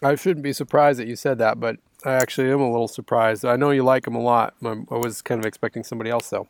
I 0.02 0.16
shouldn't 0.16 0.46
be 0.46 0.54
surprised 0.54 0.98
that 1.00 1.10
you 1.10 1.18
said 1.18 1.40
that, 1.40 1.60
but 1.60 1.76
I 2.06 2.14
actually 2.14 2.50
am 2.52 2.62
a 2.62 2.72
little 2.72 2.88
surprised. 2.88 3.44
I 3.44 3.58
know 3.58 3.72
you 3.72 3.84
like 3.84 4.08
him 4.08 4.16
a 4.16 4.22
lot. 4.22 4.54
I 4.64 4.96
was 4.96 5.22
kind 5.22 5.42
of 5.42 5.46
expecting 5.46 5.84
somebody 5.84 6.10
else, 6.10 6.30
though. 6.30 6.48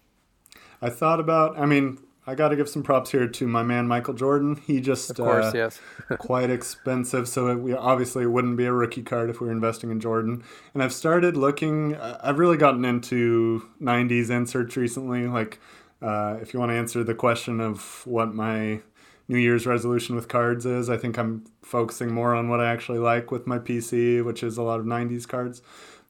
I 0.84 0.91
thought 0.91 1.19
about, 1.19 1.58
I 1.58 1.65
mean, 1.65 1.97
I 2.28 2.36
got 2.36 2.50
to 2.50 2.58
give 2.58 2.68
some 2.68 2.84
props 2.84 3.10
here 3.12 3.26
to 3.26 3.48
my 3.48 3.63
man 3.63 3.88
Michael 3.88 4.13
Jordan. 4.13 4.62
He 4.68 4.82
just 4.82 5.12
of 5.12 5.16
course, 5.16 5.46
uh, 5.46 5.52
yes, 5.56 5.80
quite 6.20 6.50
expensive. 6.50 7.30
So 7.30 7.48
it, 7.48 7.56
we 7.56 7.74
obviously 7.74 8.24
it 8.24 8.28
wouldn't 8.28 8.58
be 8.58 8.66
a 8.66 8.74
rookie 8.74 9.02
card 9.02 9.30
if 9.30 9.40
we 9.40 9.48
were 9.48 9.54
investing 9.54 9.92
in 9.92 10.02
Jordan. 10.02 10.44
And 10.74 10.84
I've 10.84 10.92
started 10.92 11.38
looking. 11.38 11.96
I've 11.96 12.38
really 12.38 12.58
gotten 12.58 12.84
into 12.84 13.63
'90s 13.82 14.30
inserts 14.30 14.76
recently. 14.76 15.28
Like, 15.28 15.60
uh, 16.02 16.38
if 16.42 16.54
you 16.54 16.60
want 16.60 16.72
to 16.72 16.76
answer 16.76 17.02
the 17.02 17.16
question 17.16 17.62
of 17.62 18.06
what 18.06 18.36
my 18.36 18.82
New 19.30 19.38
Year's 19.38 19.66
resolution 19.66 20.18
with 20.18 20.28
cards 20.28 20.66
is, 20.66 20.90
I 20.90 20.98
think 20.98 21.18
I'm 21.18 21.46
focusing 21.62 22.12
more 22.12 22.36
on 22.36 22.50
what 22.50 22.60
I 22.60 22.70
actually 22.70 23.00
like 23.00 23.32
with 23.32 23.48
my 23.48 23.58
PC, 23.58 24.24
which 24.24 24.44
is 24.44 24.58
a 24.58 24.63
lot 24.63 24.82
of 24.82 24.86
'90s 24.86 25.26
cards. 25.26 25.62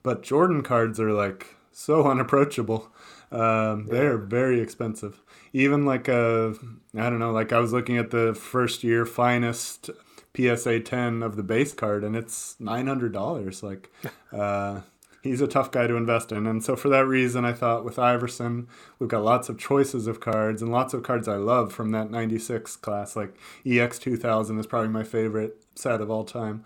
But 0.02 0.24
Jordan 0.24 0.64
cards 0.64 1.00
are 1.00 1.14
like 1.14 1.56
so 1.72 2.08
unapproachable. 2.08 2.90
Um, 3.32 3.86
yeah. 3.86 3.92
They 3.92 4.00
are 4.00 4.18
very 4.18 4.62
expensive 4.62 5.22
even 5.54 5.86
like 5.86 6.08
a 6.08 6.56
I 6.96 7.10
don't 7.10 7.20
know, 7.20 7.32
like 7.32 7.52
I 7.52 7.60
was 7.60 7.74
looking 7.74 7.98
at 7.98 8.12
the 8.12 8.34
first 8.34 8.84
year 8.84 9.06
finest 9.06 9.90
PSA 10.36 10.82
10 10.82 11.24
of 11.24 11.36
the 11.36 11.44
base 11.44 11.74
card 11.74 12.04
and 12.04 12.16
it's 12.16 12.56
$900 12.62 13.64
like 13.64 13.92
uh, 14.32 14.82
he's 15.24 15.42
a 15.42 15.48
tough 15.48 15.72
guy 15.72 15.88
to 15.88 15.96
invest 15.96 16.32
in. 16.32 16.46
And 16.46 16.64
so 16.64 16.76
for 16.76 16.90
that 16.90 17.06
reason 17.06 17.46
I 17.46 17.54
thought 17.54 17.86
with 17.86 18.00
Iverson 18.00 18.68
we've 19.00 19.10
got 19.10 19.24
lots 19.24 19.50
of 19.50 19.58
choices 19.58 20.08
of 20.08 20.20
cards 20.20 20.62
and 20.62 20.72
lots 20.72 20.94
of 20.94 21.04
cards 21.04 21.28
I 21.28 21.36
love 21.36 21.74
from 21.74 21.92
that 21.92 22.12
96 22.12 22.76
class 22.78 23.16
like 23.16 23.36
EX 23.66 24.00
2000 24.00 24.60
is 24.60 24.68
probably 24.68 24.90
my 24.90 25.04
favorite 25.04 25.62
set 25.76 26.02
of 26.02 26.10
all 26.10 26.24
time. 26.24 26.66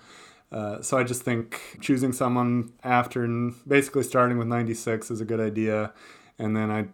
Uh, 0.51 0.81
so 0.81 0.97
I 0.97 1.03
just 1.03 1.21
think 1.21 1.77
choosing 1.79 2.11
someone 2.11 2.73
after 2.83 3.25
basically 3.65 4.03
starting 4.03 4.37
with 4.37 4.47
96 4.47 5.09
is 5.09 5.21
a 5.21 5.25
good 5.25 5.39
idea. 5.39 5.93
And 6.37 6.55
then 6.55 6.69
I 6.69 6.87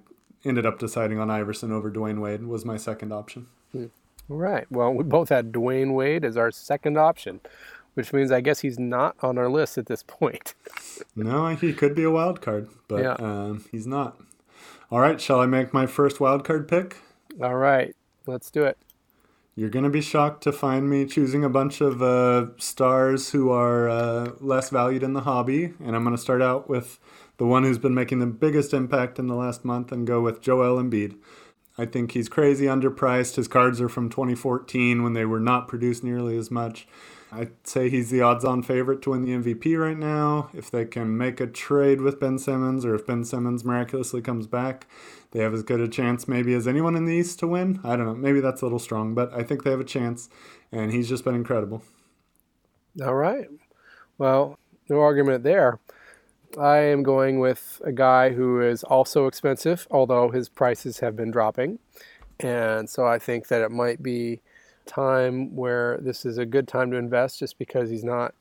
ended 0.47 0.65
up 0.65 0.79
deciding 0.79 1.19
on 1.19 1.29
Iverson 1.29 1.71
over 1.71 1.91
Dwyane 1.91 2.21
Wade 2.21 2.45
was 2.45 2.65
my 2.65 2.77
second 2.77 3.11
option. 3.11 3.47
Hmm. 3.71 3.85
All 4.29 4.37
right. 4.37 4.69
Well, 4.71 4.93
we 4.93 5.03
both 5.03 5.29
had 5.29 5.51
Dwyane 5.51 5.93
Wade 5.93 6.25
as 6.25 6.35
our 6.35 6.51
second 6.51 6.97
option, 6.97 7.39
which 7.93 8.11
means 8.11 8.31
I 8.31 8.41
guess 8.41 8.59
he's 8.59 8.77
not 8.77 9.15
on 9.21 9.37
our 9.37 9.49
list 9.49 9.77
at 9.77 9.85
this 9.85 10.03
point. 10.03 10.53
no, 11.15 11.47
he 11.55 11.73
could 11.73 11.95
be 11.95 12.03
a 12.03 12.11
wild 12.11 12.41
card, 12.41 12.69
but 12.87 13.01
yeah. 13.01 13.13
um, 13.13 13.65
he's 13.71 13.87
not. 13.87 14.17
All 14.91 14.99
right. 14.99 15.19
Shall 15.19 15.39
I 15.39 15.45
make 15.45 15.73
my 15.73 15.85
first 15.85 16.19
wild 16.19 16.43
card 16.43 16.67
pick? 16.67 16.97
All 17.41 17.55
right. 17.55 17.95
Let's 18.25 18.51
do 18.51 18.63
it. 18.63 18.77
You're 19.55 19.69
going 19.69 19.85
to 19.85 19.89
be 19.89 20.01
shocked 20.01 20.43
to 20.43 20.51
find 20.51 20.87
me 20.87 21.05
choosing 21.05 21.43
a 21.43 21.49
bunch 21.49 21.81
of 21.81 22.01
uh, 22.01 22.55
stars 22.57 23.31
who 23.31 23.49
are 23.49 23.89
uh, 23.89 24.31
less 24.39 24.69
valued 24.69 25.01
in 25.01 25.13
the 25.13 25.21
hobby. 25.21 25.73
And 25.83 25.95
I'm 25.95 26.03
going 26.03 26.15
to 26.15 26.21
start 26.21 26.43
out 26.43 26.69
with 26.69 26.99
the 27.37 27.45
one 27.45 27.63
who's 27.63 27.77
been 27.77 27.93
making 27.93 28.19
the 28.19 28.25
biggest 28.25 28.73
impact 28.73 29.19
in 29.19 29.27
the 29.27 29.35
last 29.35 29.63
month, 29.63 29.91
and 29.91 30.07
go 30.07 30.21
with 30.21 30.41
Joel 30.41 30.81
Embiid. 30.81 31.17
I 31.77 31.85
think 31.85 32.11
he's 32.11 32.29
crazy 32.29 32.65
underpriced. 32.65 33.35
His 33.35 33.47
cards 33.47 33.79
are 33.79 33.89
from 33.89 34.09
2014 34.09 35.03
when 35.03 35.13
they 35.13 35.25
were 35.25 35.39
not 35.39 35.67
produced 35.67 36.03
nearly 36.03 36.35
as 36.37 36.49
much. 36.49 36.87
I'd 37.31 37.51
say 37.67 37.89
he's 37.89 38.09
the 38.09 38.21
odds 38.21 38.45
on 38.45 38.63
favorite 38.63 39.01
to 39.03 39.09
win 39.11 39.23
the 39.23 39.31
MVP 39.31 39.77
right 39.77 39.97
now. 39.97 40.49
If 40.53 40.71
they 40.71 40.85
can 40.85 41.17
make 41.17 41.41
a 41.41 41.47
trade 41.47 42.01
with 42.01 42.19
Ben 42.19 42.39
Simmons, 42.39 42.85
or 42.85 42.95
if 42.95 43.05
Ben 43.05 43.25
Simmons 43.25 43.65
miraculously 43.65 44.21
comes 44.21 44.47
back, 44.47 44.87
they 45.31 45.41
have 45.41 45.53
as 45.53 45.61
good 45.61 45.81
a 45.81 45.89
chance 45.89 46.27
maybe 46.27 46.53
as 46.53 46.67
anyone 46.67 46.95
in 46.95 47.05
the 47.05 47.13
East 47.13 47.39
to 47.39 47.47
win. 47.47 47.81
I 47.83 47.95
don't 47.95 48.05
know. 48.05 48.15
Maybe 48.15 48.39
that's 48.39 48.61
a 48.61 48.65
little 48.65 48.79
strong, 48.79 49.13
but 49.13 49.33
I 49.33 49.43
think 49.43 49.63
they 49.63 49.71
have 49.71 49.79
a 49.79 49.85
chance, 49.85 50.29
and 50.71 50.91
he's 50.91 51.09
just 51.09 51.25
been 51.25 51.35
incredible. 51.35 51.83
All 53.03 53.15
right. 53.15 53.47
Well, 54.17 54.57
no 54.89 55.01
argument 55.01 55.43
there. 55.43 55.79
I 56.59 56.77
am 56.77 57.03
going 57.03 57.39
with 57.39 57.81
a 57.83 57.91
guy 57.91 58.31
who 58.31 58.61
is 58.61 58.83
also 58.83 59.27
expensive, 59.27 59.87
although 59.91 60.29
his 60.29 60.49
prices 60.49 60.99
have 60.99 61.15
been 61.15 61.29
dropping. 61.29 61.79
And 62.39 62.89
so 62.89 63.05
I 63.05 63.19
think 63.19 63.47
that 63.47 63.61
it 63.61 63.71
might 63.71 64.01
be 64.01 64.41
time 64.85 65.55
where 65.55 65.97
this 66.01 66.25
is 66.25 66.37
a 66.37 66.45
good 66.45 66.67
time 66.67 66.91
to 66.91 66.97
invest 66.97 67.39
just 67.39 67.57
because 67.59 67.89
he's 67.89 68.03
not 68.03 68.33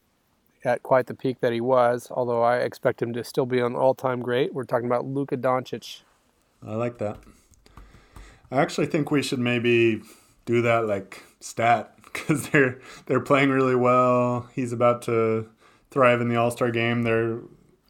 at 0.64 0.82
quite 0.82 1.06
the 1.06 1.14
peak 1.14 1.40
that 1.40 1.52
he 1.52 1.60
was, 1.60 2.08
although 2.10 2.42
I 2.42 2.58
expect 2.58 3.02
him 3.02 3.12
to 3.12 3.24
still 3.24 3.46
be 3.46 3.60
an 3.60 3.74
all 3.74 3.94
time 3.94 4.20
great. 4.20 4.54
We're 4.54 4.64
talking 4.64 4.86
about 4.86 5.04
Luka 5.04 5.36
Doncic. 5.36 6.02
I 6.66 6.74
like 6.74 6.98
that. 6.98 7.18
I 8.50 8.58
actually 8.58 8.86
think 8.86 9.10
we 9.10 9.22
should 9.22 9.38
maybe 9.38 10.02
do 10.44 10.62
that 10.62 10.86
like 10.86 11.22
stat 11.40 11.98
because 12.04 12.48
they're 12.48 12.78
they're 13.06 13.20
playing 13.20 13.50
really 13.50 13.74
well. 13.74 14.48
He's 14.54 14.72
about 14.72 15.02
to 15.02 15.48
thrive 15.90 16.20
in 16.20 16.28
the 16.28 16.36
All 16.36 16.50
Star 16.50 16.70
game. 16.70 17.02
They're 17.02 17.40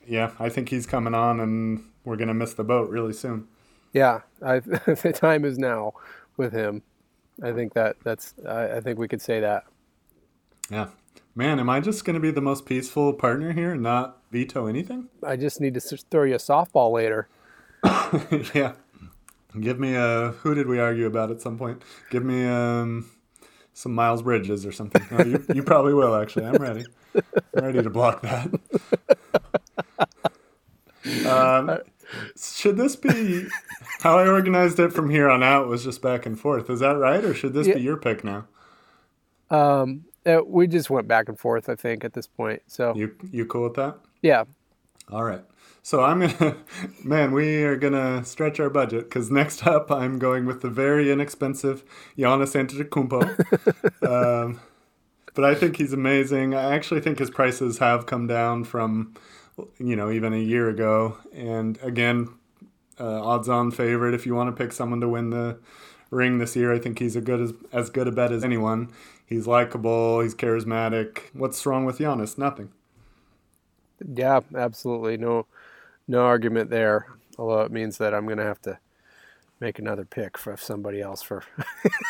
yeah, 0.06 0.32
I 0.38 0.48
think 0.48 0.68
he's 0.68 0.86
coming 0.86 1.14
on, 1.14 1.40
and 1.40 1.84
we're 2.04 2.16
gonna 2.16 2.34
miss 2.34 2.54
the 2.54 2.64
boat 2.64 2.90
really 2.90 3.12
soon. 3.12 3.48
Yeah, 3.92 4.20
I, 4.42 4.58
the 4.60 5.12
time 5.14 5.44
is 5.44 5.58
now 5.58 5.92
with 6.36 6.52
him. 6.52 6.82
I 7.42 7.52
think 7.52 7.74
that 7.74 7.96
that's 8.04 8.34
I, 8.46 8.76
I 8.76 8.80
think 8.80 8.98
we 8.98 9.08
could 9.08 9.22
say 9.22 9.40
that. 9.40 9.64
Yeah, 10.70 10.88
man, 11.34 11.60
am 11.60 11.70
I 11.70 11.80
just 11.80 12.04
gonna 12.04 12.20
be 12.20 12.30
the 12.30 12.40
most 12.40 12.66
peaceful 12.66 13.12
partner 13.12 13.52
here 13.52 13.72
and 13.72 13.82
not 13.82 14.22
veto 14.30 14.66
anything? 14.66 15.08
I 15.22 15.36
just 15.36 15.60
need 15.60 15.74
to 15.74 15.80
throw 16.10 16.24
you 16.24 16.34
a 16.34 16.38
softball 16.38 16.92
later. 16.92 17.28
yeah. 18.54 18.72
Give 19.60 19.78
me 19.78 19.94
a. 19.94 20.32
Who 20.42 20.54
did 20.54 20.66
we 20.66 20.78
argue 20.78 21.06
about 21.06 21.30
at 21.30 21.40
some 21.40 21.56
point? 21.56 21.82
Give 22.10 22.24
me 22.24 22.46
um, 22.46 23.10
some 23.72 23.94
Miles 23.94 24.22
Bridges 24.22 24.66
or 24.66 24.72
something. 24.72 25.02
Oh, 25.12 25.24
you, 25.24 25.44
you 25.54 25.62
probably 25.62 25.94
will, 25.94 26.14
actually. 26.14 26.46
I'm 26.46 26.56
ready. 26.56 26.84
I'm 27.14 27.64
ready 27.64 27.82
to 27.82 27.90
block 27.90 28.22
that. 28.22 28.50
Um, 31.26 31.78
should 32.40 32.76
this 32.76 32.96
be 32.96 33.46
how 34.00 34.18
I 34.18 34.26
organized 34.26 34.78
it 34.78 34.92
from 34.92 35.10
here 35.10 35.28
on 35.28 35.42
out? 35.42 35.68
Was 35.68 35.84
just 35.84 36.02
back 36.02 36.26
and 36.26 36.38
forth. 36.38 36.70
Is 36.70 36.80
that 36.80 36.96
right, 36.96 37.24
or 37.24 37.34
should 37.34 37.52
this 37.52 37.66
yeah. 37.66 37.74
be 37.74 37.82
your 37.82 37.96
pick 37.96 38.24
now? 38.24 38.46
Um, 39.50 40.04
it, 40.24 40.46
we 40.46 40.66
just 40.66 40.90
went 40.90 41.08
back 41.08 41.28
and 41.28 41.38
forth. 41.38 41.68
I 41.68 41.74
think 41.74 42.04
at 42.04 42.12
this 42.12 42.26
point. 42.26 42.62
So 42.66 42.94
you 42.94 43.14
you 43.30 43.46
cool 43.46 43.64
with 43.64 43.74
that? 43.74 43.98
Yeah. 44.22 44.44
All 45.10 45.24
right. 45.24 45.42
So 45.82 46.02
I'm 46.02 46.20
gonna, 46.20 46.56
man, 47.04 47.32
we 47.32 47.62
are 47.62 47.76
gonna 47.76 48.24
stretch 48.24 48.58
our 48.58 48.70
budget 48.70 49.04
because 49.04 49.30
next 49.30 49.66
up 49.66 49.90
I'm 49.90 50.18
going 50.18 50.44
with 50.44 50.60
the 50.60 50.70
very 50.70 51.12
inexpensive 51.12 51.84
Giannis 52.18 52.54
Antetokounmpo. 52.56 54.02
um, 54.42 54.60
but 55.34 55.44
I 55.44 55.54
think 55.54 55.76
he's 55.76 55.92
amazing. 55.92 56.54
I 56.54 56.74
actually 56.74 57.02
think 57.02 57.20
his 57.20 57.30
prices 57.30 57.78
have 57.78 58.06
come 58.06 58.26
down 58.26 58.64
from, 58.64 59.14
you 59.78 59.96
know, 59.96 60.10
even 60.10 60.32
a 60.32 60.38
year 60.38 60.68
ago. 60.68 61.18
And 61.32 61.78
again, 61.82 62.28
uh, 62.98 63.22
odds-on 63.22 63.70
favorite 63.70 64.14
if 64.14 64.26
you 64.26 64.34
want 64.34 64.54
to 64.54 64.62
pick 64.62 64.72
someone 64.72 65.00
to 65.00 65.08
win 65.08 65.30
the 65.30 65.58
ring 66.10 66.38
this 66.38 66.56
year. 66.56 66.72
I 66.72 66.78
think 66.78 66.98
he's 66.98 67.16
a 67.16 67.20
good 67.20 67.40
as 67.40 67.52
as 67.72 67.90
good 67.90 68.08
a 68.08 68.12
bet 68.12 68.32
as 68.32 68.44
anyone. 68.44 68.92
He's 69.24 69.46
likable. 69.46 70.20
He's 70.20 70.34
charismatic. 70.34 71.18
What's 71.32 71.64
wrong 71.66 71.84
with 71.84 71.98
Giannis? 71.98 72.38
Nothing. 72.38 72.70
Yeah, 74.14 74.40
absolutely. 74.54 75.16
No 75.16 75.46
no 76.08 76.24
argument 76.24 76.70
there. 76.70 77.06
Although 77.38 77.62
it 77.62 77.72
means 77.72 77.98
that 77.98 78.14
I'm 78.14 78.26
going 78.26 78.38
to 78.38 78.44
have 78.44 78.62
to 78.62 78.78
make 79.60 79.78
another 79.78 80.04
pick 80.04 80.38
for 80.38 80.56
somebody 80.56 81.00
else. 81.00 81.22
For 81.22 81.42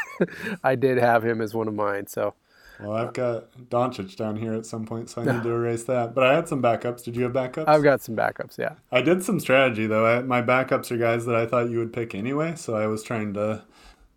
I 0.64 0.74
did 0.76 0.98
have 0.98 1.24
him 1.24 1.40
as 1.40 1.54
one 1.54 1.68
of 1.68 1.74
mine. 1.74 2.06
So. 2.06 2.34
Well, 2.80 2.92
I've 2.92 3.12
got 3.12 3.50
Doncic 3.70 4.16
down 4.16 4.36
here 4.36 4.52
at 4.52 4.66
some 4.66 4.84
point, 4.84 5.08
so 5.10 5.22
I 5.22 5.24
need 5.24 5.42
to 5.42 5.50
erase 5.54 5.84
that. 5.84 6.14
But 6.14 6.24
I 6.24 6.34
had 6.34 6.48
some 6.48 6.62
backups. 6.62 7.04
Did 7.04 7.16
you 7.16 7.24
have 7.24 7.32
backups? 7.32 7.64
I've 7.66 7.82
got 7.82 8.02
some 8.02 8.14
backups. 8.16 8.58
Yeah. 8.58 8.74
I 8.92 9.02
did 9.02 9.22
some 9.22 9.40
strategy 9.40 9.86
though. 9.86 10.06
I, 10.06 10.22
my 10.22 10.42
backups 10.42 10.90
are 10.90 10.96
guys 10.96 11.26
that 11.26 11.34
I 11.34 11.46
thought 11.46 11.70
you 11.70 11.78
would 11.78 11.92
pick 11.92 12.14
anyway, 12.14 12.54
so 12.56 12.76
I 12.76 12.86
was 12.86 13.02
trying 13.02 13.34
to 13.34 13.62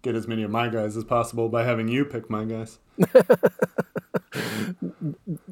get 0.01 0.15
as 0.15 0.27
many 0.27 0.43
of 0.43 0.51
my 0.51 0.69
guys 0.69 0.95
as 0.95 1.03
possible 1.03 1.49
by 1.49 1.63
having 1.63 1.87
you 1.87 2.05
pick 2.05 2.29
my 2.29 2.45
guys. 2.45 2.79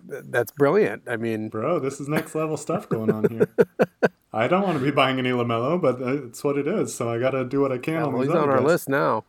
That's 0.08 0.52
brilliant. 0.52 1.04
I 1.08 1.18
mean, 1.18 1.50
bro, 1.50 1.80
this 1.80 2.00
is 2.00 2.08
next 2.08 2.36
level 2.36 2.58
stuff 2.58 2.88
going 2.88 3.12
on 3.12 3.30
here. 3.30 3.50
I 4.34 4.48
don't 4.48 4.64
want 4.64 4.78
to 4.78 4.84
be 4.84 4.92
buying 4.92 5.20
any 5.20 5.32
Lamelo, 5.32 5.82
but 5.82 6.02
it's 6.02 6.44
what 6.44 6.58
it 6.58 6.68
is. 6.68 6.94
So 6.94 7.10
I 7.10 7.18
got 7.18 7.32
to 7.32 7.46
do 7.46 7.62
what 7.62 7.72
I 7.72 7.78
can. 7.78 7.94
Yeah, 7.96 8.04
on 8.06 8.14
well, 8.14 8.22
he's 8.22 8.32
on 8.32 8.50
our 8.50 8.58
guys. 8.58 8.66
list 8.66 8.90
now. 8.90 9.24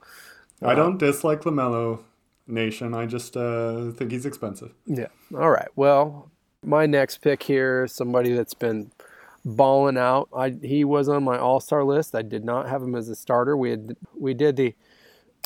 I 0.60 0.74
don't 0.74 0.94
uh, 0.94 1.06
dislike 1.06 1.42
Lamelo 1.42 2.00
Nation. 2.48 2.94
I 2.94 3.06
just 3.06 3.36
uh, 3.36 3.92
think 3.92 4.10
he's 4.10 4.26
expensive. 4.26 4.72
Yeah. 4.86 5.08
All 5.34 5.50
right. 5.50 5.68
Well, 5.76 6.30
my 6.64 6.86
next 6.86 7.18
pick 7.18 7.42
here 7.42 7.84
is 7.84 7.92
somebody 7.92 8.32
that's 8.32 8.54
been 8.54 8.90
balling 9.44 9.96
out. 9.96 10.28
I 10.36 10.56
he 10.62 10.84
was 10.84 11.08
on 11.08 11.24
my 11.24 11.38
All 11.38 11.60
Star 11.60 11.84
list. 11.84 12.14
I 12.14 12.22
did 12.22 12.44
not 12.44 12.68
have 12.68 12.82
him 12.82 12.94
as 12.94 13.08
a 13.08 13.16
starter. 13.16 13.56
We 13.56 13.70
had 13.70 13.96
we 14.16 14.34
did 14.34 14.56
the 14.56 14.74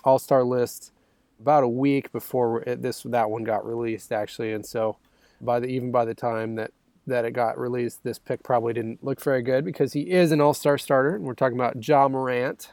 All 0.04 0.18
Star 0.18 0.44
list 0.44 0.92
about 1.40 1.64
a 1.64 1.68
week 1.68 2.12
before 2.12 2.62
this 2.66 3.02
that 3.02 3.30
one 3.30 3.44
got 3.44 3.66
released 3.66 4.12
actually, 4.12 4.52
and 4.52 4.64
so 4.64 4.96
by 5.40 5.60
the 5.60 5.66
even 5.66 5.90
by 5.90 6.04
the 6.04 6.14
time 6.14 6.54
that 6.54 6.72
that 7.06 7.24
it 7.24 7.32
got 7.32 7.58
released, 7.58 8.04
this 8.04 8.18
pick 8.18 8.42
probably 8.42 8.72
didn't 8.72 9.02
look 9.02 9.20
very 9.20 9.42
good 9.42 9.64
because 9.64 9.92
he 9.92 10.10
is 10.10 10.32
an 10.32 10.40
all 10.40 10.54
star 10.54 10.78
starter. 10.78 11.16
And 11.16 11.24
we're 11.24 11.34
talking 11.34 11.58
about 11.58 11.86
Ja 11.86 12.08
Morant. 12.08 12.70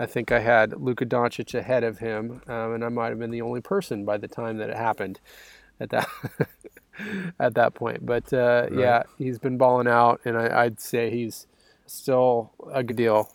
I 0.00 0.06
think 0.06 0.32
I 0.32 0.40
had 0.40 0.80
Luka 0.80 1.04
Doncic 1.04 1.54
ahead 1.54 1.84
of 1.84 1.98
him, 1.98 2.40
um, 2.48 2.72
and 2.72 2.82
I 2.82 2.88
might 2.88 3.10
have 3.10 3.18
been 3.18 3.30
the 3.30 3.42
only 3.42 3.60
person 3.60 4.06
by 4.06 4.16
the 4.16 4.28
time 4.28 4.56
that 4.56 4.70
it 4.70 4.76
happened 4.76 5.20
at 5.78 5.90
that 5.90 6.08
at 7.38 7.54
that 7.54 7.74
point. 7.74 8.06
But 8.06 8.32
uh, 8.32 8.68
right. 8.70 8.78
yeah, 8.80 9.02
he's 9.18 9.38
been 9.38 9.58
balling 9.58 9.88
out, 9.88 10.22
and 10.24 10.38
I, 10.38 10.64
would 10.64 10.80
say 10.80 11.10
he's 11.10 11.46
still 11.84 12.50
a 12.72 12.82
good 12.82 12.96
deal. 12.96 13.30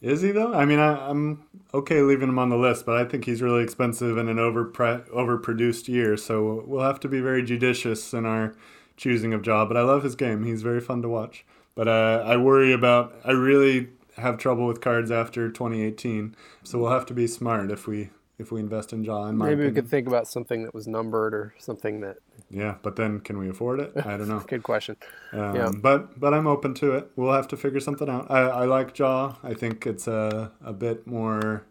Is 0.00 0.22
he 0.22 0.30
though? 0.30 0.54
I 0.54 0.64
mean, 0.64 0.78
I, 0.78 1.10
am 1.10 1.44
okay 1.74 2.00
leaving 2.00 2.30
him 2.30 2.38
on 2.38 2.48
the 2.48 2.56
list, 2.56 2.86
but 2.86 2.96
I 2.96 3.04
think 3.04 3.26
he's 3.26 3.42
really 3.42 3.62
expensive 3.62 4.16
in 4.16 4.30
an 4.30 4.38
over 4.38 4.70
overproduced 4.70 5.86
year. 5.86 6.16
So 6.16 6.64
we'll 6.66 6.86
have 6.86 7.00
to 7.00 7.08
be 7.08 7.20
very 7.20 7.42
judicious 7.42 8.14
in 8.14 8.24
our 8.24 8.54
choosing 8.96 9.34
of 9.34 9.42
job. 9.42 9.68
but 9.68 9.76
I 9.76 9.82
love 9.82 10.02
his 10.02 10.16
game. 10.16 10.44
He's 10.44 10.62
very 10.62 10.80
fun 10.80 11.02
to 11.02 11.10
watch. 11.10 11.44
But 11.74 11.88
uh, 11.88 12.22
I 12.24 12.38
worry 12.38 12.72
about. 12.72 13.14
I 13.22 13.32
really 13.32 13.88
have 14.18 14.38
trouble 14.38 14.66
with 14.66 14.80
cards 14.80 15.10
after 15.10 15.48
2018, 15.48 16.34
so 16.62 16.78
we'll 16.78 16.90
have 16.90 17.06
to 17.06 17.14
be 17.14 17.26
smart 17.26 17.70
if 17.70 17.86
we 17.86 18.10
if 18.38 18.52
we 18.52 18.60
invest 18.60 18.92
in 18.92 19.02
Ja. 19.02 19.26
In 19.26 19.36
Maybe 19.36 19.52
opinion. 19.52 19.68
we 19.68 19.74
could 19.74 19.88
think 19.88 20.06
about 20.06 20.28
something 20.28 20.62
that 20.62 20.72
was 20.72 20.86
numbered 20.86 21.34
or 21.34 21.54
something 21.58 22.00
that. 22.00 22.18
Yeah, 22.50 22.76
but 22.82 22.96
then 22.96 23.20
can 23.20 23.38
we 23.38 23.48
afford 23.48 23.80
it? 23.80 23.92
I 23.96 24.16
don't 24.16 24.28
know. 24.28 24.38
Good 24.46 24.62
question. 24.62 24.96
Um, 25.32 25.56
yeah. 25.56 25.70
But 25.74 26.18
but 26.18 26.32
I'm 26.34 26.46
open 26.46 26.74
to 26.74 26.92
it. 26.92 27.10
We'll 27.16 27.32
have 27.32 27.48
to 27.48 27.56
figure 27.56 27.80
something 27.80 28.08
out. 28.08 28.30
I, 28.30 28.40
I 28.42 28.64
like 28.64 28.96
Ja. 28.98 29.34
I 29.42 29.54
think 29.54 29.86
it's 29.86 30.06
a 30.06 30.52
a 30.64 30.72
bit 30.72 31.06
more 31.06 31.64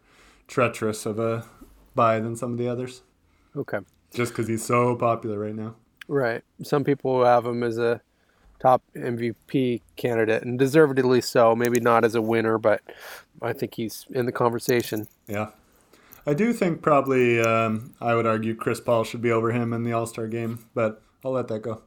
treacherous 0.47 1.05
of 1.05 1.19
a 1.19 1.45
buy 1.95 2.19
than 2.19 2.35
some 2.35 2.51
of 2.51 2.57
the 2.57 2.67
others. 2.67 3.01
Okay. 3.55 3.79
Just 4.13 4.31
because 4.31 4.47
he's 4.47 4.63
so 4.63 4.95
popular 4.95 5.39
right 5.39 5.55
now. 5.55 5.75
Right. 6.07 6.43
Some 6.63 6.83
people 6.83 7.25
have 7.25 7.45
him 7.45 7.63
as 7.63 7.77
a 7.77 8.01
top 8.59 8.81
MVP 8.95 9.81
candidate, 9.95 10.43
and 10.43 10.57
deservedly 10.57 11.21
so. 11.21 11.55
Maybe 11.55 11.79
not 11.79 12.03
as 12.05 12.15
a 12.15 12.21
winner, 12.21 12.57
but 12.57 12.81
I 13.41 13.53
think 13.53 13.75
he's 13.75 14.05
in 14.09 14.25
the 14.25 14.31
conversation. 14.31 15.07
Yeah. 15.27 15.49
I 16.25 16.33
do 16.33 16.51
think 16.51 16.81
probably 16.81 17.39
um, 17.39 17.95
I 18.01 18.13
would 18.13 18.25
argue 18.25 18.53
Chris 18.53 18.81
Paul 18.81 19.05
should 19.05 19.21
be 19.21 19.31
over 19.31 19.53
him 19.53 19.71
in 19.71 19.83
the 19.83 19.93
All 19.93 20.05
Star 20.05 20.27
game, 20.27 20.65
but 20.73 21.01
I'll 21.23 21.31
let 21.31 21.47
that 21.47 21.61
go. 21.61 21.81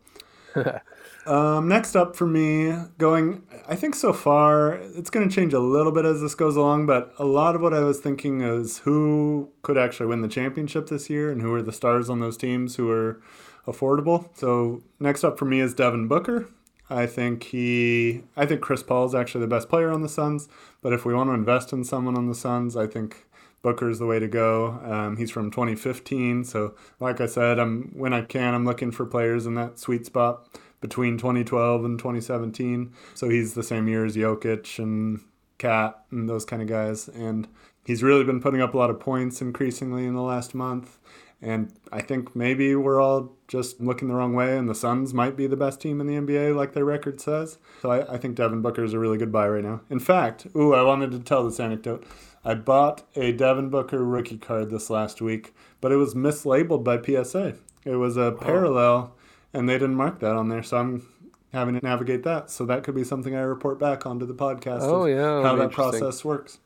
um, 1.27 1.69
next 1.69 1.95
up 1.95 2.17
for 2.17 2.27
me, 2.27 2.75
going, 2.97 3.43
I 3.69 3.77
think 3.77 3.95
so 3.95 4.15
far 4.15 4.73
it's 4.73 5.11
going 5.11 5.29
to 5.29 5.35
change 5.35 5.53
a 5.53 5.61
little 5.61 5.93
bit 5.93 6.07
as 6.07 6.23
this 6.23 6.35
goes 6.35 6.57
along, 6.57 6.87
but 6.87 7.13
a 7.19 7.25
lot 7.25 7.55
of 7.55 7.61
what 7.61 7.75
I 7.75 7.81
was 7.81 8.01
thinking 8.01 8.41
is 8.41 8.79
who 8.79 9.51
could 9.63 9.77
actually 9.77 10.07
win 10.07 10.23
the 10.23 10.29
championship 10.29 10.89
this 10.89 11.11
year 11.11 11.31
and 11.31 11.43
who 11.43 11.53
are 11.53 11.63
the 11.63 11.73
stars 11.73 12.09
on 12.09 12.21
those 12.21 12.39
teams 12.39 12.77
who 12.77 12.91
are 12.91 13.21
affordable. 13.67 14.29
So 14.35 14.83
next 14.99 15.23
up 15.23 15.39
for 15.39 15.45
me 15.45 15.61
is 15.61 15.75
Devin 15.75 16.09
Booker. 16.09 16.49
I 16.91 17.07
think 17.07 17.45
he, 17.45 18.23
I 18.37 18.47
think 18.47 18.61
Chris 18.61 18.83
Paul 18.83 19.07
is 19.07 19.15
actually 19.15 19.43
the 19.43 19.47
best 19.47 19.69
player 19.69 19.91
on 19.91 20.03
the 20.03 20.09
Suns. 20.09 20.49
But 20.83 20.93
if 20.93 21.05
we 21.05 21.15
want 21.15 21.31
to 21.31 21.35
invest 21.35 21.73
in 21.73 21.85
someone 21.85 22.17
on 22.17 22.27
the 22.27 22.35
Suns, 22.35 22.77
I 22.77 22.87
think 22.87 23.27
Booker 23.63 23.91
is 23.91 23.99
the 23.99 24.07
way 24.07 24.19
to 24.19 24.29
go. 24.29 24.81
Um, 24.85 25.17
he's 25.17 25.31
from 25.31 25.51
2015, 25.51 26.45
so 26.45 26.75
like 26.99 27.21
I 27.21 27.27
said, 27.27 27.59
I'm 27.59 27.93
when 27.95 28.13
I 28.13 28.23
can, 28.23 28.55
I'm 28.55 28.65
looking 28.65 28.91
for 28.91 29.05
players 29.05 29.47
in 29.47 29.55
that 29.55 29.79
sweet 29.79 30.07
spot 30.07 30.49
between 30.81 31.19
2012 31.19 31.85
and 31.85 31.99
2017. 31.99 32.93
So 33.15 33.29
he's 33.29 33.53
the 33.53 33.63
same 33.63 33.87
year 33.87 34.05
as 34.07 34.17
Jokic 34.17 34.79
and 34.79 35.21
KAT 35.59 36.03
and 36.11 36.29
those 36.29 36.47
kind 36.47 36.63
of 36.63 36.69
guys, 36.69 37.09
and 37.09 37.49
he's 37.85 38.03
really 38.03 38.25
been 38.25 38.41
putting 38.41 38.63
up 38.63 38.73
a 38.73 38.79
lot 38.79 38.89
of 38.89 38.99
points 38.99 39.43
increasingly 39.43 40.07
in 40.07 40.15
the 40.15 40.23
last 40.23 40.55
month. 40.55 40.99
And 41.43 41.73
I 41.91 42.03
think 42.03 42.37
maybe 42.37 42.75
we're 42.75 43.01
all 43.01 43.33
just 43.49 43.81
looking 43.81 44.09
the 44.09 44.15
wrong 44.15 44.35
way, 44.35 44.59
and 44.59 44.69
the 44.69 44.75
Suns 44.75 45.15
might 45.15 45.37
be 45.37 45.47
the 45.47 45.57
best 45.57 45.81
team 45.81 46.01
in 46.01 46.07
the 46.07 46.15
NBA, 46.15 46.55
like 46.55 46.75
their 46.75 46.85
record 46.85 47.21
says. 47.21 47.59
So 47.81 47.91
I, 47.91 48.15
I 48.15 48.19
think 48.19 48.35
Devin 48.35 48.61
Booker 48.61 48.85
is 48.85 48.93
a 48.93 48.99
really 48.99 49.17
good 49.17 49.33
buy 49.33 49.49
right 49.49 49.65
now. 49.65 49.81
In 49.89 50.01
fact, 50.01 50.47
ooh, 50.55 50.75
I 50.75 50.83
wanted 50.83 51.13
to 51.13 51.19
tell 51.19 51.45
this 51.45 51.59
anecdote. 51.59 52.05
I 52.45 52.55
bought 52.55 53.05
a 53.17 53.33
Devin 53.33 53.71
Booker 53.71 54.05
rookie 54.05 54.39
card 54.39 54.71
this 54.71 54.91
last 54.91 55.23
week, 55.23 55.55
but 55.81 55.93
it 55.93 55.97
was 55.97 56.15
mislabeled 56.15 56.85
by 56.85 57.01
PSA. 57.01 57.57
It 57.85 57.97
was 57.97 58.19
a 58.19 58.33
parallel, 58.33 59.15
and 59.55 59.69
they 59.69 59.75
didn't 59.75 59.97
mark 59.97 60.21
that 60.21 60.37
on 60.37 60.49
there. 60.49 60.63
So 60.63 60.77
I'm 60.77 61.07
having 61.53 61.75
to 61.79 61.85
navigate 61.85 62.23
that. 62.25 62.51
So 62.51 62.65
that 62.67 62.85
could 62.85 62.95
be 62.95 63.05
something 63.05 63.35
I 63.35 63.41
report 63.41 63.79
back 63.79 64.07
onto 64.07 64.27
the 64.27 64.35
podcast. 64.35 64.81
Oh 64.83 65.07
yeah, 65.07 65.43
how 65.43 65.57
that 65.57 65.73
process 65.73 66.25
works. 66.25 66.59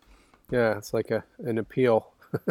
Yeah, 0.50 0.76
it's 0.76 0.92
like 0.92 1.10
a 1.10 1.24
an 1.38 1.58
appeal. 1.58 2.12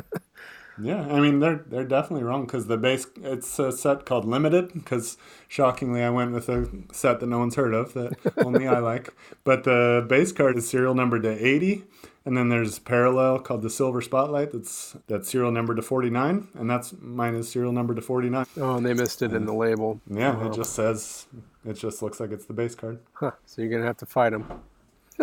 Yeah, 0.82 1.02
I 1.08 1.20
mean 1.20 1.40
they're 1.40 1.64
they're 1.68 1.84
definitely 1.84 2.24
wrong 2.24 2.46
because 2.46 2.68
the 2.68 2.78
base 2.78 3.06
it's 3.22 3.60
a 3.60 3.72
set 3.72 4.06
called 4.06 4.26
limited 4.26 4.74
because 4.74 5.18
shockingly 5.48 6.04
I 6.04 6.10
went 6.10 6.32
with 6.32 6.50
a 6.50 6.68
set 6.92 7.20
that 7.20 7.28
no 7.28 7.40
one's 7.40 7.56
heard 7.56 7.74
of 7.74 7.94
that 7.94 8.14
only 8.38 8.68
I 8.68 8.80
like. 8.80 9.14
But 9.44 9.64
the 9.64 10.06
base 10.08 10.32
card 10.32 10.58
is 10.58 10.68
serial 10.68 10.96
number 10.96 11.20
to 11.20 11.30
eighty, 11.30 11.84
and 12.26 12.36
then 12.36 12.50
there's 12.50 12.80
parallel 12.80 13.40
called 13.40 13.62
the 13.62 13.70
silver 13.70 14.02
spotlight 14.02 14.52
that's 14.52 14.98
that's 15.08 15.30
serial 15.30 15.52
number 15.52 15.76
to 15.76 15.82
forty 15.82 16.10
nine, 16.10 16.48
and 16.56 16.70
that's 16.70 16.94
mine 17.00 17.36
is 17.36 17.50
serial 17.50 17.72
number 17.72 17.94
to 17.94 18.02
forty 18.02 18.30
nine. 18.30 18.46
Oh, 18.58 18.78
and 18.78 18.86
they 18.86 18.94
missed 18.94 19.22
it 19.22 19.34
in 19.34 19.46
the 19.46 19.54
label. 19.54 20.02
Yeah, 20.10 20.48
it 20.48 20.54
just 20.54 20.74
says 20.74 21.28
it 21.66 21.74
just 21.74 22.02
looks 22.02 22.20
like 22.20 22.32
it's 22.32 22.46
the 22.46 22.54
base 22.54 22.74
card. 22.76 23.00
Huh. 23.14 23.32
So 23.46 23.62
you're 23.62 23.72
gonna 23.72 23.86
have 23.86 23.98
to 23.98 24.06
fight 24.06 24.32
them. 24.32 24.64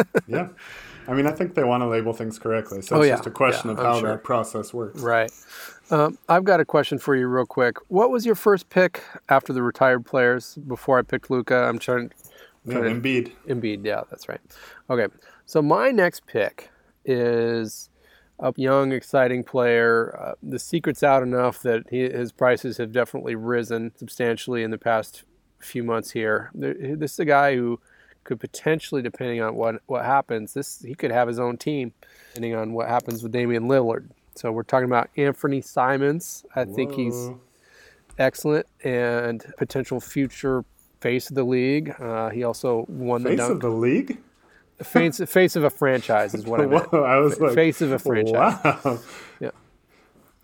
yeah. 0.27 0.49
I 1.09 1.15
mean, 1.15 1.27
I 1.27 1.33
think 1.33 1.55
they 1.55 1.65
want 1.65 1.83
to 1.83 1.87
label 1.89 2.13
things 2.13 2.39
correctly. 2.39 2.83
So 2.83 2.97
Oh, 2.97 3.01
it's 3.01 3.09
yeah. 3.09 3.17
just 3.17 3.27
a 3.27 3.31
question 3.31 3.71
Yeah, 3.71 3.77
of 3.77 3.83
how 3.83 3.99
sure. 4.01 4.09
that 4.11 4.23
process 4.25 4.73
works. 4.73 5.01
Right. 5.01 5.31
Um, 5.91 6.19
I've 6.29 6.45
got 6.45 6.61
a 6.61 6.65
question 6.65 6.99
for 6.99 7.17
you, 7.17 7.27
real 7.27 7.47
quick. 7.47 7.79
What 7.89 8.11
was 8.11 8.25
your 8.25 8.37
first 8.37 8.69
pick 8.69 9.03
after 9.29 9.53
the 9.53 9.63
retired 9.63 10.07
players? 10.07 10.55
Before 10.67 10.99
I 10.99 11.03
picked 11.03 11.31
Luka, 11.31 11.57
I'm 11.57 11.79
trying. 11.79 12.13
Yeah, 12.65 12.81
to- 12.81 12.91
Embiid. 12.91 13.33
Embiid, 13.49 13.85
yeah, 13.85 14.03
that's 14.11 14.29
right. 14.29 14.41
Okay, 14.89 15.07
so 15.47 15.63
my 15.63 15.91
next 15.91 16.27
pick 16.27 16.71
is 17.05 17.89
a 18.39 18.53
young, 18.57 18.93
exciting 18.93 19.43
player. 19.43 20.17
Uh, 20.21 20.35
the 20.43 20.59
secret's 20.59 21.03
out 21.03 21.23
enough 21.23 21.61
that 21.63 21.85
he, 21.91 22.03
his 22.03 22.31
prices 22.33 22.77
have 22.77 22.93
definitely 22.93 23.35
risen 23.35 23.93
substantially 23.97 24.63
in 24.63 24.71
the 24.71 24.79
past 24.79 25.25
few 25.59 25.83
months 25.83 26.11
here. 26.13 26.51
This 26.55 27.13
is 27.15 27.19
a 27.19 27.25
guy 27.25 27.57
who 27.57 27.81
could 28.25 28.41
potentially, 28.41 29.03
depending 29.03 29.41
on 29.41 29.55
what 29.55 29.77
what 29.87 30.05
happens, 30.05 30.55
this 30.55 30.81
he 30.83 30.95
could 30.95 31.11
have 31.11 31.29
his 31.29 31.39
own 31.39 31.57
team, 31.57 31.93
depending 32.29 32.55
on 32.55 32.73
what 32.73 32.89
happens 32.89 33.23
with 33.23 33.33
Damian 33.33 33.65
Lillard. 33.65 34.09
So 34.35 34.53
we're 34.53 34.63
talking 34.63 34.87
about 34.87 35.11
Anfernee 35.17 35.65
Simons. 35.65 36.45
I 36.55 36.65
think 36.65 36.93
he's 36.95 37.31
excellent 38.19 38.67
and 38.85 39.45
potential 39.59 40.01
future 40.01 40.65
face 41.01 41.31
of 41.31 41.37
the 41.37 41.45
league. 41.45 41.95
Uh, 41.99 42.31
he 42.31 42.45
also 42.45 42.85
won 42.89 43.23
the 43.23 43.31
face 43.31 43.39
dunk 43.39 43.53
of 43.53 43.61
the 43.61 43.71
league. 43.71 44.19
face 44.83 45.19
face 45.27 45.57
of 45.57 45.65
a 45.65 45.71
franchise 45.71 46.35
is 46.35 46.45
what 46.47 46.61
I 46.61 46.67
meant. 46.67 46.91
Whoa, 46.93 47.03
I 47.03 47.19
was 47.19 47.41
like 47.41 47.55
Face 47.55 47.81
of 47.81 47.93
a 47.93 47.99
franchise. 47.99 48.35
Wow. 48.65 48.99
Yeah. 49.41 49.51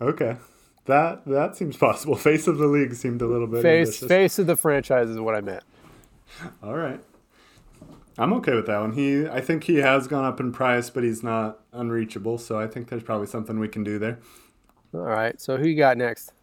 Okay. 0.01 0.35
That 0.85 1.25
that 1.25 1.55
seems 1.55 1.77
possible. 1.77 2.15
Face 2.15 2.47
of 2.47 2.57
the 2.57 2.67
league 2.67 2.93
seemed 2.95 3.21
a 3.21 3.27
little 3.27 3.47
bit 3.47 3.61
Face 3.61 3.87
ambitious. 3.87 4.07
face 4.07 4.39
of 4.39 4.47
the 4.47 4.55
franchise 4.55 5.09
is 5.09 5.19
what 5.19 5.35
I 5.35 5.41
meant. 5.41 5.63
All 6.63 6.75
right. 6.75 6.99
I'm 8.17 8.33
okay 8.33 8.55
with 8.55 8.65
that 8.65 8.79
one. 8.79 8.93
He 8.93 9.27
I 9.27 9.41
think 9.41 9.65
he 9.65 9.77
has 9.77 10.07
gone 10.07 10.25
up 10.25 10.39
in 10.39 10.51
price, 10.51 10.89
but 10.89 11.03
he's 11.03 11.23
not 11.23 11.59
unreachable, 11.71 12.37
so 12.37 12.59
I 12.59 12.67
think 12.67 12.89
there's 12.89 13.03
probably 13.03 13.27
something 13.27 13.59
we 13.59 13.67
can 13.67 13.83
do 13.83 13.99
there. 13.99 14.19
All 14.93 15.01
right. 15.01 15.39
So 15.39 15.57
who 15.57 15.67
you 15.67 15.77
got 15.77 15.97
next? 15.97 16.33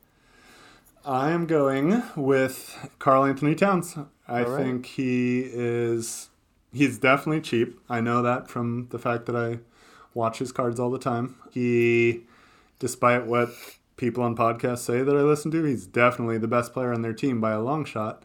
I 1.04 1.32
am 1.32 1.46
going 1.46 2.02
with 2.16 2.90
Karl-Anthony 2.98 3.54
Towns. 3.54 3.96
I 4.26 4.42
right. 4.42 4.56
think 4.56 4.87
he 4.87 5.40
is 5.52 6.30
he's 6.72 6.98
definitely 6.98 7.40
cheap. 7.40 7.78
I 7.88 8.00
know 8.00 8.22
that 8.22 8.48
from 8.48 8.88
the 8.90 8.98
fact 8.98 9.26
that 9.26 9.37
I 9.37 9.58
watch 10.14 10.38
his 10.38 10.52
cards 10.52 10.78
all 10.78 10.90
the 10.90 10.98
time. 10.98 11.37
He 11.50 12.22
despite 12.78 13.26
what 13.26 13.50
people 13.96 14.22
on 14.22 14.37
podcasts 14.37 14.78
say 14.78 15.02
that 15.02 15.16
I 15.16 15.20
listen 15.22 15.50
to, 15.52 15.64
he's 15.64 15.87
definitely 15.87 16.38
the 16.38 16.48
best 16.48 16.72
player 16.72 16.92
on 16.92 17.02
their 17.02 17.12
team 17.12 17.40
by 17.40 17.52
a 17.52 17.60
long 17.60 17.84
shot. 17.84 18.22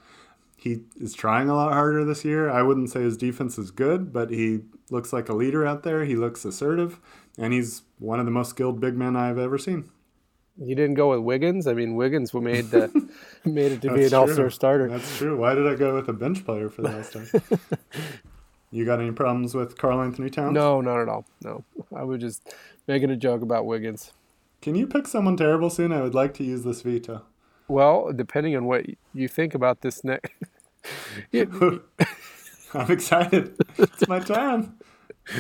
He 0.59 0.81
is 0.99 1.13
trying 1.13 1.49
a 1.49 1.55
lot 1.55 1.71
harder 1.71 2.03
this 2.03 2.25
year. 2.25 2.49
I 2.49 2.63
wouldn't 2.63 2.89
say 2.89 3.01
his 3.01 3.15
defense 3.15 3.57
is 3.57 3.71
good, 3.71 4.11
but 4.11 4.29
he 4.29 4.59
looks 4.89 5.13
like 5.13 5.29
a 5.29 5.33
leader 5.33 5.65
out 5.65 5.83
there. 5.83 6.03
He 6.03 6.17
looks 6.17 6.43
assertive, 6.43 6.99
and 7.37 7.53
he's 7.53 7.83
one 7.97 8.19
of 8.19 8.25
the 8.25 8.31
most 8.31 8.49
skilled 8.49 8.81
big 8.81 8.95
men 8.95 9.15
I've 9.15 9.37
ever 9.37 9.57
seen. 9.57 9.89
You 10.61 10.75
didn't 10.75 10.95
go 10.95 11.11
with 11.11 11.21
Wiggins. 11.21 11.65
I 11.65 11.73
mean, 11.73 11.95
Wiggins 11.95 12.33
made 12.33 12.71
the 12.71 13.09
made 13.45 13.71
it 13.71 13.81
to 13.83 13.93
be 13.93 14.05
an 14.05 14.13
All 14.13 14.27
Star 14.27 14.49
starter. 14.49 14.89
That's 14.89 15.17
true. 15.17 15.37
Why 15.37 15.55
did 15.55 15.65
I 15.65 15.75
go 15.75 15.95
with 15.95 16.09
a 16.09 16.13
bench 16.13 16.43
player 16.43 16.67
for 16.67 16.81
the 16.81 16.97
All 16.97 17.03
Star? 17.03 17.23
you 18.71 18.83
got 18.83 18.99
any 18.99 19.11
problems 19.11 19.55
with 19.55 19.77
Karl-Anthony 19.77 20.29
Towns? 20.29 20.53
No, 20.53 20.81
not 20.81 20.99
at 20.99 21.07
all. 21.07 21.25
No, 21.41 21.63
I 21.95 22.03
was 22.03 22.19
just 22.19 22.53
making 22.85 23.11
a 23.11 23.15
joke 23.15 23.41
about 23.41 23.65
Wiggins. 23.65 24.11
Can 24.61 24.75
you 24.75 24.87
pick 24.87 25.07
someone 25.07 25.37
terrible 25.37 25.69
soon? 25.69 25.93
I 25.93 26.01
would 26.01 26.13
like 26.13 26.33
to 26.33 26.43
use 26.43 26.63
this 26.63 26.81
veto. 26.81 27.23
Well, 27.69 28.11
depending 28.13 28.55
on 28.57 28.65
what 28.65 28.85
you 29.13 29.27
think 29.27 29.53
about 29.53 29.81
this 29.81 30.03
next. 30.03 30.31
I'm 31.33 32.91
excited. 32.91 33.55
It's 33.77 34.07
my 34.07 34.19
time. 34.19 34.77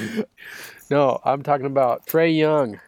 no, 0.91 1.19
I'm 1.25 1.43
talking 1.43 1.65
about 1.65 2.05
Trae 2.05 2.35
Young. 2.37 2.79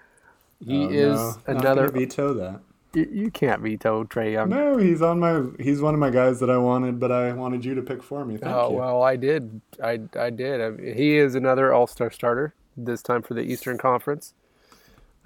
He 0.65 0.86
Oh, 0.86 0.89
is 0.89 1.15
no, 1.19 1.36
another. 1.47 1.88
veto 1.89 2.34
that. 2.36 2.60
You, 2.93 3.10
you 3.12 3.32
can't 3.32 3.62
veto 3.62 4.04
Trae 4.04 4.34
Young. 4.34 4.49
No, 4.49 4.77
he's 4.77 5.01
on 5.01 5.19
my. 5.19 5.43
He's 5.60 5.82
one 5.82 5.93
of 5.95 5.99
my 5.99 6.10
guys 6.12 6.39
that 6.39 6.49
I 6.49 6.58
wanted, 6.58 6.99
but 6.99 7.12
I 7.12 7.32
wanted 7.34 7.65
you 7.65 7.73
to 7.75 7.82
pick 7.82 8.04
for 8.04 8.23
me. 8.25 8.38
Thank 8.38 8.54
oh 8.56 8.69
you. 8.69 8.77
well, 8.77 9.01
I 9.01 9.15
did. 9.15 9.62
I 9.84 9.99
I 10.15 10.30
did. 10.30 10.62
I 10.62 10.69
mean, 10.69 10.95
he 10.95 11.17
is 11.17 11.34
another 11.36 11.73
All 11.73 11.88
Star 11.88 12.12
starter 12.12 12.54
this 12.77 13.01
time 13.01 13.21
for 13.23 13.34
the 13.34 13.41
Eastern 13.41 13.77
Conference. 13.80 14.34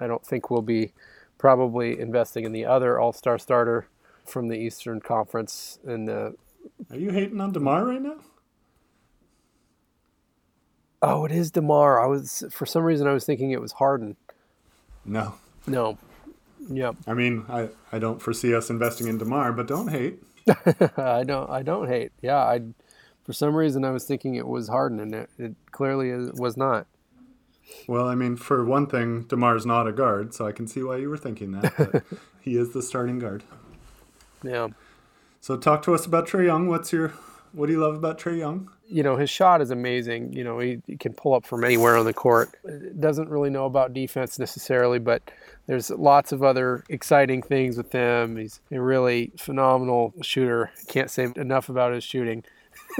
I 0.00 0.06
don't 0.06 0.24
think 0.24 0.50
we'll 0.50 0.62
be 0.62 0.92
probably 1.38 1.98
investing 2.00 2.44
in 2.44 2.52
the 2.52 2.64
other 2.64 2.98
All 2.98 3.12
Star 3.12 3.38
starter 3.38 3.88
from 4.28 4.48
the 4.48 4.56
Eastern 4.56 5.00
Conference 5.00 5.78
in 5.86 6.04
the. 6.04 6.34
Are 6.90 6.98
you 6.98 7.10
hating 7.10 7.40
on 7.40 7.52
Demar 7.52 7.84
right 7.84 8.02
now? 8.02 8.16
Oh, 11.02 11.24
it 11.24 11.32
is 11.32 11.50
Demar. 11.50 12.02
I 12.02 12.06
was 12.06 12.44
for 12.50 12.66
some 12.66 12.82
reason 12.82 13.06
I 13.06 13.12
was 13.12 13.24
thinking 13.24 13.50
it 13.50 13.60
was 13.60 13.72
Harden. 13.72 14.16
No. 15.04 15.34
No. 15.66 15.98
Yep. 16.68 16.96
I 17.06 17.14
mean, 17.14 17.44
I, 17.48 17.68
I 17.92 17.98
don't 17.98 18.20
foresee 18.20 18.54
us 18.54 18.70
investing 18.70 19.06
in 19.06 19.18
Demar, 19.18 19.52
but 19.52 19.68
don't 19.68 19.88
hate. 19.88 20.22
I 20.96 21.22
don't. 21.24 21.48
I 21.50 21.62
don't 21.62 21.88
hate. 21.88 22.12
Yeah. 22.22 22.38
I. 22.38 22.62
For 23.24 23.32
some 23.32 23.56
reason 23.56 23.84
I 23.84 23.90
was 23.90 24.04
thinking 24.04 24.36
it 24.36 24.46
was 24.46 24.68
Harden, 24.68 25.00
and 25.00 25.12
it, 25.12 25.30
it 25.36 25.54
clearly 25.72 26.10
is, 26.10 26.30
was 26.32 26.56
not. 26.56 26.86
Well, 27.88 28.08
I 28.08 28.14
mean, 28.14 28.36
for 28.36 28.64
one 28.64 28.86
thing, 28.86 29.22
Demar's 29.22 29.66
not 29.66 29.88
a 29.88 29.92
guard, 29.92 30.32
so 30.34 30.46
I 30.46 30.52
can 30.52 30.68
see 30.68 30.82
why 30.82 30.96
you 30.98 31.08
were 31.08 31.16
thinking 31.16 31.52
that. 31.52 31.74
But 31.76 32.04
he 32.40 32.56
is 32.56 32.72
the 32.72 32.82
starting 32.82 33.18
guard. 33.18 33.42
Yeah. 34.42 34.68
So 35.40 35.56
talk 35.56 35.82
to 35.82 35.94
us 35.94 36.06
about 36.06 36.26
Trae 36.28 36.46
Young. 36.46 36.68
What's 36.68 36.92
your 36.92 37.08
what 37.52 37.66
do 37.66 37.72
you 37.72 37.80
love 37.80 37.94
about 37.94 38.18
Trae 38.18 38.38
Young? 38.38 38.70
you 38.88 39.02
know 39.02 39.16
his 39.16 39.30
shot 39.30 39.60
is 39.60 39.70
amazing. 39.70 40.32
You 40.32 40.44
know 40.44 40.58
he, 40.58 40.80
he 40.86 40.96
can 40.96 41.12
pull 41.12 41.34
up 41.34 41.44
from 41.44 41.64
anywhere 41.64 41.96
on 41.96 42.04
the 42.04 42.14
court. 42.14 42.50
Doesn't 42.98 43.28
really 43.28 43.50
know 43.50 43.66
about 43.66 43.92
defense 43.92 44.38
necessarily, 44.38 44.98
but 44.98 45.22
there's 45.66 45.90
lots 45.90 46.32
of 46.32 46.42
other 46.42 46.84
exciting 46.88 47.42
things 47.42 47.76
with 47.76 47.92
him. 47.92 48.36
He's 48.36 48.60
a 48.70 48.80
really 48.80 49.32
phenomenal 49.36 50.14
shooter. 50.22 50.70
Can't 50.88 51.10
say 51.10 51.28
enough 51.36 51.68
about 51.68 51.92
his 51.92 52.04
shooting. 52.04 52.44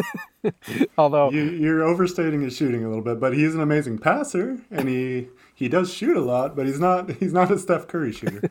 Although 0.99 1.31
You, 1.31 1.45
you're 1.45 1.85
overstating 1.85 2.41
his 2.41 2.57
shooting 2.57 2.85
a 2.85 2.89
little 2.89 3.05
bit, 3.05 3.21
but 3.21 3.35
he's 3.35 3.55
an 3.55 3.61
amazing 3.61 3.99
passer, 3.99 4.59
and 4.71 4.89
he 4.89 5.29
he 5.57 5.71
does 5.71 5.91
shoot 5.91 6.15
a 6.19 6.21
lot, 6.21 6.55
but 6.55 6.67
he's 6.67 6.79
not 6.79 7.11
he's 7.19 7.33
not 7.33 7.51
a 7.51 7.59
Steph 7.59 7.89
Curry 7.89 8.13
shooter. 8.13 8.43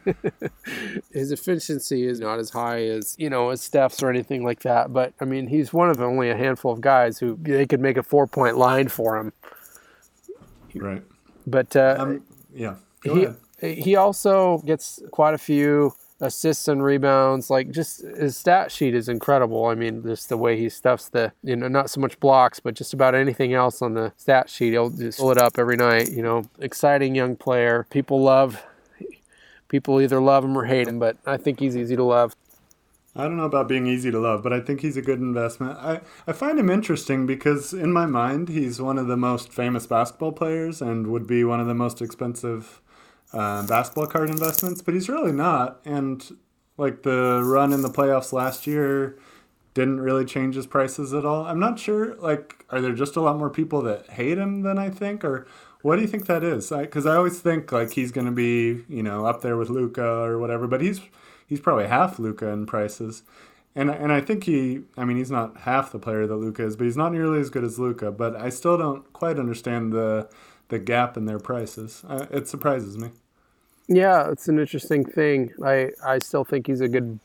his 1.13 1.31
efficiency 1.31 2.07
is 2.07 2.19
not 2.19 2.39
as 2.39 2.49
high 2.49 2.83
as 2.83 3.15
you 3.19 3.29
know 3.29 3.51
as 3.51 3.61
Steph's 3.61 4.01
or 4.01 4.09
anything 4.09 4.43
like 4.43 4.61
that. 4.61 4.91
But 4.91 5.13
I 5.21 5.25
mean, 5.25 5.47
he's 5.47 5.71
one 5.71 5.91
of 5.91 6.01
only 6.01 6.31
a 6.31 6.35
handful 6.35 6.73
of 6.73 6.81
guys 6.81 7.19
who 7.19 7.37
they 7.41 7.67
could 7.67 7.79
make 7.79 7.95
a 7.95 8.03
four 8.03 8.25
point 8.25 8.57
line 8.57 8.87
for 8.87 9.17
him. 9.17 9.33
right. 10.73 11.03
But 11.45 11.75
uh, 11.75 11.95
Um. 11.99 12.23
Yeah. 12.53 12.75
Go 13.01 13.13
he 13.13 13.25
ahead. 13.25 13.77
he 13.77 13.95
also 13.95 14.57
gets 14.65 14.99
quite 15.11 15.35
a 15.35 15.37
few 15.37 15.93
assists 16.21 16.67
and 16.67 16.83
rebounds. 16.83 17.49
Like 17.49 17.71
just 17.71 18.01
his 18.01 18.37
stat 18.37 18.71
sheet 18.71 18.95
is 18.95 19.09
incredible. 19.09 19.65
I 19.65 19.75
mean, 19.75 20.03
just 20.03 20.29
the 20.29 20.37
way 20.37 20.57
he 20.57 20.69
stuffs 20.69 21.09
the 21.09 21.31
you 21.43 21.55
know 21.55 21.67
not 21.67 21.89
so 21.89 22.01
much 22.01 22.19
blocks, 22.19 22.59
but 22.59 22.73
just 22.73 22.93
about 22.93 23.15
anything 23.15 23.53
else 23.53 23.81
on 23.81 23.93
the 23.93 24.13
stat 24.17 24.49
sheet. 24.49 24.71
He'll 24.71 24.89
just 24.89 25.19
pull 25.19 25.31
it 25.31 25.37
up 25.37 25.57
every 25.57 25.77
night. 25.77 26.11
You 26.11 26.23
know, 26.23 26.43
exciting 26.59 27.15
young 27.15 27.35
player. 27.35 27.85
People 27.89 28.21
love. 28.21 28.63
People 29.67 29.99
either 29.99 30.21
love 30.21 30.45
him 30.45 30.57
or 30.57 30.65
hate 30.65 30.87
him, 30.87 30.99
but 30.99 31.17
I 31.25 31.37
think 31.37 31.59
he's 31.59 31.75
easy 31.75 31.95
to 31.95 32.03
love. 32.03 32.35
I 33.17 33.23
don't 33.23 33.37
know 33.37 33.45
about 33.45 33.69
being 33.69 33.87
easy 33.87 34.11
to 34.11 34.19
love, 34.19 34.43
but 34.43 34.51
I 34.51 34.59
think 34.59 34.81
he's 34.81 34.97
a 34.97 35.01
good 35.01 35.19
investment. 35.19 35.77
I, 35.77 36.01
I 36.27 36.33
find 36.33 36.59
him 36.59 36.69
interesting 36.69 37.25
because, 37.25 37.73
in 37.73 37.93
my 37.93 38.05
mind, 38.05 38.49
he's 38.49 38.81
one 38.81 38.97
of 38.97 39.07
the 39.07 39.15
most 39.15 39.53
famous 39.53 39.87
basketball 39.87 40.33
players 40.33 40.81
and 40.81 41.07
would 41.07 41.25
be 41.25 41.45
one 41.45 41.61
of 41.61 41.67
the 41.67 41.73
most 41.73 42.01
expensive 42.01 42.81
uh, 43.33 43.65
basketball 43.67 44.07
card 44.07 44.29
investments, 44.29 44.81
but 44.81 44.93
he's 44.93 45.09
really 45.09 45.31
not. 45.31 45.79
And, 45.85 46.37
like, 46.77 47.03
the 47.03 47.41
run 47.43 47.73
in 47.73 47.81
the 47.81 47.89
playoffs 47.89 48.31
last 48.33 48.67
year 48.67 49.17
didn't 49.73 49.99
really 49.99 50.25
change 50.25 50.55
his 50.55 50.65
prices 50.67 51.13
at 51.13 51.25
all. 51.25 51.45
I'm 51.45 51.59
not 51.59 51.77
sure, 51.79 52.15
like, 52.15 52.65
are 52.69 52.81
there 52.81 52.93
just 52.93 53.15
a 53.15 53.21
lot 53.21 53.37
more 53.37 53.49
people 53.49 53.81
that 53.83 54.09
hate 54.11 54.37
him 54.37 54.61
than 54.61 54.77
I 54.77 54.89
think? 54.89 55.23
Or 55.23 55.45
what 55.81 55.97
do 55.97 56.01
you 56.01 56.07
think 56.07 56.25
that 56.27 56.43
is? 56.43 56.69
Because 56.69 57.05
I, 57.05 57.15
always 57.15 57.39
think, 57.39 57.71
like, 57.71 57.91
he's 57.91 58.11
going 58.11 58.25
to 58.25 58.31
be, 58.31 58.85
you 58.87 59.03
know, 59.03 59.25
up 59.25 59.41
there 59.41 59.57
with 59.57 59.69
Luka 59.69 60.05
or 60.05 60.39
whatever, 60.39 60.65
but 60.65 60.81
he's 60.81 61.01
he's 61.45 61.59
probably 61.59 61.87
half 61.87 62.19
Luka 62.19 62.47
in 62.47 62.65
prices. 62.65 63.23
And 63.75 63.89
and 63.89 64.11
I 64.11 64.21
think 64.21 64.45
he 64.45 64.81
I 64.97 65.03
mean 65.03 65.17
he's 65.17 65.31
not 65.31 65.57
half 65.57 65.91
the 65.91 65.99
player 65.99 66.25
that 66.27 66.35
Luka 66.35 66.65
is, 66.65 66.75
but 66.75 66.85
he's 66.85 66.97
not 66.97 67.11
nearly 67.11 67.39
as 67.39 67.49
good 67.49 67.63
as 67.63 67.77
Luka, 67.77 68.11
but 68.11 68.35
I 68.35 68.49
still 68.49 68.77
don't 68.77 69.11
quite 69.11 69.37
understand 69.37 69.91
the 69.91 70.29
the 70.69 70.79
gap 70.79 71.17
in 71.17 71.25
their 71.25 71.39
prices. 71.39 72.03
Uh, 72.07 72.25
it 72.31 72.47
surprises 72.47 72.97
me. 72.97 73.09
Yeah, 73.87 74.31
it's 74.31 74.47
an 74.47 74.59
interesting 74.59 75.05
thing. 75.05 75.53
I, 75.63 75.91
I 76.03 76.17
still 76.19 76.43
think 76.43 76.67
he's 76.67 76.81
a 76.81 76.87
good 76.87 77.19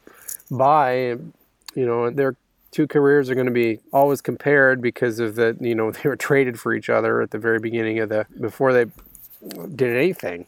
buy. 0.50 1.16
You 1.74 1.86
know, 1.86 2.10
their 2.10 2.36
two 2.70 2.86
careers 2.86 3.30
are 3.30 3.34
going 3.34 3.46
to 3.46 3.52
be 3.52 3.80
always 3.92 4.20
compared 4.20 4.80
because 4.82 5.18
of 5.18 5.36
the, 5.36 5.56
you 5.60 5.74
know, 5.74 5.90
they 5.90 6.08
were 6.08 6.16
traded 6.16 6.60
for 6.60 6.74
each 6.74 6.90
other 6.90 7.20
at 7.22 7.30
the 7.30 7.38
very 7.38 7.58
beginning 7.58 7.98
of 7.98 8.08
the, 8.08 8.26
before 8.40 8.72
they 8.72 8.86
did 9.74 9.96
anything. 9.96 10.46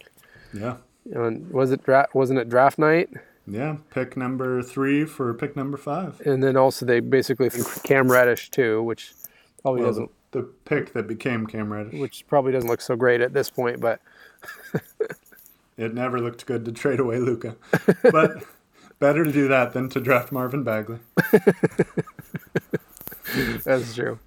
Yeah. 0.52 0.76
And 1.12 1.50
was 1.50 1.72
it 1.72 1.82
dra- 1.84 2.08
wasn't 2.14 2.38
it 2.38 2.48
draft 2.48 2.78
night? 2.78 3.10
Yeah, 3.46 3.78
pick 3.90 4.16
number 4.16 4.62
three 4.62 5.04
for 5.04 5.34
pick 5.34 5.56
number 5.56 5.76
five. 5.76 6.20
And 6.20 6.42
then 6.42 6.56
also 6.56 6.86
they 6.86 7.00
basically 7.00 7.50
Cam 7.84 8.10
Reddish 8.10 8.50
too, 8.50 8.82
which 8.82 9.12
probably 9.62 9.80
Well, 9.80 9.90
doesn't, 9.90 10.10
the 10.32 10.42
pick 10.64 10.92
that 10.94 11.06
became 11.06 11.46
Cam 11.46 11.72
Reddish. 11.72 12.00
which 12.00 12.26
probably 12.26 12.52
doesn't 12.52 12.68
look 12.68 12.80
so 12.80 12.96
great 12.96 13.20
at 13.20 13.32
this 13.32 13.48
point. 13.50 13.80
But 13.80 14.00
It 15.78 15.94
never 15.94 16.20
looked 16.20 16.44
good 16.46 16.64
to 16.66 16.72
trade 16.72 17.00
away 17.00 17.18
Luka, 17.18 17.56
but 18.12 18.44
better 18.98 19.24
to 19.24 19.32
do 19.32 19.48
that 19.48 19.72
than 19.72 19.88
to 19.90 20.00
draft 20.00 20.30
Marvin 20.30 20.62
Bagley. 20.64 20.98
that's 23.64 23.94
true. 23.94 24.18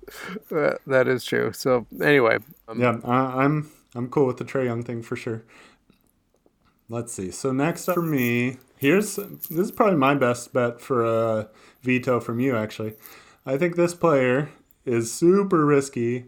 Uh, 0.51 0.73
that 0.87 1.07
is 1.07 1.23
true. 1.23 1.51
So 1.53 1.85
anyway, 2.01 2.39
um, 2.67 2.79
Yeah, 2.81 2.97
I, 3.03 3.43
I'm 3.43 3.69
I'm 3.93 4.09
cool 4.09 4.25
with 4.25 4.37
the 4.37 4.43
Trae 4.45 4.65
Young 4.65 4.83
thing 4.83 5.01
for 5.03 5.15
sure. 5.15 5.43
Let's 6.89 7.13
see. 7.13 7.31
So 7.31 7.51
next 7.51 7.87
up 7.89 7.95
for 7.95 8.01
me, 8.01 8.57
here's 8.77 9.15
this 9.15 9.49
is 9.51 9.71
probably 9.71 9.97
my 9.97 10.15
best 10.15 10.51
bet 10.53 10.81
for 10.81 11.03
a 11.03 11.47
veto 11.81 12.19
from 12.19 12.39
you. 12.39 12.55
Actually, 12.55 12.93
I 13.45 13.57
think 13.57 13.75
this 13.75 13.93
player 13.93 14.49
is 14.85 15.11
super 15.11 15.65
risky, 15.65 16.25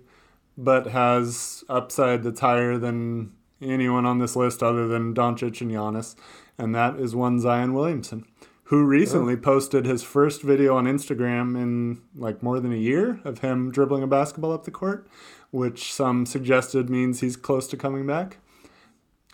but 0.58 0.88
has 0.88 1.64
upside 1.70 2.24
that's 2.24 2.40
higher 2.40 2.78
than 2.78 3.32
anyone 3.62 4.06
on 4.06 4.20
this 4.20 4.36
list 4.36 4.62
other 4.62 4.88
than 4.88 5.14
Doncic 5.14 5.62
and 5.62 5.72
Giannis, 5.72 6.16
and 6.58 6.74
that 6.76 6.98
is 7.00 7.16
one 7.16 7.40
Zion 7.40 7.74
Williamson, 7.74 8.26
who 8.66 8.84
recently 8.84 9.38
posted 9.38 9.86
his 9.86 10.04
first 10.04 10.42
video 10.42 10.76
on 10.76 10.86
Instagram 10.86 11.56
in 11.56 12.02
like 12.16 12.44
more 12.44 12.60
than 12.60 12.74
a 12.74 12.78
year 12.78 13.20
of 13.24 13.40
him 13.40 13.72
dribbling 13.72 14.04
a 14.04 14.08
basketball 14.08 14.52
up 14.52 14.66
the 14.66 14.72
court, 14.72 15.08
which 15.52 15.94
some 15.94 16.26
suggested 16.26 16.90
means 16.90 17.20
he's 17.20 17.38
close 17.38 17.68
to 17.68 17.78
coming 17.78 18.06
back. 18.06 18.38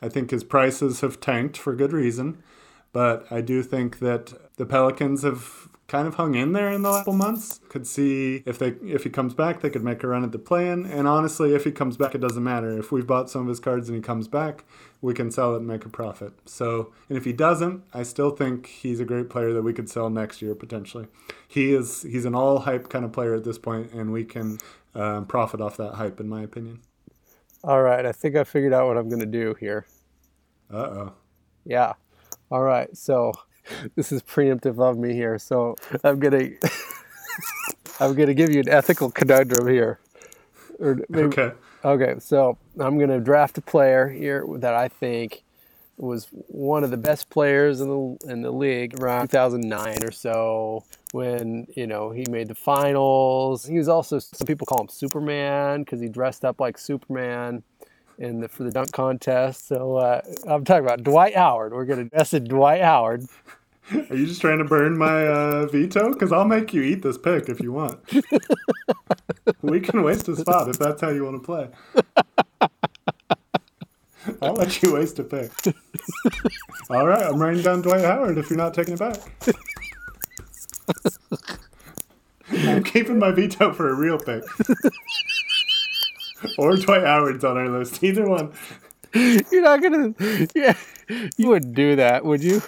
I 0.01 0.09
think 0.09 0.31
his 0.31 0.43
prices 0.43 1.01
have 1.01 1.19
tanked 1.19 1.57
for 1.57 1.75
good 1.75 1.93
reason, 1.93 2.43
but 2.91 3.25
I 3.31 3.41
do 3.41 3.63
think 3.63 3.99
that 3.99 4.33
the 4.57 4.65
Pelicans 4.65 5.23
have 5.23 5.69
kind 5.93 6.07
of 6.07 6.15
hung 6.15 6.33
in 6.33 6.53
there 6.53 6.71
in 6.71 6.81
the 6.81 6.89
last 6.89 7.01
couple 7.01 7.13
months. 7.13 7.59
Could 7.69 7.85
see 7.85 8.41
if 8.47 8.57
they 8.57 8.69
if 8.83 9.03
he 9.03 9.11
comes 9.11 9.35
back, 9.35 9.61
they 9.61 9.69
could 9.69 9.83
make 9.83 10.03
a 10.03 10.07
run 10.07 10.23
at 10.23 10.31
the 10.31 10.39
play-in. 10.39 10.87
And 10.87 11.07
honestly, 11.07 11.53
if 11.53 11.65
he 11.65 11.71
comes 11.71 11.97
back, 11.97 12.15
it 12.15 12.17
doesn't 12.17 12.43
matter. 12.43 12.79
If 12.79 12.91
we've 12.91 13.05
bought 13.05 13.29
some 13.29 13.43
of 13.43 13.47
his 13.47 13.59
cards 13.59 13.89
and 13.89 13.95
he 13.95 14.01
comes 14.01 14.27
back, 14.27 14.65
we 15.01 15.13
can 15.13 15.29
sell 15.29 15.53
it 15.53 15.57
and 15.57 15.67
make 15.67 15.85
a 15.85 15.89
profit. 15.89 16.33
So, 16.45 16.91
and 17.09 17.17
if 17.17 17.25
he 17.25 17.31
doesn't, 17.31 17.83
I 17.93 18.01
still 18.01 18.31
think 18.31 18.65
he's 18.65 18.99
a 18.99 19.05
great 19.05 19.29
player 19.29 19.53
that 19.53 19.61
we 19.61 19.71
could 19.71 19.87
sell 19.87 20.09
next 20.09 20.41
year 20.41 20.55
potentially. 20.55 21.05
He 21.47 21.75
is 21.75 22.01
he's 22.01 22.25
an 22.25 22.33
all 22.33 22.61
hype 22.61 22.89
kind 22.89 23.05
of 23.05 23.11
player 23.11 23.35
at 23.35 23.43
this 23.43 23.59
point, 23.59 23.91
and 23.93 24.11
we 24.11 24.25
can 24.25 24.57
um, 24.95 25.27
profit 25.27 25.61
off 25.61 25.77
that 25.77 25.93
hype, 25.93 26.19
in 26.19 26.27
my 26.27 26.41
opinion. 26.41 26.81
all 27.63 27.83
right. 27.83 28.03
I 28.03 28.11
think 28.11 28.35
I 28.35 28.43
figured 28.43 28.73
out 28.73 28.87
what 28.87 28.97
I'm 28.97 29.09
going 29.09 29.19
to 29.19 29.27
do 29.27 29.55
here. 29.59 29.85
Uh 30.71 30.77
oh. 30.77 31.13
Yeah. 31.65 31.93
All 32.49 32.63
right. 32.63 32.95
So 32.97 33.31
this 33.95 34.11
is 34.11 34.21
preemptive 34.21 34.79
of 34.79 34.97
me 34.97 35.13
here. 35.13 35.37
So 35.39 35.75
I'm 36.03 36.19
gonna 36.19 36.49
I'm 37.99 38.13
gonna 38.13 38.33
give 38.33 38.51
you 38.51 38.59
an 38.59 38.69
ethical 38.69 39.11
conundrum 39.11 39.67
here. 39.67 39.99
Maybe, 40.79 41.05
Okay. 41.13 41.51
Okay, 41.85 42.15
so 42.19 42.57
I'm 42.79 42.97
gonna 42.97 43.19
draft 43.19 43.57
a 43.57 43.61
player 43.61 44.07
here 44.07 44.45
that 44.57 44.73
I 44.73 44.87
think 44.87 45.43
was 45.97 46.27
one 46.31 46.83
of 46.83 46.89
the 46.91 46.97
best 46.97 47.29
players 47.29 47.79
in 47.79 47.89
the 47.89 48.31
in 48.31 48.41
the 48.41 48.51
league 48.51 48.99
around 48.99 49.29
2009 49.29 50.03
or 50.03 50.11
so 50.11 50.83
when 51.11 51.67
you 51.75 51.85
know 51.85 52.09
he 52.09 52.25
made 52.29 52.47
the 52.47 52.55
finals. 52.55 53.65
He 53.65 53.77
was 53.77 53.87
also 53.87 54.19
some 54.19 54.47
people 54.47 54.65
call 54.65 54.81
him 54.81 54.87
Superman 54.89 55.83
because 55.83 55.99
he 56.01 56.09
dressed 56.09 56.43
up 56.45 56.59
like 56.59 56.77
Superman 56.77 57.63
in 58.17 58.39
the 58.41 58.47
for 58.47 58.63
the 58.63 58.71
dunk 58.71 58.91
contest. 58.91 59.67
So 59.67 59.97
uh, 59.97 60.21
I'm 60.47 60.63
talking 60.65 60.85
about 60.85 61.03
Dwight 61.03 61.35
Howard. 61.35 61.73
We're 61.73 61.85
gonna 61.85 62.05
dress 62.05 62.33
in 62.33 62.45
Dwight 62.45 62.81
Howard. 62.81 63.25
Are 64.09 64.15
you 64.15 64.25
just 64.25 64.39
trying 64.41 64.59
to 64.59 64.63
burn 64.63 64.97
my 64.97 65.27
uh, 65.27 65.65
veto? 65.65 66.13
Because 66.13 66.31
I'll 66.31 66.45
make 66.45 66.73
you 66.73 66.81
eat 66.83 67.01
this 67.01 67.17
pick 67.17 67.49
if 67.49 67.59
you 67.59 67.73
want. 67.73 67.99
we 69.61 69.81
can 69.81 70.03
waste 70.03 70.29
a 70.29 70.37
spot 70.37 70.69
if 70.69 70.79
that's 70.79 71.01
how 71.01 71.09
you 71.09 71.25
want 71.25 71.41
to 71.41 71.45
play. 71.45 71.67
I'll 74.41 74.53
let 74.53 74.81
you 74.81 74.93
waste 74.93 75.19
a 75.19 75.23
pick. 75.23 75.51
All 76.89 77.05
right, 77.05 77.23
I'm 77.23 77.37
writing 77.41 77.61
down 77.61 77.81
Dwight 77.81 78.05
Howard 78.05 78.37
if 78.37 78.49
you're 78.49 78.55
not 78.55 78.73
taking 78.73 78.93
it 78.93 78.99
back. 78.99 79.17
I'm 82.49 82.83
keeping 82.83 83.19
my 83.19 83.31
veto 83.31 83.73
for 83.73 83.89
a 83.89 83.93
real 83.93 84.17
pick. 84.17 84.43
Or 86.57 86.75
Dwight 86.75 87.03
Howard's 87.03 87.43
on 87.43 87.57
our 87.57 87.69
list. 87.69 88.03
Either 88.03 88.27
one. 88.27 88.53
You're 89.13 89.61
not 89.61 89.81
gonna. 89.81 90.13
Yeah, 90.55 90.75
you 91.37 91.49
wouldn't 91.49 91.75
do 91.75 91.95
that, 91.97 92.25
would 92.25 92.43
you? 92.43 92.61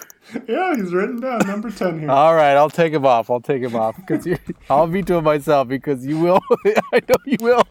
Yeah, 0.48 0.76
he's 0.76 0.92
written 0.92 1.20
down 1.20 1.40
number 1.46 1.70
10 1.70 2.00
here. 2.00 2.10
All 2.10 2.34
right, 2.34 2.56
I'll 2.56 2.70
take 2.70 2.92
him 2.92 3.06
off. 3.06 3.30
I'll 3.30 3.40
take 3.40 3.62
him 3.62 3.76
off 3.76 3.96
because 3.96 4.26
I'll 4.70 4.86
veto 4.86 5.20
myself 5.20 5.68
because 5.68 6.04
you 6.04 6.18
will. 6.18 6.40
I 6.92 7.00
know 7.08 7.16
you 7.24 7.36
will. 7.40 7.64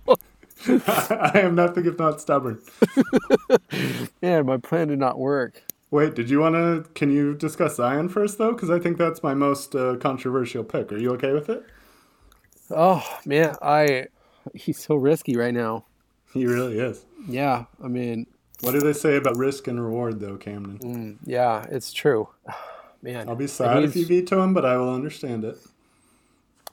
I 0.87 1.31
am 1.35 1.55
nothing 1.55 1.85
if 1.85 1.99
not 1.99 2.21
stubborn. 2.21 2.61
Man, 4.21 4.45
my 4.45 4.57
plan 4.57 4.87
did 4.87 4.99
not 4.99 5.19
work. 5.19 5.61
Wait, 5.91 6.15
did 6.15 6.29
you 6.29 6.39
want 6.39 6.55
to? 6.55 6.89
Can 6.93 7.11
you 7.11 7.35
discuss 7.35 7.75
Zion 7.75 8.09
first, 8.09 8.37
though? 8.37 8.53
Because 8.53 8.69
I 8.69 8.79
think 8.79 8.97
that's 8.97 9.21
my 9.21 9.33
most 9.33 9.75
uh, 9.75 9.95
controversial 9.97 10.63
pick. 10.63 10.91
Are 10.91 10.97
you 10.97 11.11
okay 11.13 11.33
with 11.33 11.49
it? 11.49 11.63
Oh 12.71 13.05
man, 13.25 13.55
I 13.61 14.07
he's 14.53 14.79
so 14.79 14.95
risky 14.95 15.37
right 15.37 15.53
now. 15.53 15.85
He 16.35 16.45
really 16.45 16.77
is. 16.79 17.05
Yeah, 17.29 17.63
I 17.81 17.87
mean, 17.87 18.27
What 18.59 18.73
do 18.73 18.81
they 18.81 18.91
say 18.91 19.15
about 19.15 19.37
risk 19.37 19.67
and 19.69 19.81
reward, 19.81 20.19
though, 20.19 20.35
Camden? 20.35 20.79
mm, 20.79 21.17
yeah, 21.25 21.65
it's 21.71 21.93
true. 21.93 22.27
Man, 23.01 23.29
I'll 23.29 23.35
be 23.37 23.47
sad 23.47 23.83
if 23.83 23.95
you 23.95 24.05
veto 24.05 24.43
him, 24.43 24.53
but 24.53 24.65
I 24.65 24.75
will 24.77 24.93
understand 24.93 25.45
it. 25.45 25.57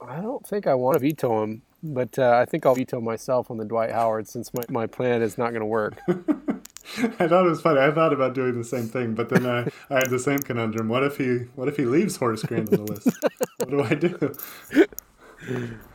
I 0.05 0.21
don't 0.21 0.45
think 0.45 0.67
I 0.67 0.75
want 0.75 0.95
to 0.95 0.99
veto 1.01 1.45
him, 1.45 1.63
but 1.83 2.19
uh, 2.19 2.39
I 2.43 2.45
think 2.45 2.67
I'll 2.67 2.75
veto 2.75 3.01
myself 3.01 3.51
on 3.53 3.59
the 3.59 3.65
Dwight 3.65 3.93
Howard 3.93 4.27
since 4.27 4.53
my, 4.53 4.65
my 4.69 4.87
plan 4.89 5.23
is 5.23 5.39
not 5.39 5.51
going 5.51 5.61
to 5.61 5.67
work. 5.67 5.99
I 6.09 7.29
thought 7.29 7.47
it 7.47 7.51
was 7.51 7.61
funny. 7.61 7.81
I 7.81 7.93
thought 7.93 8.13
about 8.13 8.35
doing 8.35 8.59
the 8.59 8.65
same 8.65 8.89
thing, 8.89 9.15
but 9.15 9.29
then 9.29 9.47
I, 9.47 9.61
I 9.91 9.99
had 9.99 10.11
the 10.11 10.19
same 10.19 10.41
conundrum. 10.41 10.89
What 10.89 11.05
if 11.05 11.19
he 11.19 11.45
What 11.55 11.69
if 11.69 11.77
he 11.77 11.85
leaves 11.85 12.17
Horace 12.17 12.43
Grant 12.43 12.73
on 12.77 12.85
the 12.85 12.93
list? 12.93 13.09
what 13.59 13.71
do 13.71 13.83
I 13.83 13.95
do? 13.95 14.35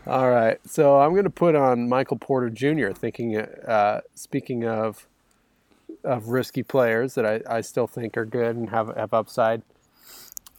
All 0.05 0.29
right, 0.29 0.57
so 0.65 0.99
I'm 0.99 1.11
going 1.11 1.23
to 1.25 1.29
put 1.29 1.55
on 1.55 1.89
Michael 1.89 2.17
Porter 2.17 2.49
Jr. 2.49 2.91
Thinking, 2.91 3.37
uh, 3.37 4.01
speaking 4.15 4.65
of 4.65 5.07
of 6.03 6.29
risky 6.29 6.63
players 6.63 7.15
that 7.15 7.25
I, 7.25 7.41
I 7.57 7.61
still 7.61 7.87
think 7.87 8.17
are 8.17 8.25
good 8.25 8.55
and 8.55 8.69
have 8.69 8.95
have 8.95 9.13
upside. 9.13 9.61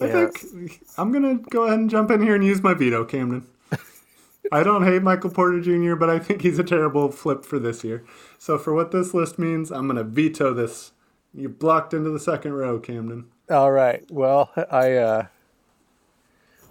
I 0.00 0.06
Yeah. 0.06 0.28
think 0.30 0.82
I'm 0.98 1.12
gonna 1.12 1.36
go 1.36 1.64
ahead 1.64 1.78
and 1.78 1.90
jump 1.90 2.10
in 2.10 2.22
here 2.22 2.34
and 2.34 2.44
use 2.44 2.62
my 2.62 2.74
veto, 2.74 3.04
Camden. 3.04 3.46
I 4.52 4.62
don't 4.62 4.84
hate 4.84 5.02
Michael 5.02 5.30
Porter 5.30 5.60
Jr., 5.60 5.94
but 5.94 6.10
I 6.10 6.18
think 6.18 6.42
he's 6.42 6.58
a 6.58 6.64
terrible 6.64 7.10
flip 7.10 7.44
for 7.44 7.58
this 7.58 7.84
year. 7.84 8.04
So 8.38 8.58
for 8.58 8.74
what 8.74 8.90
this 8.92 9.14
list 9.14 9.38
means, 9.38 9.70
I'm 9.70 9.86
gonna 9.86 10.04
veto 10.04 10.52
this. 10.54 10.92
You 11.34 11.48
blocked 11.48 11.94
into 11.94 12.10
the 12.10 12.20
second 12.20 12.54
row, 12.54 12.78
Camden. 12.78 13.26
All 13.50 13.72
right, 13.72 14.04
well, 14.10 14.50
I 14.70 14.94
uh, 14.94 15.26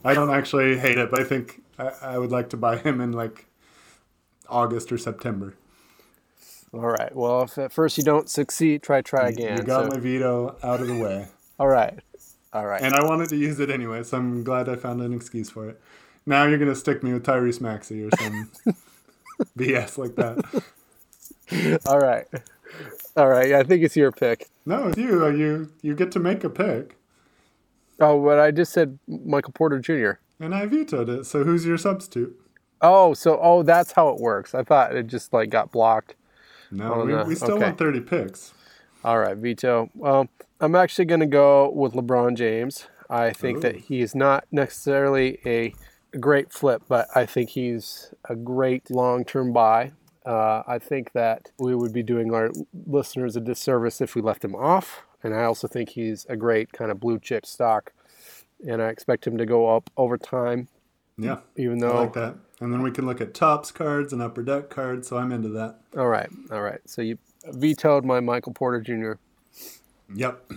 I 0.07 0.13
don't 0.13 0.29
actually 0.29 0.77
hate 0.77 0.97
it, 0.97 1.11
but 1.11 1.19
I 1.19 1.23
think 1.23 1.61
I, 1.77 1.91
I 2.01 2.17
would 2.17 2.31
like 2.31 2.49
to 2.51 2.57
buy 2.57 2.77
him 2.77 3.01
in 3.01 3.11
like 3.11 3.45
August 4.49 4.91
or 4.91 4.97
September. 4.97 5.53
all 6.73 6.79
right. 6.81 7.13
Well, 7.15 7.43
if 7.43 7.57
at 7.57 7.71
first 7.73 7.97
you 7.97 8.03
don't 8.03 8.29
succeed, 8.29 8.83
try 8.83 9.01
try 9.01 9.29
again. 9.29 9.57
You 9.57 9.63
got 9.63 9.83
So- 9.85 9.89
my 9.89 9.99
veto 9.99 10.55
out 10.63 10.81
of 10.81 10.87
the 10.87 10.97
way. 10.97 11.27
all 11.59 11.67
right, 11.67 11.99
all 12.53 12.65
right. 12.65 12.81
And 12.81 12.93
I 12.93 13.03
wanted 13.03 13.29
to 13.29 13.35
use 13.37 13.59
it 13.59 13.69
anyway, 13.69 14.03
so 14.03 14.17
I'm 14.17 14.43
glad 14.43 14.69
I 14.69 14.75
found 14.75 15.01
an 15.01 15.13
excuse 15.13 15.49
for 15.49 15.67
it. 15.69 15.79
Now 16.25 16.45
you're 16.45 16.57
gonna 16.57 16.75
stick 16.75 17.03
me 17.03 17.13
with 17.13 17.23
Tyrese 17.25 17.61
Maxey 17.61 18.03
or 18.03 18.09
some 18.19 18.51
BS 19.57 19.97
like 19.97 20.15
that. 20.15 21.81
All 21.85 21.99
right. 21.99 22.25
All 23.15 23.27
right. 23.29 23.53
I 23.53 23.63
think 23.63 23.83
it's 23.83 23.95
your 23.95 24.11
pick. 24.11 24.47
No, 24.65 24.89
it's 24.89 24.97
you. 24.97 25.25
You 25.29 25.71
you 25.81 25.95
get 25.95 26.11
to 26.11 26.19
make 26.19 26.43
a 26.43 26.49
pick, 26.49 26.96
Oh, 27.99 28.23
but 28.23 28.39
I 28.39 28.51
just 28.51 28.73
said 28.73 28.99
Michael 29.07 29.53
Porter 29.53 29.79
Jr. 29.79 30.19
and 30.39 30.53
I 30.53 30.65
vetoed 30.65 31.09
it. 31.09 31.25
So 31.25 31.43
who's 31.43 31.65
your 31.65 31.77
substitute? 31.77 32.39
Oh, 32.81 33.13
so 33.13 33.39
oh, 33.41 33.63
that's 33.63 33.91
how 33.93 34.09
it 34.09 34.19
works. 34.19 34.53
I 34.53 34.63
thought 34.63 34.95
it 34.95 35.07
just 35.07 35.33
like 35.33 35.49
got 35.49 35.71
blocked. 35.71 36.15
No, 36.69 37.03
we, 37.05 37.11
no. 37.13 37.23
we 37.23 37.35
still 37.35 37.53
Okay. 37.55 37.65
want 37.65 37.77
30 37.77 38.01
picks. 38.01 38.53
All 39.03 39.19
right, 39.19 39.37
veto. 39.37 39.89
Well, 39.95 40.27
I'm 40.59 40.75
actually 40.75 41.05
going 41.05 41.21
to 41.21 41.25
go 41.27 41.71
with 41.71 41.93
LeBron 41.93 42.35
James. 42.35 42.87
I 43.09 43.31
think 43.31 43.61
that 43.61 43.75
Ooh. 43.75 43.79
he 43.79 44.01
is 44.01 44.13
not 44.13 44.45
necessarily 44.51 45.39
a 45.45 45.73
great 46.19 46.51
flip, 46.51 46.83
but 46.87 47.07
I 47.15 47.25
think 47.25 47.51
he's 47.51 48.13
a 48.29 48.35
great 48.35 48.91
long-term 48.91 49.53
buy. 49.53 49.93
Uh, 50.25 50.61
I 50.67 50.77
think 50.77 51.13
that 51.13 51.51
we 51.57 51.73
would 51.73 51.93
be 51.93 52.03
doing 52.03 52.33
our 52.33 52.51
listeners 52.85 53.37
a 53.37 53.39
disservice 53.39 54.01
if 54.01 54.13
we 54.13 54.21
left 54.21 54.43
him 54.43 54.55
off. 54.55 55.03
And 55.23 55.33
I 55.33 55.43
also 55.43 55.67
think 55.67 55.89
he's 55.89 56.25
a 56.29 56.35
great 56.35 56.71
kind 56.71 56.91
of 56.91 56.99
blue 56.99 57.19
chip 57.19 57.45
stock, 57.45 57.91
and 58.67 58.81
I 58.81 58.89
expect 58.89 59.25
him 59.25 59.37
to 59.37 59.45
go 59.45 59.75
up 59.75 59.89
over 59.97 60.17
time. 60.17 60.67
Yeah, 61.17 61.39
even 61.55 61.83
I 61.83 61.87
though 61.87 61.95
like 61.95 62.13
that. 62.13 62.35
And 62.59 62.71
then 62.71 62.81
we 62.81 62.91
can 62.91 63.05
look 63.05 63.21
at 63.21 63.33
Topps 63.33 63.71
cards 63.71 64.13
and 64.13 64.21
upper 64.21 64.43
deck 64.43 64.69
cards. 64.69 65.07
So 65.07 65.17
I'm 65.17 65.31
into 65.31 65.49
that. 65.49 65.79
All 65.97 66.07
right, 66.07 66.29
all 66.51 66.61
right. 66.61 66.79
So 66.85 67.01
you 67.01 67.17
vetoed 67.45 68.05
my 68.05 68.19
Michael 68.19 68.53
Porter 68.53 68.81
Jr. 68.81 69.13
Yep. 70.15 70.51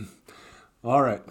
All 0.84 1.02
right. 1.02 1.22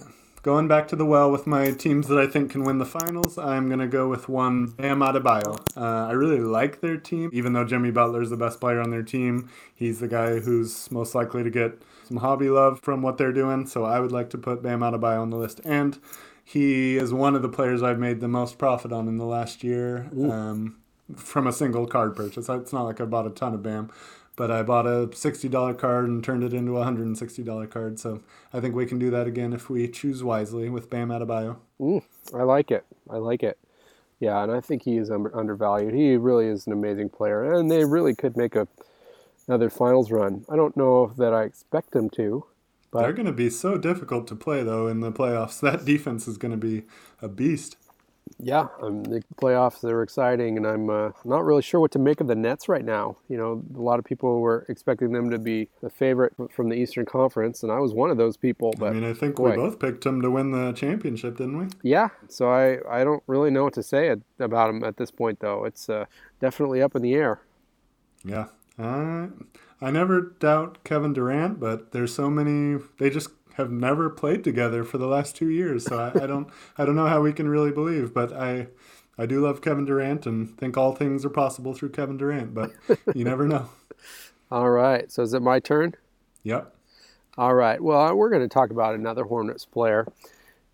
Going 0.41 0.69
back 0.69 0.87
to 0.87 0.95
the 0.95 1.05
well 1.05 1.29
with 1.29 1.45
my 1.45 1.71
teams 1.71 2.07
that 2.07 2.17
I 2.17 2.25
think 2.25 2.51
can 2.51 2.63
win 2.63 2.77
the 2.77 2.85
finals, 2.85 3.37
I'm 3.37 3.67
going 3.67 3.81
to 3.81 3.87
go 3.87 4.07
with 4.07 4.29
one 4.29 4.67
Bam 4.67 4.99
Adebayo. 4.99 5.59
Uh, 5.75 6.07
I 6.07 6.11
really 6.11 6.39
like 6.39 6.79
their 6.79 6.95
team, 6.95 7.29
even 7.33 7.51
though 7.51 7.65
Jimmy 7.65 7.91
Butler 7.91 8.21
is 8.21 8.29
the 8.29 8.37
best 8.37 8.61
player 8.61 8.79
on 8.79 8.89
their 8.89 9.03
team. 9.03 9.49
He's 9.75 9.99
the 9.99 10.07
guy 10.07 10.39
who's 10.39 10.89
most 10.91 11.13
likely 11.13 11.43
to 11.43 11.49
get 11.49 11.81
some 12.07 12.17
hobby 12.17 12.49
love 12.49 12.79
from 12.79 13.01
what 13.01 13.17
they're 13.17 13.33
doing. 13.33 13.67
So 13.67 13.83
I 13.83 13.99
would 13.99 14.13
like 14.13 14.29
to 14.29 14.37
put 14.37 14.63
Bam 14.63 14.79
Adebayo 14.79 15.21
on 15.21 15.29
the 15.29 15.35
list. 15.35 15.59
And 15.65 15.99
he 16.41 16.95
is 16.95 17.11
one 17.11 17.35
of 17.35 17.41
the 17.41 17.49
players 17.49 17.83
I've 17.83 17.99
made 17.99 18.21
the 18.21 18.29
most 18.29 18.57
profit 18.57 18.93
on 18.93 19.09
in 19.09 19.17
the 19.17 19.25
last 19.25 19.61
year 19.61 20.09
um, 20.13 20.77
from 21.17 21.47
a 21.47 21.51
single 21.51 21.85
card 21.85 22.15
purchase. 22.15 22.47
It's 22.47 22.71
not 22.71 22.83
like 22.83 23.01
I 23.01 23.05
bought 23.05 23.27
a 23.27 23.29
ton 23.29 23.53
of 23.53 23.61
Bam, 23.61 23.91
but 24.39 24.49
I 24.49 24.63
bought 24.63 24.87
a 24.87 25.07
$60 25.07 25.77
card 25.77 26.07
and 26.07 26.23
turned 26.23 26.45
it 26.45 26.53
into 26.53 26.77
a 26.77 26.85
$160 26.85 27.69
card. 27.69 27.99
So 27.99 28.23
I 28.53 28.61
think 28.61 28.73
we 28.73 28.85
can 28.85 28.97
do 28.97 29.11
that 29.11 29.27
again 29.27 29.51
if 29.51 29.69
we 29.69 29.85
choose 29.89 30.23
wisely 30.23 30.69
with 30.69 30.89
Bam 30.89 31.09
Adebayo. 31.09 31.57
Mm, 31.77 32.01
I 32.33 32.43
like 32.43 32.71
it. 32.71 32.85
I 33.09 33.17
like 33.17 33.43
it. 33.43 33.59
Yeah, 34.21 34.41
and 34.41 34.49
I 34.49 34.61
think 34.61 34.83
he 34.83 34.95
is 34.95 35.11
under, 35.11 35.35
undervalued. 35.37 35.93
He 35.93 36.15
really 36.15 36.45
is 36.45 36.65
an 36.67 36.71
amazing 36.71 37.09
player, 37.09 37.53
and 37.53 37.69
they 37.69 37.83
really 37.83 38.15
could 38.15 38.37
make 38.37 38.55
a 38.55 38.65
another 39.45 39.69
finals 39.69 40.09
run. 40.09 40.45
I 40.47 40.55
don't 40.55 40.77
know 40.77 41.11
that 41.17 41.33
I 41.33 41.43
expect 41.43 41.91
them 41.91 42.09
to, 42.11 42.45
but 42.91 43.01
They're 43.01 43.13
going 43.13 43.25
to 43.25 43.33
be 43.33 43.49
so 43.49 43.77
difficult 43.77 44.25
to 44.27 44.35
play, 44.35 44.63
though, 44.63 44.87
in 44.87 45.01
the 45.01 45.11
playoffs. 45.11 45.59
That 45.69 45.83
defense 45.83 46.29
is 46.29 46.37
going 46.37 46.51
to 46.51 46.57
be 46.57 46.83
a 47.21 47.27
beast. 47.27 47.75
Yeah, 48.37 48.67
um, 48.81 49.03
the 49.03 49.23
playoffs 49.41 49.81
they're 49.81 50.03
exciting, 50.03 50.57
and 50.57 50.65
I'm 50.65 50.89
uh, 50.89 51.11
not 51.25 51.43
really 51.43 51.61
sure 51.61 51.79
what 51.79 51.91
to 51.91 51.99
make 51.99 52.21
of 52.21 52.27
the 52.27 52.35
Nets 52.35 52.69
right 52.69 52.85
now. 52.85 53.17
You 53.27 53.37
know, 53.37 53.63
a 53.75 53.81
lot 53.81 53.99
of 53.99 54.05
people 54.05 54.39
were 54.39 54.65
expecting 54.69 55.11
them 55.11 55.29
to 55.31 55.39
be 55.39 55.69
the 55.81 55.89
favorite 55.89 56.33
from 56.51 56.69
the 56.69 56.75
Eastern 56.75 57.05
Conference, 57.05 57.63
and 57.63 57.71
I 57.71 57.79
was 57.79 57.93
one 57.93 58.09
of 58.09 58.17
those 58.17 58.37
people. 58.37 58.73
But 58.77 58.89
I 58.89 58.93
mean, 58.93 59.03
I 59.03 59.13
think 59.13 59.35
boy. 59.35 59.51
we 59.51 59.55
both 59.55 59.79
picked 59.79 60.03
them 60.03 60.21
to 60.21 60.31
win 60.31 60.51
the 60.51 60.71
championship, 60.73 61.37
didn't 61.37 61.57
we? 61.57 61.67
Yeah, 61.83 62.09
so 62.27 62.49
I, 62.49 62.77
I 62.89 63.03
don't 63.03 63.23
really 63.27 63.51
know 63.51 63.63
what 63.63 63.73
to 63.73 63.83
say 63.83 64.15
about 64.39 64.67
them 64.67 64.83
at 64.83 64.97
this 64.97 65.11
point, 65.11 65.39
though. 65.39 65.65
It's 65.65 65.89
uh, 65.89 66.05
definitely 66.39 66.81
up 66.81 66.95
in 66.95 67.01
the 67.01 67.13
air. 67.13 67.41
Yeah. 68.23 68.47
Uh, 68.77 69.27
I 69.81 69.91
never 69.91 70.35
doubt 70.39 70.83
Kevin 70.83 71.13
Durant, 71.13 71.59
but 71.59 71.91
there's 71.91 72.13
so 72.13 72.29
many. 72.29 72.81
They 72.97 73.09
just 73.09 73.29
have 73.59 73.71
never 73.71 74.09
played 74.09 74.43
together 74.43 74.85
for 74.85 74.97
the 74.97 75.07
last 75.07 75.35
two 75.35 75.49
years, 75.49 75.85
so 75.85 75.99
I, 75.99 76.23
I 76.23 76.27
don't 76.27 76.49
I 76.77 76.85
don't 76.85 76.95
know 76.95 77.07
how 77.07 77.21
we 77.21 77.33
can 77.33 77.49
really 77.49 77.71
believe. 77.71 78.13
But 78.13 78.33
I 78.33 78.67
I 79.17 79.25
do 79.25 79.41
love 79.41 79.61
Kevin 79.61 79.83
Durant 79.85 80.25
and 80.25 80.57
think 80.57 80.77
all 80.77 80.95
things 80.95 81.25
are 81.25 81.29
possible 81.29 81.73
through 81.73 81.89
Kevin 81.89 82.17
Durant, 82.17 82.53
but 82.53 82.71
you 83.13 83.25
never 83.25 83.47
know. 83.47 83.69
All 84.49 84.69
right, 84.69 85.11
so 85.11 85.21
is 85.21 85.33
it 85.33 85.41
my 85.41 85.59
turn? 85.59 85.93
Yep. 86.43 86.73
All 87.37 87.53
right, 87.53 87.79
well, 87.81 88.15
we're 88.15 88.29
going 88.29 88.41
to 88.41 88.47
talk 88.47 88.71
about 88.71 88.95
another 88.95 89.25
Hornets 89.25 89.65
player. 89.65 90.07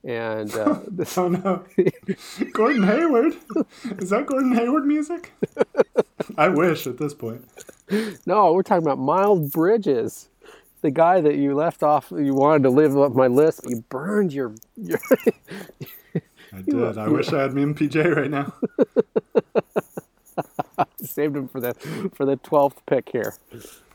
And 0.04 0.54
uh, 0.56 0.82
this, 0.88 1.18
Oh 1.18 1.30
no, 1.30 1.66
Gordon 2.54 2.84
Hayward. 2.84 3.34
Is 3.98 4.12
that 4.12 4.28
Gordon 4.28 4.54
Hayward 4.54 4.86
music? 4.86 5.34
I 6.38 6.50
wish 6.50 6.86
at 6.86 7.00
this 7.00 7.16
point. 7.16 7.44
no, 8.28 8.54
we're 8.54 8.62
talking 8.62 8.84
about 8.84 9.00
Miles 9.00 9.50
Bridges, 9.50 10.30
the 10.86 10.92
guy 10.92 11.20
that 11.20 11.36
you 11.36 11.56
left 11.56 11.82
off. 11.82 12.12
You 12.12 12.36
wanted 12.36 12.62
to 12.64 12.70
live 12.70 12.96
up 12.96 13.14
my 13.14 13.26
list, 13.26 13.62
but 13.64 13.72
you 13.72 13.84
burned 13.90 14.32
your. 14.32 14.54
your 14.78 15.00
I 16.54 16.62
did. 16.62 16.98
I 16.98 17.08
wish 17.08 17.34
I 17.34 17.42
had 17.42 17.54
me 17.54 17.64
and 17.64 17.76
PJ 17.76 18.16
right 18.16 18.30
now. 18.30 18.54
saved 21.02 21.36
him 21.36 21.48
for 21.48 21.60
the 21.60 21.74
for 22.14 22.26
the 22.26 22.36
twelfth 22.38 22.86
pick 22.86 23.10
here. 23.10 23.34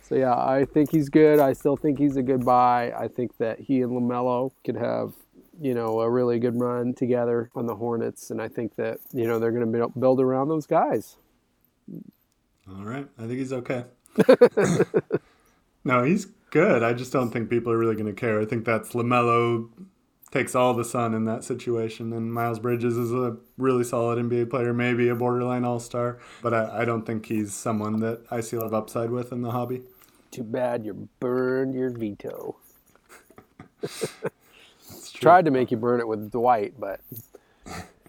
So 0.03 0.17
yeah, 0.17 0.35
I 0.35 0.65
think 0.65 0.91
he's 0.91 1.09
good. 1.09 1.39
I 1.39 1.53
still 1.53 1.77
think 1.77 1.99
he's 1.99 2.17
a 2.17 2.23
good 2.23 2.45
buy. 2.45 2.93
I 2.99 3.07
think 3.07 3.37
that 3.39 3.61
he 3.61 3.83
and 3.83 3.93
LaMelo 3.93 4.51
could 4.65 4.77
have, 4.77 5.13
you 5.61 5.73
know, 5.73 6.01
a 6.01 6.11
really 6.11 6.41
good 6.41 6.59
run 6.59 6.93
together 6.93 7.51
on 7.55 7.67
the 7.67 7.77
Hornets, 7.77 8.31
and 8.33 8.43
I 8.43 8.49
think 8.49 8.75
that 8.75 8.99
you 9.13 9.29
know 9.29 9.39
they're 9.39 9.53
going 9.53 9.73
to 9.73 9.89
build 9.97 10.21
around 10.21 10.49
those 10.49 10.67
guys. 10.67 11.17
All 12.69 12.85
right. 12.85 13.07
I 13.17 13.23
think 13.23 13.39
he's 13.39 13.53
okay. 13.53 13.85
no, 15.85 16.03
he's 16.03 16.27
good. 16.51 16.83
I 16.83 16.93
just 16.93 17.13
don't 17.13 17.31
think 17.31 17.49
people 17.51 17.73
are 17.73 17.79
really 17.79 17.95
going 17.95 18.07
to 18.07 18.13
care. 18.13 18.41
I 18.41 18.45
think 18.45 18.65
that's 18.65 18.93
LaMelo 18.93 19.69
takes 20.31 20.55
all 20.55 20.75
the 20.75 20.85
sun 20.85 21.15
in 21.15 21.25
that 21.25 21.45
situation. 21.45 22.13
And 22.13 22.33
Miles 22.33 22.59
Bridges 22.59 22.97
is 22.97 23.13
a 23.13 23.37
really 23.59 23.85
solid 23.85 24.19
NBA 24.19 24.51
player, 24.51 24.73
maybe 24.73 25.09
a 25.09 25.15
borderline 25.15 25.65
all 25.65 25.81
star. 25.81 26.19
But 26.43 26.55
I, 26.55 26.83
I 26.83 26.85
don't 26.85 27.05
think 27.05 27.27
he's 27.27 27.53
someone 27.53 28.01
that 28.01 28.25
I 28.31 28.41
see 28.41 28.57
a 28.57 28.61
lot 28.61 28.67
of 28.67 28.75
upside 28.75 29.11
with 29.11 29.33
in 29.33 29.43
the 29.43 29.51
hobby. 29.51 29.83
Too 30.31 30.45
bad 30.45 30.85
you 30.85 31.09
burned 31.19 31.75
your 31.75 31.91
veto. 31.91 32.57
Tried 35.15 35.45
to 35.47 35.51
make 35.51 35.71
you 35.71 35.77
burn 35.77 36.01
it 36.01 36.09
with 36.09 36.31
Dwight, 36.31 36.75
but 36.79 37.01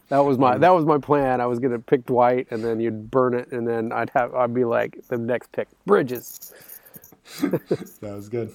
that 0.10 0.20
was 0.20 0.38
my 0.38 0.58
that 0.58 0.70
was 0.70 0.86
my 0.86 0.98
plan. 0.98 1.42
I 1.42 1.46
was 1.46 1.60
gonna 1.60 1.80
pick 1.80 2.06
Dwight, 2.06 2.48
and 2.52 2.64
then 2.64 2.80
you'd 2.80 3.12
burn 3.12 3.34
it, 3.34 3.52
and 3.52 3.68
then 3.68 3.92
I'd 3.92 4.10
have 4.12 4.34
I'd 4.34 4.54
be 4.54 4.64
like 4.64 4.98
the 5.10 5.18
next 5.18 5.52
pick, 5.52 5.68
Bridges. 5.86 6.54
That 8.02 8.16
was 8.16 8.30
good. 8.30 8.52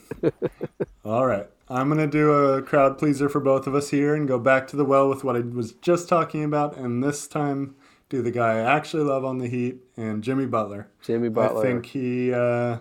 All 1.05 1.27
right. 1.27 1.47
I'm 1.69 1.89
going 1.89 1.99
to 1.99 2.07
do 2.07 2.33
a 2.33 2.63
crowd 2.63 2.99
pleaser 2.99 3.29
for 3.29 3.41
both 3.41 3.67
of 3.67 3.75
us 3.75 3.91
here 3.91 4.15
and 4.15 4.29
go 4.29 4.39
back 4.39 4.67
to 4.69 4.77
the 4.77 4.85
well 4.85 5.09
with 5.09 5.25
what 5.25 5.37
I 5.37 5.41
was 5.41 5.73
just 5.73 6.09
talking 6.09 6.45
about. 6.45 6.77
And 6.77 7.03
this 7.03 7.27
time, 7.27 7.75
do 8.09 8.23
the 8.23 8.31
guy 8.31 8.59
I 8.59 8.77
actually 8.77 9.03
love 9.03 9.25
on 9.25 9.39
the 9.39 9.49
Heat 9.49 9.79
and 9.97 10.23
Jimmy 10.23 10.47
Butler. 10.47 10.89
Jimmy 11.03 11.29
Butler. 11.29 11.61
I 11.61 11.63
think 11.63 11.87
he 11.87 12.33
uh, 12.33 12.79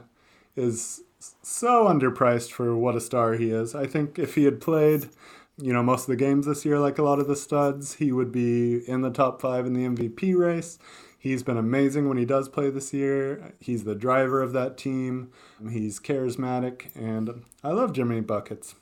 is 0.55 1.01
so 1.41 1.85
underpriced 1.85 2.51
for 2.51 2.75
what 2.77 2.95
a 2.95 3.01
star 3.01 3.33
he 3.33 3.49
is. 3.49 3.73
I 3.73 3.87
think 3.87 4.19
if 4.19 4.35
he 4.35 4.43
had 4.43 4.61
played, 4.61 5.09
you 5.57 5.73
know, 5.73 5.81
most 5.81 6.01
of 6.01 6.07
the 6.07 6.15
games 6.15 6.45
this 6.45 6.65
year, 6.65 6.79
like 6.79 6.97
a 6.99 7.03
lot 7.03 7.19
of 7.19 7.27
the 7.27 7.35
studs, 7.35 7.95
he 7.95 8.11
would 8.11 8.31
be 8.31 8.87
in 8.87 9.01
the 9.01 9.11
top 9.11 9.41
five 9.41 9.65
in 9.65 9.73
the 9.73 9.85
MVP 9.85 10.37
race. 10.37 10.77
He's 11.25 11.41
been 11.41 11.57
amazing 11.57 12.07
when 12.07 12.19
he 12.19 12.25
does 12.25 12.47
play 12.49 12.69
this 12.69 12.93
year. 12.93 13.55
He's 13.59 13.83
the 13.83 13.95
driver 13.95 14.43
of 14.43 14.53
that 14.53 14.77
team. 14.77 15.31
He's 15.71 15.99
charismatic, 15.99 16.95
and 16.95 17.41
I 17.63 17.69
love 17.71 17.93
Jimmy 17.93 18.21
Buckets. 18.21 18.75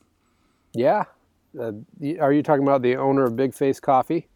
Yeah. 0.74 1.06
Uh, 1.58 1.72
are 2.20 2.34
you 2.34 2.44
talking 2.44 2.64
about 2.64 2.82
the 2.82 2.98
owner 2.98 3.24
of 3.24 3.38
Big 3.38 3.54
Face 3.54 3.80
Coffee? 3.80 4.28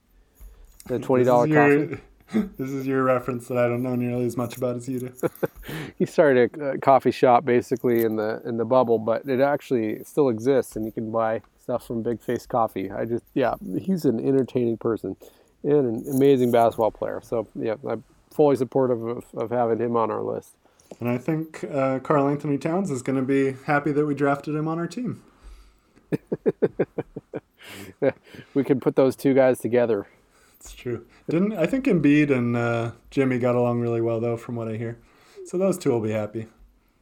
The 0.85 0.99
twenty 0.99 1.25
dollar 1.25 1.47
This 1.47 1.55
is 1.57 1.89
coffee. 1.89 2.01
your- 2.33 2.43
This 2.57 2.69
is 2.69 2.87
your 2.87 3.03
reference 3.03 3.49
that 3.49 3.57
I 3.57 3.67
don't 3.67 3.83
know 3.83 3.95
nearly 3.95 4.25
as 4.25 4.37
much 4.37 4.55
about 4.55 4.77
as 4.77 4.87
you 4.87 4.99
do. 5.01 5.13
He 5.99 6.05
started 6.05 6.55
a, 6.57 6.69
a 6.71 6.77
coffee 6.77 7.11
shop 7.11 7.43
basically 7.43 8.05
in 8.05 8.15
the 8.15 8.41
in 8.45 8.55
the 8.55 8.63
bubble, 8.63 8.99
but 8.99 9.27
it 9.27 9.41
actually 9.41 10.01
still 10.05 10.29
exists, 10.29 10.77
and 10.77 10.85
you 10.85 10.93
can 10.93 11.11
buy 11.11 11.41
stuff 11.61 11.85
from 11.85 12.03
Big 12.03 12.21
Face 12.21 12.45
Coffee. 12.45 12.89
I 12.89 13.03
just 13.03 13.25
yeah, 13.33 13.55
he's 13.77 14.05
an 14.05 14.25
entertaining 14.25 14.77
person 14.77 15.17
and 15.63 16.07
an 16.07 16.15
amazing 16.15 16.51
basketball 16.51 16.91
player. 16.91 17.21
So 17.23 17.47
yeah, 17.55 17.75
I'm 17.87 18.03
fully 18.31 18.55
supportive 18.55 19.05
of, 19.05 19.25
of 19.35 19.51
having 19.51 19.79
him 19.79 19.95
on 19.95 20.11
our 20.11 20.21
list. 20.21 20.55
And 20.99 21.09
I 21.09 21.17
think 21.17 21.63
uh, 21.65 21.99
Karl-Anthony 21.99 22.57
Towns 22.57 22.91
is 22.91 23.01
going 23.01 23.17
to 23.17 23.25
be 23.25 23.57
happy 23.65 23.91
that 23.91 24.05
we 24.05 24.15
drafted 24.15 24.55
him 24.55 24.67
on 24.67 24.79
our 24.79 24.87
team. 24.87 25.21
We 28.53 28.63
can 28.63 28.79
put 28.79 28.95
those 28.95 29.15
two 29.15 29.33
guys 29.33 29.59
together. 29.59 30.07
It's 30.59 30.73
true. 30.73 31.05
Didn't 31.29 31.53
I 31.53 31.65
think 31.65 31.85
Embiid 31.85 32.31
and 32.31 32.55
uh, 32.55 32.91
Jimmy 33.11 33.39
got 33.39 33.55
along 33.55 33.81
really 33.81 34.01
well 34.01 34.19
though, 34.19 34.37
from 34.37 34.55
what 34.55 34.67
I 34.67 34.77
hear. 34.77 34.97
So 35.45 35.57
those 35.57 35.77
two 35.77 35.91
will 35.91 36.01
be 36.01 36.11
happy. 36.11 36.47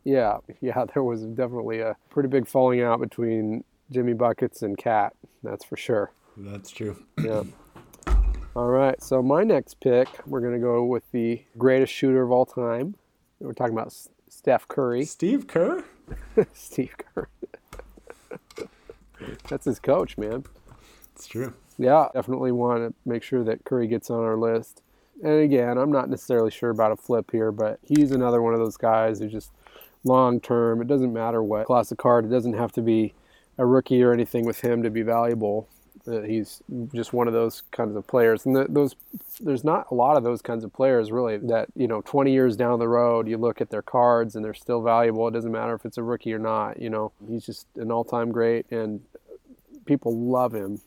Yeah, 0.03 0.38
yeah, 0.62 0.86
there 0.93 1.01
was 1.01 1.24
definitely 1.24 1.80
a 1.80 1.95
pretty 2.10 2.30
big 2.30 2.47
falling 2.47 2.82
out 2.82 2.99
between 2.99 3.64
Jimmy 3.91 4.14
Buckets 4.14 4.62
and 4.62 4.78
KAT. 4.78 5.14
That's 5.43 5.66
for 5.66 5.78
sure. 5.78 6.12
That's 6.38 6.70
true. 6.70 7.03
Yeah. 7.24 7.43
All 8.56 8.68
right. 8.68 9.01
So 9.03 9.22
my 9.22 9.43
next 9.43 9.82
pick, 9.82 10.08
we're 10.26 10.39
gonna 10.39 10.60
go 10.60 10.86
with 10.86 11.03
the 11.12 11.43
greatest 11.58 11.91
shooter 11.91 12.24
of 12.24 12.32
all 12.32 12.45
time. 12.45 12.95
We're 13.41 13.51
talking 13.51 13.74
about 13.74 13.88
S- 13.88 14.08
Steph 14.30 14.66
Curry. 14.70 15.03
Steve 15.06 15.45
Kerr. 15.47 15.84
Steve 16.53 16.95
Curry. 16.97 17.28
That's 19.49 19.66
his 19.66 19.80
coach, 19.80 20.18
man. 20.18 20.45
It's 21.14 21.28
true. 21.28 21.53
Yeah, 21.78 22.08
definitely 22.14 22.53
want 22.53 22.88
to 22.88 22.93
make 23.06 23.24
sure 23.24 23.43
that 23.43 23.66
Curry 23.66 23.88
gets 23.88 24.10
on 24.10 24.24
our 24.24 24.38
list. 24.38 24.82
And 25.22 25.41
again, 25.41 25.78
I'm 25.78 25.91
not 25.91 26.10
necessarily 26.10 26.51
sure 26.51 26.70
about 26.70 26.93
a 26.93 26.95
flip 26.95 27.32
here, 27.32 27.51
but 27.51 27.80
he's 27.84 28.12
another 28.12 28.41
one 28.41 28.53
of 28.53 28.62
those 28.62 28.78
guys 28.78 29.20
who 29.20 29.28
just 29.28 29.51
long 30.06 30.39
term. 30.39 30.82
It 30.82 30.88
doesn't 30.88 31.12
matter 31.12 31.43
what 31.43 31.66
class 31.66 31.91
of 31.91 31.97
card. 31.97 32.24
It 32.24 32.30
doesn't 32.30 32.53
have 32.53 32.72
to 32.74 32.82
be 32.82 33.16
a 33.58 33.66
rookie 33.66 34.01
or 34.01 34.14
anything 34.14 34.45
with 34.45 34.62
him 34.62 34.82
to 34.84 34.89
be 34.89 35.01
valuable 35.01 35.68
Uh, 36.08 36.22
he's 36.22 36.62
just 36.93 37.14
one 37.14 37.28
of 37.28 37.34
those 37.34 37.64
kinds 37.72 37.95
of 37.95 38.06
players, 38.08 38.45
and 38.45 38.56
the, 38.56 38.66
those 38.70 38.95
there's 39.39 39.64
not 39.64 39.88
a 39.91 39.93
lot 39.93 40.18
of 40.18 40.24
those 40.24 40.41
kinds 40.41 40.64
of 40.64 40.74
players 40.74 41.12
really. 41.12 41.38
That 41.38 41.68
you 41.76 41.88
know, 41.88 42.01
20 42.01 42.32
years 42.32 42.56
down 42.56 42.80
the 42.80 42.88
road, 42.88 43.28
you 43.28 43.38
look 43.38 43.62
at 43.62 43.70
their 43.70 43.82
cards 43.82 44.36
and 44.36 44.43
they're 44.43 44.53
still 44.53 44.82
valuable. 44.82 45.28
It 45.28 45.32
doesn't 45.32 45.51
matter 45.51 45.74
if 45.74 45.86
it's 45.86 45.97
a 45.97 46.03
rookie 46.03 46.34
or 46.34 46.39
not. 46.39 46.82
You 46.82 46.89
know, 46.89 47.12
he's 47.28 47.45
just 47.45 47.68
an 47.76 47.91
all-time 47.91 48.32
great, 48.32 48.70
and 48.72 49.01
people 49.86 50.18
love 50.18 50.53
him. 50.53 50.82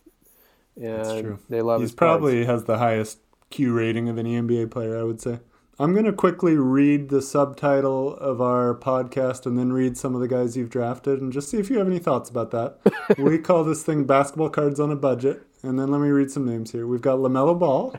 And 0.76 1.38
they 1.48 1.60
love. 1.60 1.80
He's 1.80 1.92
probably 1.92 2.44
cards. 2.44 2.50
has 2.50 2.64
the 2.64 2.78
highest 2.78 3.18
Q 3.50 3.72
rating 3.72 4.08
of 4.08 4.18
any 4.18 4.40
NBA 4.40 4.70
player, 4.70 4.98
I 4.98 5.02
would 5.02 5.20
say. 5.20 5.40
I'm 5.80 5.92
going 5.92 6.06
to 6.06 6.12
quickly 6.12 6.56
read 6.56 7.08
the 7.08 7.22
subtitle 7.22 8.16
of 8.16 8.40
our 8.40 8.74
podcast 8.74 9.46
and 9.46 9.56
then 9.56 9.72
read 9.72 9.96
some 9.96 10.12
of 10.16 10.20
the 10.20 10.26
guys 10.26 10.56
you've 10.56 10.70
drafted 10.70 11.20
and 11.20 11.32
just 11.32 11.48
see 11.48 11.58
if 11.58 11.70
you 11.70 11.78
have 11.78 11.86
any 11.86 12.00
thoughts 12.00 12.28
about 12.28 12.50
that. 12.50 12.78
we 13.18 13.38
call 13.38 13.62
this 13.62 13.84
thing 13.84 14.02
Basketball 14.02 14.50
Cards 14.50 14.80
on 14.80 14.90
a 14.90 14.96
Budget. 14.96 15.44
And 15.62 15.78
then 15.78 15.92
let 15.92 16.00
me 16.00 16.08
read 16.08 16.32
some 16.32 16.44
names 16.44 16.72
here. 16.72 16.84
We've 16.84 17.00
got 17.00 17.18
LaMelo 17.18 17.56
Ball. 17.56 17.94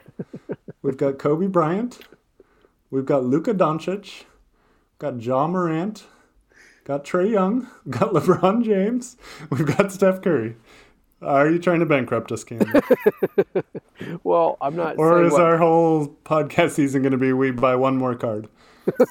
We've 0.81 0.97
got 0.97 1.19
Kobe 1.19 1.47
Bryant. 1.47 1.99
We've 2.91 3.05
got 3.05 3.23
Luka 3.23 3.53
Doncic. 3.53 4.23
Got 4.97 5.21
Ja 5.21 5.47
Morant. 5.47 6.03
Got 6.83 7.05
Trae 7.05 7.31
Young. 7.31 7.69
Got 7.89 8.11
LeBron 8.11 8.65
James. 8.65 9.15
We've 9.49 9.77
got 9.77 9.93
Steph 9.93 10.21
Curry. 10.21 10.57
Are 11.21 11.49
you 11.49 11.59
trying 11.59 11.81
to 11.81 11.85
bankrupt 11.85 12.31
us, 12.31 12.43
Cam? 12.43 12.61
well, 14.23 14.57
I'm 14.61 14.75
not. 14.75 14.97
Or 14.97 15.23
is 15.23 15.33
what... 15.33 15.41
our 15.41 15.57
whole 15.57 16.07
podcast 16.23 16.71
season 16.71 17.01
going 17.01 17.11
to 17.11 17.17
be 17.17 17.33
we 17.33 17.51
buy 17.51 17.75
one 17.75 17.97
more 17.97 18.15
card? 18.15 18.47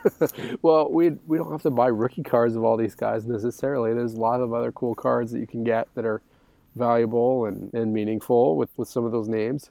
well, 0.63 0.91
we 0.91 1.11
we 1.27 1.37
don't 1.37 1.53
have 1.53 1.63
to 1.63 1.71
buy 1.71 1.89
rookie 1.89 2.23
cards 2.23 2.57
of 2.57 2.65
all 2.65 2.77
these 2.77 2.95
guys 2.95 3.27
necessarily. 3.27 3.93
There's 3.93 4.15
a 4.15 4.21
lot 4.21 4.41
of 4.41 4.55
other 4.55 4.73
cool 4.73 4.95
cards 4.95 5.33
that 5.33 5.39
you 5.39 5.47
can 5.47 5.65
get 5.65 5.89
that 5.95 6.07
are 6.07 6.23
valuable 6.77 7.45
and, 7.45 7.73
and 7.75 7.93
meaningful 7.93 8.57
with, 8.57 8.71
with 8.77 8.89
some 8.89 9.05
of 9.05 9.13
those 9.13 9.29
names. 9.29 9.71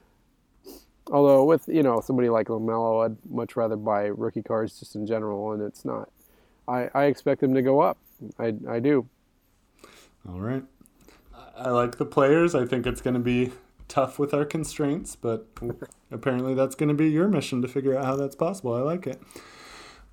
Although 1.10 1.44
with 1.44 1.66
you 1.66 1.82
know 1.82 2.00
somebody 2.00 2.28
like 2.28 2.46
LaMelo, 2.46 3.04
I'd 3.04 3.16
much 3.28 3.56
rather 3.56 3.76
buy 3.76 4.04
rookie 4.04 4.42
cards 4.42 4.78
just 4.78 4.94
in 4.94 5.06
general, 5.06 5.52
and 5.52 5.62
it's 5.62 5.84
not. 5.84 6.10
I, 6.68 6.90
I 6.94 7.04
expect 7.04 7.40
them 7.40 7.54
to 7.54 7.62
go 7.62 7.80
up. 7.80 7.98
I 8.38 8.54
I 8.68 8.78
do. 8.78 9.08
All 10.28 10.38
right. 10.40 10.62
I 11.58 11.70
like 11.70 11.98
the 11.98 12.04
players. 12.04 12.54
I 12.54 12.64
think 12.64 12.86
it's 12.86 13.00
going 13.00 13.14
to 13.14 13.20
be 13.20 13.52
tough 13.88 14.18
with 14.18 14.32
our 14.32 14.44
constraints, 14.44 15.16
but 15.16 15.46
apparently 16.10 16.54
that's 16.54 16.74
going 16.74 16.88
to 16.88 16.94
be 16.94 17.08
your 17.08 17.28
mission 17.28 17.62
to 17.62 17.68
figure 17.68 17.96
out 17.96 18.04
how 18.04 18.16
that's 18.16 18.36
possible. 18.36 18.74
I 18.74 18.80
like 18.80 19.06
it. 19.06 19.20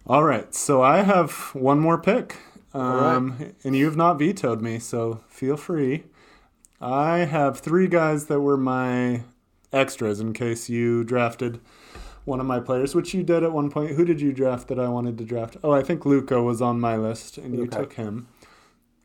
All 0.07 0.23
right, 0.23 0.53
so 0.53 0.81
I 0.81 1.01
have 1.01 1.31
one 1.53 1.79
more 1.79 1.97
pick, 1.97 2.35
um, 2.73 3.37
right. 3.39 3.55
and 3.63 3.75
you've 3.75 3.97
not 3.97 4.19
vetoed 4.19 4.61
me, 4.61 4.77
so 4.77 5.21
feel 5.27 5.57
free. 5.57 6.03
I 6.79 7.19
have 7.19 7.59
three 7.59 7.87
guys 7.87 8.27
that 8.27 8.39
were 8.41 8.57
my 8.57 9.23
extras 9.73 10.19
in 10.19 10.33
case 10.33 10.69
you 10.69 11.03
drafted 11.03 11.59
one 12.23 12.39
of 12.39 12.45
my 12.45 12.59
players, 12.59 12.93
which 12.93 13.13
you 13.13 13.23
did 13.23 13.43
at 13.43 13.51
one 13.51 13.71
point. 13.71 13.95
Who 13.95 14.05
did 14.05 14.21
you 14.21 14.31
draft 14.31 14.67
that 14.67 14.79
I 14.79 14.89
wanted 14.89 15.17
to 15.17 15.23
draft? 15.23 15.57
Oh, 15.63 15.71
I 15.71 15.81
think 15.81 16.05
Luka 16.05 16.41
was 16.41 16.61
on 16.61 16.79
my 16.79 16.97
list, 16.97 17.37
and 17.37 17.55
you 17.55 17.63
okay. 17.63 17.77
took 17.77 17.93
him. 17.93 18.27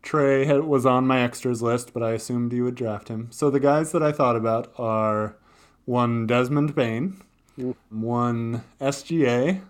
Trae 0.02 0.64
was 0.64 0.86
on 0.86 1.06
my 1.06 1.20
extras 1.20 1.62
list, 1.62 1.92
but 1.92 2.02
I 2.02 2.12
assumed 2.12 2.52
you 2.52 2.64
would 2.64 2.74
draft 2.74 3.08
him. 3.08 3.28
So 3.30 3.50
the 3.50 3.60
guys 3.60 3.92
that 3.92 4.02
I 4.02 4.12
thought 4.12 4.36
about 4.36 4.72
are 4.78 5.36
one 5.84 6.26
Desmond 6.26 6.74
Bane, 6.74 7.20
mm. 7.58 7.74
one 7.90 8.64
SGA, 8.80 9.60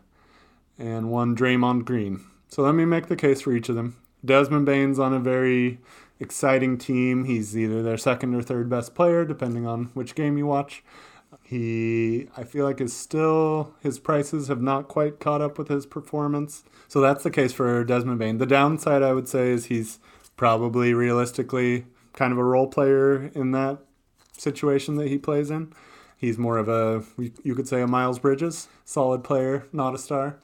and 0.78 1.10
one 1.10 1.36
Draymond 1.36 1.84
Green. 1.84 2.24
So 2.48 2.62
let 2.62 2.74
me 2.74 2.84
make 2.84 3.06
the 3.06 3.16
case 3.16 3.42
for 3.42 3.52
each 3.52 3.68
of 3.68 3.76
them. 3.76 3.96
Desmond 4.24 4.66
Bane's 4.66 4.98
on 4.98 5.12
a 5.12 5.20
very 5.20 5.78
exciting 6.18 6.78
team. 6.78 7.24
He's 7.24 7.56
either 7.56 7.82
their 7.82 7.96
second 7.96 8.34
or 8.34 8.42
third 8.42 8.68
best 8.68 8.94
player, 8.94 9.24
depending 9.24 9.66
on 9.66 9.86
which 9.94 10.14
game 10.14 10.36
you 10.36 10.46
watch. 10.46 10.82
He, 11.42 12.28
I 12.36 12.44
feel 12.44 12.64
like, 12.64 12.80
is 12.80 12.92
still, 12.92 13.74
his 13.80 13.98
prices 13.98 14.48
have 14.48 14.60
not 14.60 14.88
quite 14.88 15.18
caught 15.18 15.40
up 15.40 15.58
with 15.58 15.68
his 15.68 15.86
performance. 15.86 16.64
So 16.86 17.00
that's 17.00 17.24
the 17.24 17.30
case 17.30 17.52
for 17.52 17.82
Desmond 17.84 18.18
Bane. 18.18 18.38
The 18.38 18.46
downside, 18.46 19.02
I 19.02 19.12
would 19.12 19.28
say, 19.28 19.50
is 19.50 19.66
he's 19.66 19.98
probably 20.40 20.94
realistically 20.94 21.84
kind 22.14 22.32
of 22.32 22.38
a 22.38 22.42
role 22.42 22.66
player 22.66 23.30
in 23.34 23.50
that 23.50 23.76
situation 24.32 24.94
that 24.94 25.06
he 25.06 25.18
plays 25.18 25.50
in. 25.50 25.70
He's 26.16 26.38
more 26.38 26.56
of 26.56 26.66
a, 26.66 27.04
you 27.42 27.54
could 27.54 27.68
say, 27.68 27.82
a 27.82 27.86
Miles 27.86 28.18
Bridges, 28.18 28.66
solid 28.86 29.22
player, 29.22 29.66
not 29.70 29.94
a 29.94 29.98
star. 29.98 30.38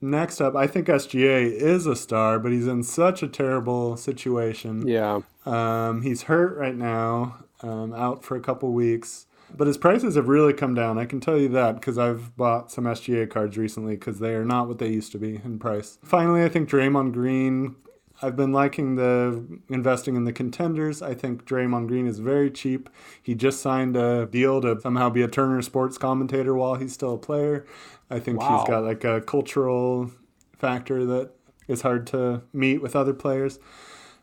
Next 0.00 0.40
up, 0.40 0.56
I 0.56 0.66
think 0.66 0.88
SGA 0.88 1.52
is 1.52 1.86
a 1.86 1.94
star, 1.94 2.40
but 2.40 2.50
he's 2.50 2.66
in 2.66 2.82
such 2.82 3.22
a 3.22 3.28
terrible 3.28 3.96
situation. 3.96 4.88
Yeah. 4.88 5.20
Um, 5.44 6.02
he's 6.02 6.22
hurt 6.22 6.58
right 6.58 6.74
now, 6.74 7.44
um, 7.62 7.94
out 7.94 8.24
for 8.24 8.36
a 8.36 8.40
couple 8.40 8.72
weeks. 8.72 9.26
But 9.56 9.68
his 9.68 9.78
prices 9.78 10.16
have 10.16 10.26
really 10.26 10.52
come 10.52 10.74
down. 10.74 10.98
I 10.98 11.04
can 11.04 11.20
tell 11.20 11.38
you 11.38 11.48
that 11.50 11.76
because 11.76 11.96
I've 11.96 12.36
bought 12.36 12.72
some 12.72 12.86
SGA 12.86 13.30
cards 13.30 13.56
recently 13.56 13.94
because 13.94 14.18
they 14.18 14.34
are 14.34 14.44
not 14.44 14.66
what 14.66 14.80
they 14.80 14.88
used 14.88 15.12
to 15.12 15.18
be 15.18 15.40
in 15.44 15.60
price. 15.60 16.00
Finally, 16.02 16.42
I 16.42 16.48
think 16.48 16.68
Draymond 16.68 17.12
Green 17.12 17.76
I've 18.22 18.36
been 18.36 18.52
liking 18.52 18.96
the 18.96 19.60
investing 19.68 20.16
in 20.16 20.24
the 20.24 20.32
contenders. 20.32 21.02
I 21.02 21.14
think 21.14 21.44
Draymond 21.44 21.88
Green 21.88 22.06
is 22.06 22.18
very 22.18 22.50
cheap. 22.50 22.88
He 23.22 23.34
just 23.34 23.60
signed 23.60 23.96
a 23.96 24.26
deal 24.26 24.60
to 24.62 24.80
somehow 24.80 25.10
be 25.10 25.22
a 25.22 25.28
Turner 25.28 25.60
Sports 25.62 25.98
commentator 25.98 26.54
while 26.54 26.76
he's 26.76 26.92
still 26.92 27.14
a 27.14 27.18
player. 27.18 27.66
I 28.10 28.18
think 28.18 28.40
wow. 28.40 28.58
he's 28.58 28.68
got 28.68 28.84
like 28.84 29.04
a 29.04 29.20
cultural 29.20 30.10
factor 30.58 31.04
that 31.04 31.30
is 31.68 31.82
hard 31.82 32.06
to 32.08 32.42
meet 32.52 32.80
with 32.80 32.96
other 32.96 33.12
players. 33.12 33.58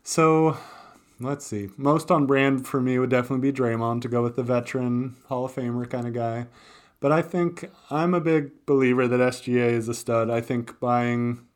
So 0.02 0.56
let's 1.20 1.46
see. 1.46 1.68
Most 1.76 2.10
on 2.10 2.26
brand 2.26 2.66
for 2.66 2.80
me 2.80 2.98
would 2.98 3.10
definitely 3.10 3.50
be 3.50 3.56
Draymond 3.56 4.02
to 4.02 4.08
go 4.08 4.22
with 4.22 4.36
the 4.36 4.42
veteran 4.42 5.16
Hall 5.26 5.44
of 5.44 5.54
Famer 5.54 5.88
kind 5.88 6.06
of 6.06 6.14
guy. 6.14 6.46
But 7.00 7.12
I 7.12 7.22
think 7.22 7.70
I'm 7.90 8.14
a 8.14 8.20
big 8.20 8.66
believer 8.66 9.06
that 9.06 9.20
SGA 9.20 9.70
is 9.70 9.88
a 9.88 9.94
stud. 9.94 10.30
I 10.30 10.40
think 10.40 10.80
buying, 10.80 11.46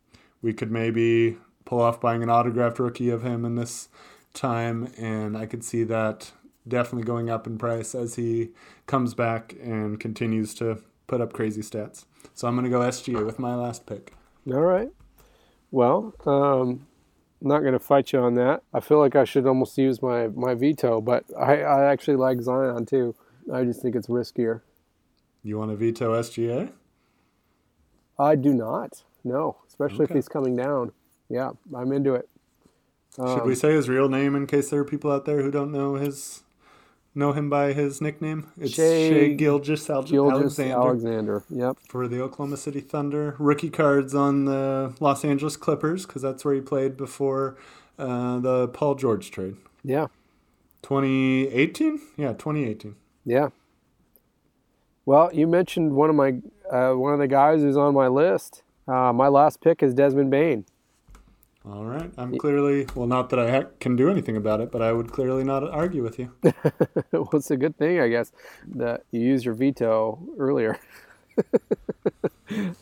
we 0.43 0.53
could 0.53 0.71
maybe 0.71 1.39
pull 1.69 1.83
off 1.83 2.01
buying 2.01 2.23
an 2.23 2.31
autographed 2.31 2.79
rookie 2.79 3.11
of 3.11 3.23
him 3.23 3.45
in 3.45 3.55
this 3.55 3.91
time, 4.33 4.91
and 4.97 5.37
I 5.37 5.45
could 5.45 5.63
see 5.63 5.85
that 5.85 6.33
definitely 6.67 7.05
going 7.05 7.29
up 7.29 7.47
in 7.47 7.59
price 7.59 7.95
as 7.95 8.15
he 8.15 8.49
comes 8.87 9.13
back 9.13 9.55
and 9.63 10.01
continues 10.01 10.55
to 10.55 10.81
put 11.07 11.21
up 11.21 11.35
crazy 11.35 11.61
stats. 11.61 12.07
So 12.33 12.49
I'm 12.49 12.55
going 12.55 12.65
to 12.65 12.71
go 12.71 12.81
SGA 12.81 13.25
with 13.25 13.39
my 13.39 13.55
last 13.55 13.85
pick. 13.85 14.15
All 14.51 14.63
right. 14.63 14.89
Well, 15.71 16.15
um, 16.25 16.87
I'm 17.43 17.49
not 17.49 17.61
going 17.61 17.75
to 17.75 17.79
fight 17.79 18.15
you 18.15 18.21
on 18.21 18.35
that. 18.37 18.63
I 18.73 18.81
feel 18.81 18.99
like 18.99 19.15
I 19.15 19.25
should 19.25 19.47
almost 19.47 19.77
use 19.77 20.01
my, 20.01 20.29
my 20.29 20.55
veto, 20.55 21.03
but 21.03 21.25
I, 21.39 21.61
I 21.61 21.93
actually 21.93 22.17
like 22.17 22.41
Zion 22.41 22.87
too. 22.87 23.15
I 23.53 23.65
just 23.65 23.83
think 23.83 23.95
it's 23.95 24.09
riskier. 24.09 24.63
You 25.43 25.59
want 25.59 25.71
to 25.71 25.77
veto 25.77 26.19
SGA? 26.19 26.73
I 28.19 28.37
do 28.37 28.55
not. 28.55 29.03
No, 29.23 29.59
especially 29.69 30.05
okay. 30.05 30.15
if 30.15 30.17
he's 30.17 30.29
coming 30.29 30.57
down 30.57 30.93
yeah, 31.29 31.51
I'm 31.75 31.93
into 31.93 32.15
it. 32.15 32.29
Um, 33.19 33.35
Should 33.35 33.45
we 33.45 33.53
um, 33.53 33.57
say 33.57 33.73
his 33.73 33.89
real 33.89 34.09
name 34.09 34.37
in 34.37 34.47
case 34.47 34.71
there 34.71 34.81
are 34.81 34.85
people 34.85 35.11
out 35.11 35.25
there 35.25 35.43
who 35.43 35.51
don't 35.51 35.73
know 35.73 35.95
his 35.95 36.43
know 37.15 37.33
him 37.33 37.51
by 37.51 37.73
his 37.73 38.01
nickname? 38.01 38.51
It's 38.59 38.75
Shai 38.75 39.29
Gilgeous, 39.29 39.91
Al- 39.91 40.05
Gilgeous 40.05 40.59
Alexander. 40.59 40.75
Alexander. 40.75 41.45
Yep. 41.51 41.79
For 41.89 42.07
the 42.07 42.23
Oklahoma 42.23 42.57
City 42.57 42.81
Thunder, 42.81 43.35
rookie 43.39 43.71
cards 43.71 44.15
on 44.15 44.45
the 44.45 44.95
Los 45.01 45.25
Angeles 45.25 45.57
Clippers 45.57 46.07
because 46.07 46.23
that's 46.23 46.45
where 46.45 46.55
he 46.55 46.61
played 46.61 46.97
before 46.97 47.57
uh, 47.99 48.39
the 48.39 48.69
Paul 48.69 48.95
George 48.95 49.31
trade. 49.31 49.57
Yeah. 49.83 50.07
2018. 50.83 52.01
Yeah, 52.17 52.29
2018. 52.35 52.95
Yeah. 53.25 53.49
Well, 55.05 55.31
you 55.33 55.47
mentioned 55.47 55.93
one 55.95 56.11
of 56.11 56.17
my 56.17 56.37
uh, 56.71 56.93
one 56.93 57.15
of 57.15 57.19
the 57.19 57.27
guys 57.29 57.63
who's 57.63 57.77
on 57.77 57.95
my 57.95 58.09
list. 58.09 58.63
Uh, 58.87 59.13
my 59.13 59.29
last 59.29 59.61
pick 59.61 59.83
is 59.83 59.95
Desmond 59.95 60.31
Bane. 60.31 60.65
All 61.71 61.85
right. 61.85 62.11
I'm 62.17 62.37
clearly, 62.39 62.87
well, 62.95 63.07
not 63.07 63.29
that 63.31 63.39
I 63.39 63.67
can 63.79 63.95
do 63.95 64.11
anything 64.11 64.37
about 64.37 64.61
it, 64.61 64.73
but 64.73 64.81
I 64.81 64.93
would 64.93 65.13
clearly 65.13 65.45
not 65.45 65.69
argue 65.69 66.03
with 66.03 66.19
you. 66.19 66.33
well, 67.13 67.29
it's 67.35 67.51
a 67.51 67.59
good 67.59 67.77
thing, 67.77 68.01
I 68.01 68.09
guess, 68.09 68.33
that 68.75 69.05
you 69.11 69.21
used 69.21 69.45
your 69.45 69.55
veto 69.55 70.19
earlier. 70.39 70.79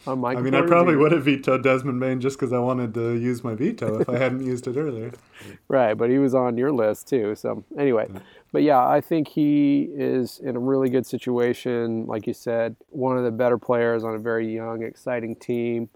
I 0.07 0.15
mean, 0.15 0.55
I 0.55 0.63
probably 0.63 0.95
would 0.95 1.11
have 1.11 1.25
vetoed 1.25 1.65
Desmond 1.65 1.99
Bane 1.99 2.21
just 2.21 2.39
because 2.39 2.53
I 2.53 2.59
wanted 2.59 2.95
to 2.95 3.17
use 3.17 3.43
my 3.43 3.55
veto 3.55 4.01
if 4.01 4.09
I 4.09 4.19
hadn't 4.19 4.47
used 4.47 4.67
it 4.67 4.77
earlier. 4.77 5.13
Right, 5.69 5.95
but 5.95 6.09
he 6.09 6.19
was 6.19 6.35
on 6.35 6.57
your 6.57 6.73
list 6.73 7.09
too. 7.09 7.35
So 7.35 7.63
anyway, 7.79 8.09
but 8.53 8.63
yeah, 8.63 8.87
I 8.87 9.01
think 9.01 9.29
he 9.29 9.89
is 9.95 10.39
in 10.39 10.57
a 10.57 10.59
really 10.59 10.89
good 10.89 11.07
situation. 11.07 12.07
Like 12.07 12.27
you 12.27 12.33
said, 12.33 12.75
one 12.89 13.19
of 13.19 13.25
the 13.25 13.31
better 13.31 13.59
players 13.59 14.03
on 14.03 14.15
a 14.15 14.19
very 14.19 14.53
young, 14.53 14.83
exciting 14.83 15.37
team 15.37 15.91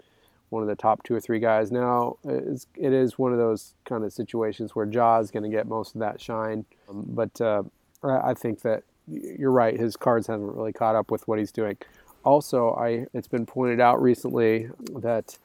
one 0.51 0.61
of 0.61 0.67
the 0.69 0.75
top 0.75 1.03
two 1.03 1.15
or 1.15 1.19
three 1.19 1.39
guys. 1.39 1.71
Now, 1.71 2.17
it's, 2.23 2.67
it 2.75 2.93
is 2.93 3.17
one 3.17 3.31
of 3.31 3.37
those 3.37 3.73
kind 3.85 4.03
of 4.03 4.13
situations 4.13 4.75
where 4.75 4.85
Ja 4.85 5.19
is 5.19 5.31
going 5.31 5.43
to 5.43 5.49
get 5.49 5.67
most 5.67 5.95
of 5.95 6.01
that 6.01 6.21
shine. 6.21 6.65
Um, 6.89 7.05
but 7.07 7.39
uh, 7.41 7.63
I 8.03 8.33
think 8.33 8.61
that 8.61 8.83
you're 9.07 9.51
right. 9.51 9.79
His 9.79 9.95
cards 9.95 10.27
haven't 10.27 10.55
really 10.55 10.73
caught 10.73 10.95
up 10.95 11.09
with 11.09 11.27
what 11.27 11.39
he's 11.39 11.51
doing. 11.51 11.77
Also, 12.23 12.71
I 12.73 13.07
it's 13.13 13.27
been 13.27 13.45
pointed 13.45 13.79
out 13.79 14.01
recently 14.01 14.69
that 14.99 15.37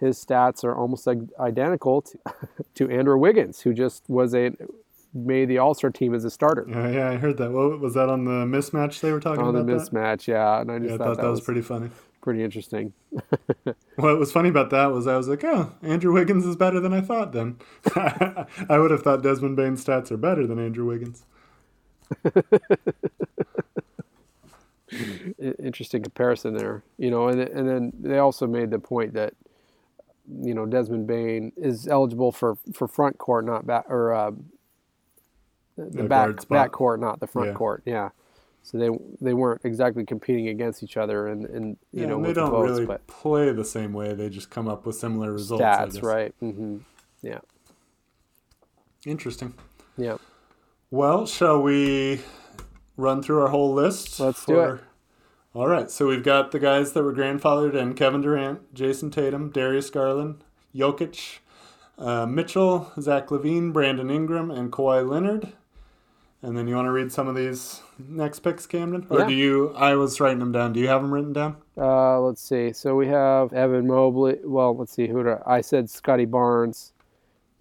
his 0.00 0.22
stats 0.22 0.64
are 0.64 0.74
almost 0.74 1.06
identical 1.06 2.02
to, 2.02 2.18
to 2.74 2.90
Andrew 2.90 3.16
Wiggins, 3.16 3.60
who 3.60 3.72
just 3.72 4.02
was 4.08 4.34
a 4.34 4.50
made 5.14 5.48
the 5.48 5.58
All 5.58 5.74
Star 5.74 5.90
team 5.90 6.14
as 6.14 6.24
a 6.24 6.30
starter 6.30 6.66
Yeah, 6.68 6.88
yeah, 6.90 7.10
I 7.10 7.16
heard 7.16 7.36
that. 7.38 7.52
What 7.52 7.78
was 7.80 7.94
that 7.94 8.08
on 8.08 8.24
the 8.24 8.44
mismatch 8.44 9.00
they 9.00 9.12
were 9.12 9.20
talking 9.20 9.42
about? 9.42 9.54
on 9.54 9.66
the 9.66 9.72
about? 9.72 9.90
that? 9.90 9.92
mismatch. 9.92 10.26
Yeah, 10.26 10.60
and 10.60 10.72
I 10.72 10.78
just 10.78 10.88
Yeah, 10.88 10.94
I 10.94 10.98
thought, 10.98 11.16
thought 11.16 11.22
that 11.22 11.30
was 11.30 11.40
pretty 11.40 11.62
funny. 11.62 11.90
Pretty 12.24 12.42
interesting. 12.42 12.94
What 13.96 14.18
was 14.18 14.32
funny 14.32 14.48
about 14.48 14.70
that 14.70 14.86
was 14.86 15.06
I 15.06 15.16
was 15.16 15.28
like, 15.28 15.44
oh, 15.44 15.72
Andrew 15.80 16.12
Wiggins 16.12 16.44
is 16.44 16.56
better 16.56 16.80
than 16.80 16.92
I 16.92 17.00
thought. 17.00 17.32
Then 17.32 17.58
I 17.94 18.76
would 18.78 18.90
have 18.90 19.02
thought 19.02 19.22
Desmond 19.22 19.56
Bane's 19.56 19.84
stats 19.84 20.10
are 20.10 20.16
better 20.16 20.48
than 20.48 20.58
Andrew 20.58 20.84
Wiggins. 20.86 21.24
Interesting 25.62 26.02
comparison 26.02 26.54
there. 26.56 26.82
You 26.98 27.10
know, 27.10 27.28
and 27.28 27.40
and 27.40 27.68
then 27.68 27.92
they 28.00 28.18
also 28.18 28.46
made 28.48 28.70
the 28.70 28.78
point 28.80 29.14
that 29.14 29.34
you 30.42 30.54
know 30.54 30.66
Desmond 30.66 31.06
Bane 31.06 31.52
is 31.56 31.86
eligible 31.86 32.32
for 32.32 32.56
for 32.72 32.88
front 32.88 33.18
court, 33.18 33.44
not 33.44 33.66
back 33.66 33.84
or 33.88 34.12
uh, 34.12 34.30
the, 35.76 36.02
The 36.02 36.04
back 36.04 36.48
back 36.48 36.72
court, 36.72 37.00
not 37.00 37.20
the 37.20 37.26
front 37.28 37.48
Yeah. 37.50 37.54
court. 37.54 37.82
Yeah. 37.86 38.08
So 38.64 38.78
they 38.78 38.88
they 39.20 39.34
weren't 39.34 39.60
exactly 39.62 40.06
competing 40.06 40.48
against 40.48 40.82
each 40.82 40.96
other, 40.96 41.28
and, 41.28 41.44
and 41.44 41.76
you 41.92 42.00
Yeah, 42.00 42.06
know 42.08 42.16
and 42.16 42.24
they 42.24 42.32
don't 42.32 42.50
votes, 42.50 42.80
really 42.80 42.98
play 43.06 43.52
the 43.52 43.64
same 43.64 43.92
way. 43.92 44.14
They 44.14 44.30
just 44.30 44.48
come 44.48 44.68
up 44.68 44.86
with 44.86 44.96
similar 44.96 45.30
results. 45.32 45.60
Guess. 45.94 46.02
right? 46.02 46.34
hmm 46.40 46.78
Yeah, 47.20 47.40
Interesting. 49.06 49.52
yeah. 49.98 50.16
Well, 50.90 51.26
shall 51.26 51.60
we 51.60 52.22
run 52.96 53.22
through 53.22 53.42
our 53.42 53.48
whole 53.48 53.74
list? 53.74 54.18
Let's 54.18 54.46
do 54.46 54.60
it. 54.60 54.80
All 55.52 55.68
right. 55.68 55.90
So 55.90 56.06
we've 56.06 56.24
got 56.24 56.50
the 56.50 56.58
guys 56.58 56.92
that 56.92 57.02
were 57.02 57.12
grandfathered 57.12 57.74
in 57.74 57.94
Kevin 57.94 58.22
Durant, 58.22 58.72
Jayson 58.74 59.10
Tatum, 59.10 59.50
Darius 59.50 59.90
Garland, 59.90 60.42
Jokic, 60.74 61.38
uh, 61.98 62.26
Mitchell, 62.26 62.92
Zach 63.00 63.28
LaVine, 63.28 63.72
Brandon 63.72 64.10
Ingram, 64.10 64.50
and 64.50 64.72
Kawhi 64.72 65.06
Leonard. 65.08 65.52
And 66.44 66.56
then 66.58 66.68
you 66.68 66.76
want 66.76 66.84
to 66.86 66.92
read 66.92 67.10
some 67.10 67.26
of 67.26 67.34
these 67.34 67.80
next 67.98 68.40
picks, 68.40 68.66
Camden? 68.66 69.06
Or 69.08 69.20
Yeah. 69.20 69.28
do 69.28 69.32
you? 69.32 69.72
I 69.74 69.94
was 69.94 70.20
writing 70.20 70.40
them 70.40 70.52
down. 70.52 70.74
Do 70.74 70.80
you 70.80 70.88
have 70.88 71.00
them 71.00 71.10
written 71.10 71.32
down? 71.32 71.56
Uh, 71.74 72.20
let's 72.20 72.42
see. 72.42 72.70
So 72.74 72.94
we 72.94 73.06
have 73.06 73.54
Evan 73.54 73.86
Mobley. 73.86 74.36
Well, 74.44 74.76
let's 74.76 74.92
see. 74.92 75.08
Who 75.08 75.22
did 75.22 75.38
I, 75.46 75.56
I 75.56 75.60
said? 75.62 75.88
Scottie 75.88 76.26
Barnes, 76.26 76.92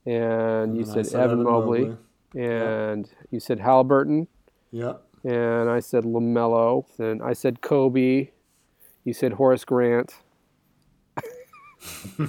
and 0.06 0.76
you 0.76 0.84
And 0.84 1.00
I 1.00 1.02
said, 1.02 1.22
Evan, 1.22 1.44
Mobley, 1.44 1.96
and 2.36 3.10
you 3.32 3.40
said 3.40 3.60
Haliburton. 3.60 4.28
Yeah. 4.72 4.96
and 5.24 5.70
I 5.70 5.80
said 5.80 6.04
Lamelo, 6.04 6.86
and 7.00 7.22
I 7.24 7.32
said 7.32 7.62
Kobe. 7.62 8.32
You 9.06 9.14
said 9.14 9.34
Horace 9.34 9.64
Grant. 9.64 10.16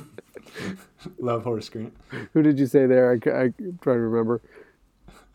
Love 1.19 1.43
Horace 1.43 1.69
Grant. 1.69 1.97
Who 2.33 2.43
did 2.43 2.61
you 2.61 2.67
say 2.67 2.87
there? 2.87 3.11
I, 3.11 3.15
am 3.15 3.79
trying 3.83 3.97
to 3.97 4.03
remember. 4.03 4.41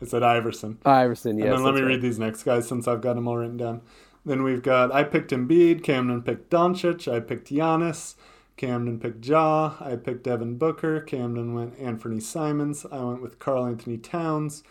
It 0.02 0.10
said 0.10 0.24
Iverson. 0.24 0.78
Iverson. 0.86 1.38
Yes. 1.38 1.48
and 1.48 1.58
then 1.58 1.64
let 1.64 1.76
me 1.76 1.82
right. 1.82 1.88
read 1.88 2.02
these 2.02 2.20
next 2.20 2.44
guys 2.44 2.68
since 2.68 2.88
I've 2.88 3.02
got 3.02 3.16
them 3.16 3.28
all 3.28 3.38
written 3.38 3.58
down. 3.58 3.82
Then 4.26 4.44
we've 4.44 4.62
got 4.62 4.92
I 4.92 5.04
picked 5.04 5.32
Embiid, 5.32 5.84
Camden 5.84 6.22
picked 6.22 6.50
Doncic, 6.50 7.12
I 7.12 7.20
picked 7.20 7.50
Giannis, 7.52 8.16
Camden 8.58 9.00
picked 9.00 9.26
Ja, 9.26 9.76
I 9.80 9.96
picked 9.96 10.24
Devin 10.24 10.58
Booker, 10.58 11.00
Camden 11.00 11.54
went 11.54 11.80
Anfernee 11.80 12.22
Simons, 12.22 12.86
I 12.92 13.02
went 13.04 13.22
with 13.22 13.40
Karl-Anthony 13.40 13.98
Towns, 13.98 14.64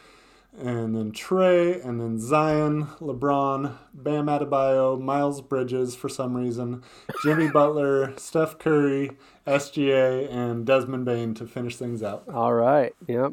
and 0.57 0.95
then 0.95 1.13
Trae, 1.13 1.83
and 1.85 2.01
then 2.01 2.19
Zion, 2.19 2.89
LeBron, 3.01 3.77
Bam 3.95 4.27
Adebayo, 4.27 5.01
Miles 5.01 5.41
Bridges 5.41 5.95
for 5.95 6.09
some 6.09 6.37
reason, 6.37 6.83
Jimmy 7.23 7.49
Butler, 7.53 8.13
Steph 8.19 8.59
Curry, 8.59 9.13
SGA, 9.47 10.31
and 10.31 10.67
Desmond 10.67 11.05
Bane 11.05 11.33
to 11.35 11.47
finish 11.47 11.77
things 11.77 12.03
out. 12.03 12.25
All 12.29 12.53
right. 12.53 12.95
Yep. 13.07 13.33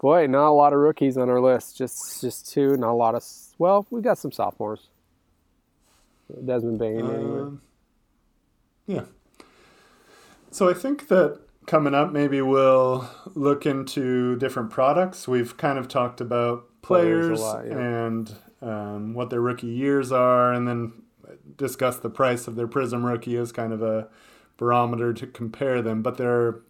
Boy, 0.00 0.26
not 0.26 0.48
a 0.48 0.52
lot 0.52 0.72
of 0.72 0.78
rookies 0.78 1.18
on 1.18 1.28
our 1.28 1.40
list. 1.40 1.76
Just 1.76 2.20
just 2.20 2.50
two. 2.50 2.76
Not 2.76 2.90
a 2.90 2.94
lot 2.94 3.14
of. 3.14 3.24
Well, 3.58 3.86
we've 3.90 4.02
got 4.02 4.18
some 4.18 4.32
sophomores. 4.32 4.88
Desmond 6.44 6.78
Bane. 6.78 7.00
anyway. 7.00 7.40
Um, 7.40 7.62
yeah. 8.86 9.04
So 10.50 10.68
I 10.68 10.74
think 10.74 11.08
that 11.08 11.40
coming 11.66 11.94
up, 11.94 12.12
maybe 12.12 12.40
we'll 12.40 13.08
look 13.34 13.66
into 13.66 14.36
different 14.36 14.70
products. 14.70 15.28
We've 15.28 15.56
kind 15.56 15.78
of 15.78 15.88
talked 15.88 16.20
about 16.20 16.64
Players 16.82 17.26
players, 17.26 17.40
lot, 17.40 17.66
yeah. 17.66 17.78
and 17.78 18.34
um, 18.62 19.14
what 19.14 19.30
their 19.30 19.40
rookie 19.40 19.66
years 19.66 20.10
are, 20.10 20.52
and 20.52 20.66
then 20.66 20.92
discuss 21.56 21.98
the 21.98 22.10
price 22.10 22.48
of 22.48 22.56
their 22.56 22.66
Prism 22.66 23.04
rookie 23.04 23.36
as 23.36 23.52
kind 23.52 23.72
of 23.72 23.82
a 23.82 24.08
barometer 24.56 25.12
to 25.12 25.26
compare 25.26 25.82
them. 25.82 26.02
But 26.02 26.16
there 26.16 26.32
are, 26.32 26.62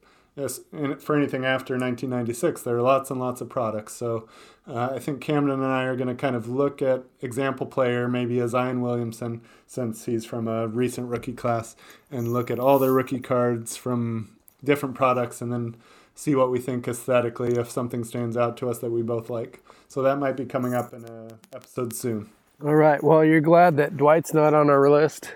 for 0.49 1.17
anything 1.17 1.45
after 1.45 1.75
1996, 1.75 2.63
there 2.63 2.77
are 2.77 2.83
lots 2.83 3.11
and 3.11 3.21
lots 3.21 3.41
of 3.41 3.49
products. 3.49 3.95
So 3.95 4.29
uh, 4.67 4.91
I 4.93 4.99
think 4.99 5.21
Camden 5.21 5.55
and 5.55 5.65
I 5.65 5.85
are 5.85 5.97
going 5.97 6.09
to 6.09 6.15
kind 6.15 6.37
of 6.37 6.49
look 6.49 6.81
at 6.83 7.05
example 7.21 7.67
player, 7.67 8.09
maybe 8.09 8.39
a 8.39 8.49
Zion 8.49 8.81
Williamson, 8.81 9.43
since 9.67 10.05
he's 10.05 10.25
from 10.25 10.47
a 10.49 10.69
recent 10.69 11.09
rookie 11.09 11.33
class, 11.33 11.77
and 12.11 12.33
look 12.33 12.51
at 12.51 12.59
all 12.59 12.79
their 12.79 12.93
rookie 12.93 13.21
cards 13.21 13.77
from 13.77 14.37
different 14.63 14.95
products, 14.95 15.41
and 15.41 15.53
then 15.53 15.77
see 16.15 16.35
what 16.35 16.51
we 16.51 16.59
think 16.59 16.87
aesthetically 16.87 17.57
if 17.57 17.71
something 17.71 18.05
stands 18.05 18.37
out 18.37 18.57
to 18.59 18.69
us 18.69 18.79
that 18.79 18.91
we 18.91 19.03
both 19.03 19.31
like. 19.31 19.63
So 19.89 20.03
that 20.03 20.19
might 20.19 20.37
be 20.37 20.45
coming 20.45 20.75
up 20.75 20.93
in 20.93 21.05
a 21.05 21.29
episode 21.55 21.95
soon. 21.95 22.31
All 22.63 22.75
right. 22.75 23.03
Well, 23.03 23.25
you're 23.25 23.41
glad 23.41 23.79
that 23.79 23.97
Dwight's 23.97 24.35
not 24.35 24.53
on 24.53 24.69
our 24.69 24.91
list. 24.91 25.33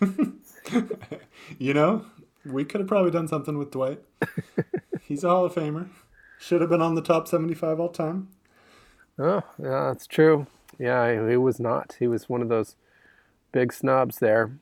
You 1.58 1.74
know, 1.74 2.04
we 2.50 2.64
could 2.64 2.80
have 2.80 2.88
probably 2.88 3.10
done 3.10 3.28
something 3.28 3.58
with 3.58 3.70
Dwight. 3.70 4.02
He's 5.02 5.24
a 5.24 5.28
Hall 5.28 5.44
of 5.44 5.54
Famer. 5.54 5.88
Should 6.38 6.60
have 6.60 6.70
been 6.70 6.82
on 6.82 6.94
the 6.94 7.02
top 7.02 7.28
75 7.28 7.80
all 7.80 7.88
time. 7.88 8.28
Oh, 9.18 9.42
yeah, 9.62 9.86
that's 9.92 10.06
true. 10.06 10.46
Yeah, 10.78 11.28
he 11.28 11.36
was 11.36 11.58
not. 11.58 11.96
He 11.98 12.06
was 12.06 12.28
one 12.28 12.42
of 12.42 12.48
those 12.48 12.76
big 13.52 13.72
snobs 13.72 14.18
there. 14.18 14.52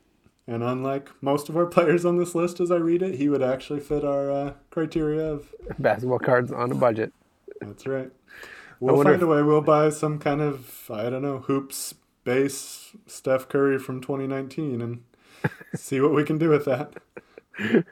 And 0.47 0.63
unlike 0.63 1.09
most 1.21 1.49
of 1.49 1.57
our 1.57 1.65
players 1.75 2.05
on 2.05 2.17
this 2.17 2.35
list, 2.35 2.59
as 2.59 2.71
I 2.71 2.77
read 2.77 3.01
it, 3.01 3.15
he 3.15 3.27
would 3.29 3.41
actually 3.43 3.79
fit 3.81 4.05
our 4.05 4.31
uh, 4.31 4.53
criteria 4.69 5.25
of 5.33 5.53
Basketball 5.79 6.19
cards 6.19 6.51
on 6.51 6.71
a 6.71 6.75
budget. 6.75 7.11
that's 7.59 7.85
right. 7.87 8.11
We'll 8.79 9.01
find 9.03 9.15
if- 9.15 9.21
a 9.21 9.27
way. 9.27 9.41
We'll 9.41 9.61
buy 9.61 9.89
some 9.89 10.19
kind 10.19 10.41
of, 10.41 10.89
I 10.89 11.09
don't 11.09 11.21
know, 11.21 11.39
hoops 11.39 11.95
base 12.23 12.95
Steph 13.07 13.47
Curry 13.49 13.77
from 13.79 14.01
2019 14.01 14.81
and 14.81 15.03
see 15.75 15.99
what 16.01 16.13
we 16.13 16.23
can 16.23 16.37
do 16.37 16.49
with 16.49 16.65
that. 16.65 16.93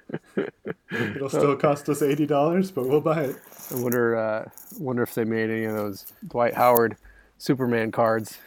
It'll 0.92 1.30
still 1.30 1.56
cost 1.56 1.88
us 1.90 2.02
$80, 2.02 2.74
but 2.74 2.88
we'll 2.88 3.02
buy 3.02 3.24
it. 3.24 3.36
I 3.72 3.76
wonder, 3.80 4.16
uh, 4.16 4.50
wonder 4.78 5.04
if 5.04 5.16
they 5.16 5.24
made 5.24 5.50
any 5.50 5.66
of 5.66 5.74
those 5.74 6.14
Dwight 6.28 6.56
Howard 6.56 6.98
Superman 7.38 7.92
cards. 7.92 8.38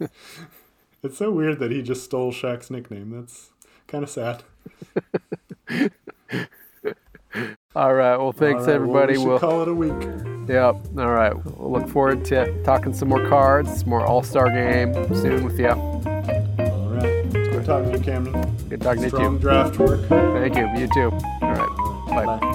It's 1.02 1.18
so 1.18 1.30
weird 1.30 1.60
that 1.60 1.70
he 1.70 1.80
just 1.80 2.02
stole 2.04 2.32
Shaq's 2.32 2.70
nickname. 2.70 3.10
That's 3.10 3.50
kind 3.86 4.02
of 4.02 4.10
sad. 4.10 4.42
All 7.76 7.94
right. 7.94 8.16
Well, 8.16 8.32
thanks 8.32 8.66
right, 8.66 8.74
everybody. 8.74 9.16
Well, 9.16 9.24
we 9.24 9.30
we'll 9.30 9.38
call 9.38 9.62
it 9.62 9.68
a 9.68 9.74
week. 9.74 10.48
Yep. 10.48 10.74
All 10.98 11.12
right. 11.12 11.34
We'll 11.44 11.70
look 11.70 11.88
forward 11.88 12.24
to 12.26 12.62
talking 12.64 12.92
some 12.92 13.08
more 13.08 13.24
cards, 13.28 13.86
more 13.86 14.04
All 14.04 14.24
Star 14.24 14.50
game 14.50 14.92
soon 15.14 15.44
with 15.44 15.60
you. 15.60 16.37
All 17.68 17.82
right. 17.82 17.92
Good 17.92 17.92
talking 17.92 17.92
to 17.92 17.98
you, 17.98 18.04
Camden. 18.04 18.68
Good 18.68 18.80
talking 18.80 19.02
to 19.02 19.08
Strong 19.08 19.32
you. 19.34 19.38
draft 19.40 19.78
work. 19.78 20.08
Thank 20.08 20.56
you. 20.56 20.68
You 20.78 20.88
too. 20.94 21.10
All 21.42 21.52
right. 21.52 22.06
Bye. 22.08 22.38
Bye. 22.38 22.54